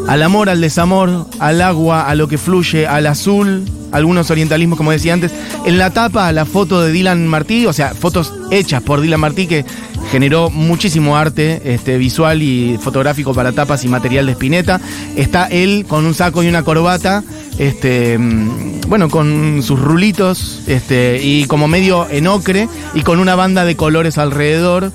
al 0.07 0.21
amor, 0.21 0.49
al 0.49 0.61
desamor, 0.61 1.25
al 1.39 1.61
agua, 1.61 2.07
a 2.07 2.13
lo 2.13 2.27
que 2.27 2.37
fluye, 2.37 2.85
al 2.85 3.07
azul, 3.07 3.63
algunos 3.91 4.29
orientalismos, 4.29 4.77
como 4.77 4.91
decía 4.91 5.13
antes. 5.13 5.31
En 5.65 5.77
la 5.77 5.91
tapa, 5.91 6.31
la 6.33 6.45
foto 6.45 6.81
de 6.81 6.91
Dylan 6.91 7.25
Martí, 7.25 7.65
o 7.65 7.73
sea, 7.73 7.93
fotos 7.95 8.33
hechas 8.51 8.83
por 8.83 9.01
Dylan 9.01 9.19
Martí, 9.19 9.47
que 9.47 9.65
generó 10.11 10.49
muchísimo 10.49 11.15
arte 11.15 11.61
este, 11.63 11.97
visual 11.97 12.41
y 12.41 12.77
fotográfico 12.77 13.33
para 13.33 13.53
tapas 13.53 13.85
y 13.85 13.87
material 13.87 14.25
de 14.25 14.33
Spinetta. 14.33 14.81
Está 15.15 15.45
él 15.47 15.85
con 15.87 16.05
un 16.05 16.13
saco 16.13 16.43
y 16.43 16.49
una 16.49 16.63
corbata, 16.63 17.23
este, 17.57 18.17
mm, 18.17 18.81
bueno, 18.89 19.09
con 19.09 19.63
sus 19.63 19.79
rulitos, 19.79 20.63
este, 20.67 21.21
y 21.23 21.45
como 21.45 21.69
medio 21.69 22.07
en 22.09 22.27
ocre, 22.27 22.67
y 22.93 23.03
con 23.03 23.19
una 23.19 23.35
banda 23.35 23.63
de 23.63 23.77
colores 23.77 24.17
alrededor, 24.17 24.91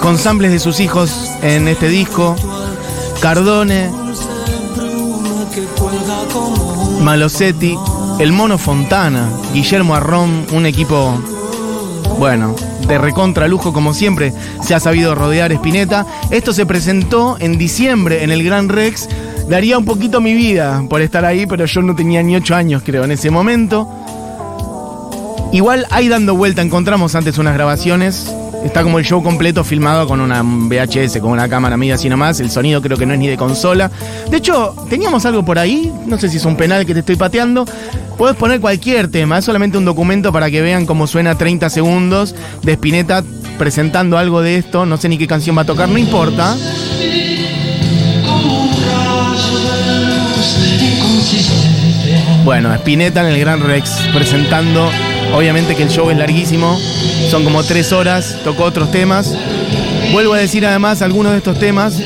con 0.00 0.18
samples 0.18 0.52
de 0.52 0.58
sus 0.58 0.78
hijos 0.78 1.30
en 1.42 1.66
este 1.66 1.88
disco. 1.88 2.36
Cardone, 3.20 3.88
Malosetti, 7.00 7.74
el 8.18 8.32
Mono 8.32 8.58
Fontana, 8.58 9.30
Guillermo 9.54 9.94
Arrón, 9.94 10.44
un 10.52 10.66
equipo, 10.66 11.18
bueno, 12.18 12.54
de 12.86 12.98
recontra 12.98 13.48
lujo 13.48 13.72
como 13.72 13.94
siempre 13.94 14.32
se 14.62 14.74
ha 14.74 14.80
sabido 14.80 15.14
rodear 15.14 15.52
Spinetta. 15.52 16.06
Esto 16.30 16.52
se 16.52 16.66
presentó 16.66 17.36
en 17.38 17.58
diciembre 17.58 18.24
en 18.24 18.30
el 18.30 18.42
Gran 18.42 18.68
Rex. 18.68 19.08
Daría 19.48 19.78
un 19.78 19.84
poquito 19.84 20.20
mi 20.20 20.34
vida 20.34 20.84
por 20.88 21.00
estar 21.00 21.24
ahí, 21.24 21.46
pero 21.46 21.64
yo 21.64 21.82
no 21.82 21.94
tenía 21.94 22.22
ni 22.22 22.36
ocho 22.36 22.54
años 22.54 22.82
creo 22.84 23.04
en 23.04 23.12
ese 23.12 23.30
momento. 23.30 23.88
Igual 25.52 25.86
ahí 25.90 26.08
dando 26.08 26.34
vuelta 26.34 26.62
encontramos 26.62 27.14
antes 27.14 27.38
unas 27.38 27.54
grabaciones. 27.54 28.34
Está 28.64 28.82
como 28.82 28.98
el 28.98 29.04
show 29.04 29.22
completo 29.22 29.64
filmado 29.64 30.06
con 30.06 30.20
una 30.20 30.42
VHS, 30.42 31.18
con 31.20 31.32
una 31.32 31.48
cámara 31.48 31.76
media 31.76 31.96
así 31.96 32.08
nomás. 32.08 32.38
El 32.40 32.50
sonido 32.50 32.80
creo 32.80 32.96
que 32.96 33.04
no 33.04 33.12
es 33.12 33.18
ni 33.18 33.28
de 33.28 33.36
consola. 33.36 33.90
De 34.30 34.36
hecho, 34.36 34.74
teníamos 34.88 35.26
algo 35.26 35.44
por 35.44 35.58
ahí. 35.58 35.92
No 36.06 36.18
sé 36.18 36.28
si 36.28 36.36
es 36.36 36.44
un 36.44 36.56
penal 36.56 36.86
que 36.86 36.94
te 36.94 37.00
estoy 37.00 37.16
pateando. 37.16 37.66
Puedes 38.16 38.36
poner 38.36 38.60
cualquier 38.60 39.08
tema. 39.08 39.38
Es 39.38 39.44
solamente 39.44 39.78
un 39.78 39.84
documento 39.84 40.32
para 40.32 40.50
que 40.50 40.62
vean 40.62 40.86
cómo 40.86 41.06
suena 41.06 41.36
30 41.36 41.70
segundos 41.70 42.34
de 42.62 42.72
Spinetta 42.72 43.24
presentando 43.58 44.16
algo 44.16 44.40
de 44.40 44.56
esto. 44.56 44.86
No 44.86 44.96
sé 44.96 45.08
ni 45.08 45.18
qué 45.18 45.26
canción 45.26 45.56
va 45.56 45.62
a 45.62 45.66
tocar, 45.66 45.88
no 45.88 45.98
importa. 45.98 46.56
Bueno, 52.44 52.72
Spinetta 52.74 53.20
en 53.20 53.34
el 53.34 53.40
Gran 53.40 53.60
Rex 53.60 53.90
presentando. 54.12 54.90
Obviamente 55.34 55.74
que 55.74 55.82
el 55.82 55.88
show 55.88 56.10
es 56.10 56.16
larguísimo, 56.16 56.78
son 57.30 57.44
como 57.44 57.62
tres 57.64 57.92
horas, 57.92 58.38
tocó 58.44 58.64
otros 58.64 58.90
temas. 58.90 59.34
Vuelvo 60.12 60.34
a 60.34 60.38
decir 60.38 60.66
además 60.66 61.00
algunos 61.00 61.32
de 61.32 61.38
estos 61.38 61.58
temas. 61.58 61.98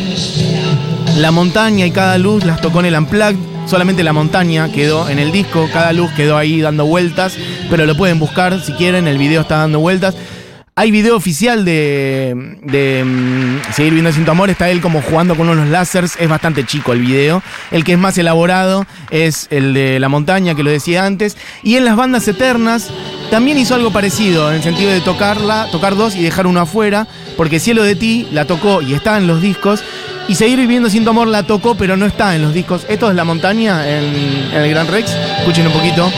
La 1.17 1.33
montaña 1.33 1.87
y 1.87 1.91
cada 1.91 2.19
luz 2.19 2.45
las 2.45 2.61
tocó 2.61 2.81
en 2.81 2.87
el 2.87 2.97
Unplugged. 2.97 3.37
Solamente 3.67 4.05
la 4.05 4.13
montaña 4.13 4.71
quedó 4.71 5.09
en 5.09 5.19
el 5.19 5.33
disco, 5.33 5.69
cada 5.73 5.93
luz 5.93 6.13
quedó 6.13 6.37
ahí 6.37 6.61
dando 6.61 6.87
vueltas, 6.87 7.37
pero 7.69 7.85
lo 7.85 7.97
pueden 7.97 8.21
buscar 8.21 8.63
si 8.63 8.73
quieren, 8.75 9.09
el 9.09 9.19
video 9.19 9.41
está 9.41 9.57
dando 9.57 9.81
vueltas. 9.81 10.15
Hay 10.79 10.91
video 10.91 11.17
oficial 11.17 11.65
de, 11.65 12.35
mm, 12.37 13.73
Seguir 13.73 13.95
viendo 13.95 14.13
sin 14.13 14.27
tu 14.27 14.31
amor. 14.31 14.51
Está 14.51 14.69
él 14.69 14.83
como 14.83 15.01
jugando 15.01 15.35
con 15.35 15.49
unos 15.49 15.69
lásers. 15.69 16.17
Es 16.21 16.29
bastante 16.29 16.67
chico 16.67 16.93
el 16.93 17.01
video. 17.01 17.43
El 17.71 17.83
que 17.83 17.95
es 17.95 17.99
más 17.99 18.19
elaborado 18.19 18.85
es 19.11 19.47
el 19.49 19.73
de 19.73 19.99
La 19.99 20.11
Montaña, 20.11 20.55
que 20.55 20.63
lo 20.63 20.71
decía 20.71 21.07
antes. 21.07 21.39
Y 21.63 21.77
en 21.77 21.87
las 21.87 21.97
bandas 21.97 22.29
eternas 22.29 22.91
también 23.31 23.57
hizo 23.57 23.75
algo 23.75 23.91
parecido, 23.91 24.51
en 24.51 24.57
el 24.57 24.63
sentido 24.63 24.91
de 24.91 25.01
tocarla, 25.01 25.67
tocar 25.73 25.97
dos 25.97 26.15
y 26.15 26.23
dejar 26.23 26.47
uno 26.47 26.61
afuera. 26.61 27.09
Porque 27.39 27.59
Cielo 27.59 27.83
de 27.83 27.97
ti 27.97 28.29
la 28.31 28.45
tocó 28.45 28.83
y 28.83 28.93
está 28.93 29.17
en 29.17 29.27
los 29.27 29.41
discos. 29.41 29.83
Y 30.29 30.35
Seguir 30.35 30.59
viviendo 30.59 30.91
sin 30.91 31.05
tu 31.05 31.11
amor 31.11 31.29
la 31.29 31.45
tocó, 31.45 31.75
pero 31.75 31.97
no 31.97 32.05
está 32.05 32.37
en 32.37 32.43
los 32.43 32.53
discos. 32.53 32.85
Esto 32.91 33.09
es 33.09 33.17
La 33.17 33.25
Montaña 33.25 33.89
en, 33.89 34.15
en 34.53 34.61
el 34.61 34.69
Gran 34.69 34.89
Rex. 34.89 35.11
Escuchen 35.39 35.69
un 35.69 35.73
poquito. 35.73 36.13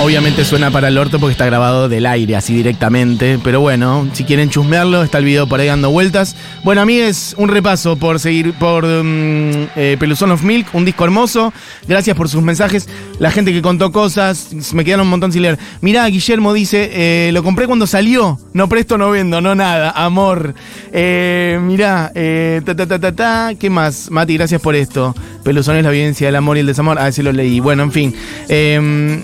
Obviamente 0.00 0.44
suena 0.44 0.70
para 0.70 0.88
el 0.88 0.98
orto 0.98 1.18
porque 1.18 1.32
está 1.32 1.46
grabado 1.46 1.88
del 1.88 2.06
aire, 2.06 2.36
así 2.36 2.54
directamente. 2.54 3.38
Pero 3.42 3.60
bueno, 3.60 4.08
si 4.12 4.24
quieren 4.24 4.50
chusmearlo, 4.50 5.02
está 5.02 5.18
el 5.18 5.24
video 5.24 5.46
por 5.46 5.60
ahí 5.60 5.66
dando 5.66 5.90
vueltas. 5.90 6.36
Bueno, 6.64 6.82
a 6.82 6.84
mí 6.84 6.98
es 6.98 7.34
un 7.38 7.48
repaso 7.48 7.96
por 7.96 8.18
seguir 8.18 8.52
por 8.54 8.84
eh, 8.86 9.96
Peluzón 9.98 10.32
of 10.32 10.42
Milk, 10.42 10.68
un 10.74 10.84
disco 10.84 11.04
hermoso. 11.04 11.52
Gracias 11.86 12.16
por 12.16 12.28
sus 12.28 12.42
mensajes. 12.42 12.88
La 13.18 13.30
gente 13.30 13.52
que 13.52 13.62
contó 13.62 13.92
cosas, 13.92 14.50
me 14.74 14.84
quedaron 14.84 15.06
un 15.06 15.10
montón 15.10 15.32
sin 15.32 15.42
leer. 15.42 15.58
Mirá, 15.80 16.06
Guillermo 16.06 16.52
dice, 16.52 16.90
eh, 16.92 17.32
lo 17.32 17.42
compré 17.42 17.66
cuando 17.66 17.86
salió. 17.86 18.38
No 18.52 18.68
presto, 18.68 18.98
no 18.98 19.10
vendo, 19.10 19.40
no 19.40 19.54
nada. 19.54 19.90
Amor. 19.92 20.54
Eh, 20.92 21.58
mirá, 21.62 22.10
eh, 22.14 22.60
ta, 22.64 22.74
ta, 22.74 22.86
ta, 22.86 22.98
ta, 22.98 23.12
ta. 23.12 23.50
¿Qué 23.58 23.70
más? 23.70 24.10
Mati, 24.10 24.34
gracias 24.34 24.60
por 24.60 24.74
esto. 24.74 25.14
Peluzón 25.44 25.76
es 25.76 25.84
la 25.84 25.90
vivencia 25.90 26.26
del 26.26 26.36
amor 26.36 26.56
y 26.56 26.60
el 26.60 26.66
desamor. 26.66 26.98
Ah, 26.98 27.10
sí 27.12 27.22
lo 27.22 27.32
leí. 27.32 27.60
Bueno, 27.60 27.84
en 27.84 27.92
fin. 27.92 28.14
Eh, 28.48 28.78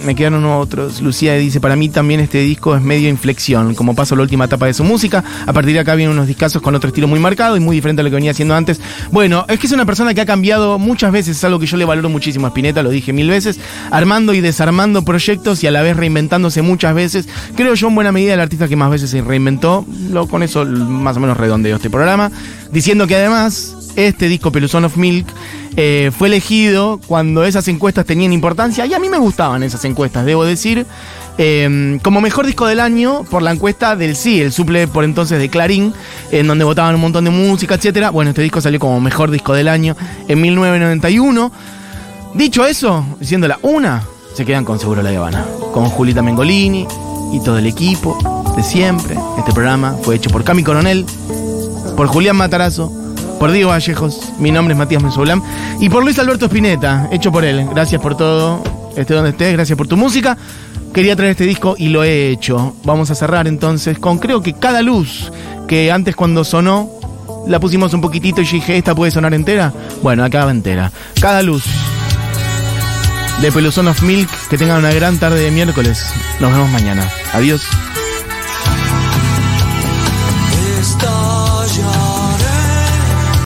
me 0.05 0.15
quedaron 0.15 0.45
otros. 0.47 1.01
Lucía 1.03 1.35
dice, 1.35 1.61
para 1.61 1.77
mí 1.77 1.89
también 1.89 2.21
este 2.21 2.39
disco 2.39 2.77
es 2.77 2.83
medio 2.83 3.09
inflexión, 3.09 3.75
como 3.75 3.95
paso 3.95 4.17
la 4.17 4.23
última 4.23 4.47
etapa 4.47 4.67
de 4.67 4.75
su 4.75 4.85
música. 4.85 5.25
A 5.47 5.53
partir 5.53 5.75
de 5.75 5.81
acá 5.81 5.95
vienen 5.95 6.17
unos 6.17 6.27
discazos 6.27 6.63
con 6.63 6.75
otro 6.75 6.89
estilo 6.89 7.09
muy 7.09 7.19
marcado 7.25 7.57
y 7.57 7.61
muy 7.61 7.75
diferente 7.75 8.01
a 8.01 8.05
lo 8.05 8.11
que 8.11 8.15
venía 8.15 8.31
haciendo 8.31 8.55
antes. 8.55 8.81
Bueno, 9.11 9.45
es 9.49 9.59
que 9.59 9.67
es 9.67 9.73
una 9.73 9.85
persona 9.85 10.15
que 10.15 10.21
ha 10.21 10.27
cambiado 10.27 10.79
muchas 10.79 11.11
veces, 11.11 11.37
es 11.37 11.45
algo 11.45 11.59
que 11.59 11.67
yo 11.67 11.77
le 11.77 11.85
valoro 11.85 12.09
muchísimo 12.09 12.47
a 12.47 12.51
Spinetta, 12.51 12.83
lo 12.83 12.91
dije 12.91 13.13
mil 13.13 13.29
veces, 13.29 13.59
armando 13.91 14.33
y 14.33 14.41
desarmando 14.41 15.03
proyectos 15.03 15.65
y 15.65 15.67
a 15.67 15.73
la 15.73 15.83
vez 15.83 15.97
reinventándose 15.97 16.63
muchas 16.63 16.95
veces. 16.95 17.29
Creo 17.57 17.75
yo 17.75 17.89
en 17.89 17.97
buena 17.97 18.13
medida 18.13 18.35
el 18.35 18.41
artista 18.41 18.69
que 18.69 18.77
más 18.77 18.91
veces 18.91 19.11
se 19.11 19.23
reinventó, 19.23 19.85
lo, 20.11 20.29
con 20.29 20.43
eso 20.43 20.65
más 20.65 21.17
o 21.17 21.21
menos 21.21 21.37
redondeo 21.37 21.77
este 21.77 21.91
programa, 21.91 22.31
diciendo 22.71 23.07
que 23.07 23.17
además 23.17 23.75
este 23.97 24.29
disco 24.29 24.53
Peluzón 24.53 24.85
of 24.85 24.97
Milk 24.97 25.27
eh, 25.77 26.13
fue 26.17 26.29
elegido 26.29 27.01
cuando 27.07 27.45
esas 27.45 27.67
encuestas 27.69 28.07
tenían 28.07 28.33
importancia 28.33 28.87
y 28.87 28.95
a 28.95 28.99
mí 28.99 29.09
me 29.09 29.19
gustaban 29.19 29.63
esas 29.63 29.85
encuestas, 29.85 30.25
debo 30.25 30.45
decir, 30.45 30.87
eh, 31.37 31.99
como 32.03 32.21
mejor 32.21 32.47
disco 32.47 32.67
del 32.67 32.81
año 32.81 33.25
por 33.25 33.43
la 33.43 33.51
encuesta 33.51 33.97
del 33.97 34.15
sí, 34.15 34.41
el 34.41 34.53
suple 34.53 34.87
por 34.87 35.05
entonces 35.05 35.39
de 35.39 35.49
Clarín, 35.49 35.93
en 36.31 36.47
donde 36.47 36.65
votaban 36.65 36.95
un 36.95 37.01
montón 37.01 37.25
de 37.25 37.31
música, 37.31 37.75
etcétera. 37.75 38.11
Bueno, 38.11 38.31
este 38.31 38.43
disco 38.43 38.61
salió 38.61 38.79
como 38.79 39.01
mejor 39.01 39.31
disco 39.31 39.53
del 39.53 39.69
año 39.69 39.97
en 40.29 40.41
1991. 40.41 41.53
Dicho 42.35 42.67
eso, 42.67 43.05
diciéndola 43.21 43.59
una, 43.63 44.03
se 44.35 44.45
quedan 44.45 44.65
con 44.65 44.79
Seguro 44.79 45.03
La 45.03 45.11
Habana, 45.11 45.45
con 45.73 45.87
Julita 45.87 46.23
Mengolini 46.23 46.87
y 47.33 47.41
todo 47.41 47.59
el 47.59 47.67
equipo 47.67 48.53
de 48.57 48.63
siempre. 48.63 49.17
Este 49.39 49.53
programa 49.53 49.97
fue 50.03 50.17
hecho 50.17 50.31
por 50.31 50.45
Cami 50.45 50.63
Coronel, 50.63 51.05
por 51.97 52.07
Julián 52.07 52.37
Matarazo, 52.37 52.93
por 53.39 53.51
Diego 53.51 53.71
Vallejos, 53.71 54.33
mi 54.39 54.51
nombre 54.51 54.75
es 54.75 54.79
Matías 54.79 55.03
Mensoblam, 55.03 55.43
y 55.81 55.89
por 55.89 56.05
Luis 56.05 56.19
Alberto 56.19 56.47
Spinetta, 56.47 57.09
hecho 57.13 57.31
por 57.33 57.45
él. 57.45 57.67
Gracias 57.71 58.01
por 58.01 58.17
todo, 58.17 58.63
esté 58.97 59.15
donde 59.15 59.31
estés, 59.31 59.53
gracias 59.53 59.77
por 59.77 59.87
tu 59.87 59.97
música. 59.97 60.37
Quería 60.95 61.17
traer 61.17 61.33
este 61.33 61.45
disco 61.45 61.75
y 61.77 61.89
lo 61.89 62.05
he 62.05 62.31
hecho. 62.31 62.77
Vamos 62.85 63.11
a 63.11 63.17
cerrar 63.17 63.49
entonces 63.49 63.99
con 63.99 64.19
creo 64.19 64.43
que 64.43 64.53
cada 64.53 64.81
luz 64.81 65.33
que 65.67 65.91
antes 65.91 66.15
cuando 66.15 66.45
sonó 66.45 66.89
la 67.49 67.59
pusimos 67.59 67.93
un 67.95 68.01
poquitito 68.01 68.41
y 68.41 68.47
dije, 68.47 68.77
¿esta 68.77 68.95
puede 68.95 69.11
sonar 69.11 69.35
entera? 69.35 69.73
Bueno, 70.03 70.25
acá 70.25 70.45
va 70.45 70.53
entera. 70.53 70.93
Cada 71.21 71.43
luz 71.43 71.65
de 73.43 73.51
Peluzón 73.53 73.89
of 73.89 74.03
Milk. 74.03 74.31
Que 74.49 74.57
tengan 74.57 74.79
una 74.79 74.93
gran 74.93 75.19
tarde 75.19 75.41
de 75.41 75.51
miércoles. 75.51 76.07
Nos 76.41 76.53
vemos 76.53 76.71
mañana. 76.71 77.11
Adiós. 77.33 77.63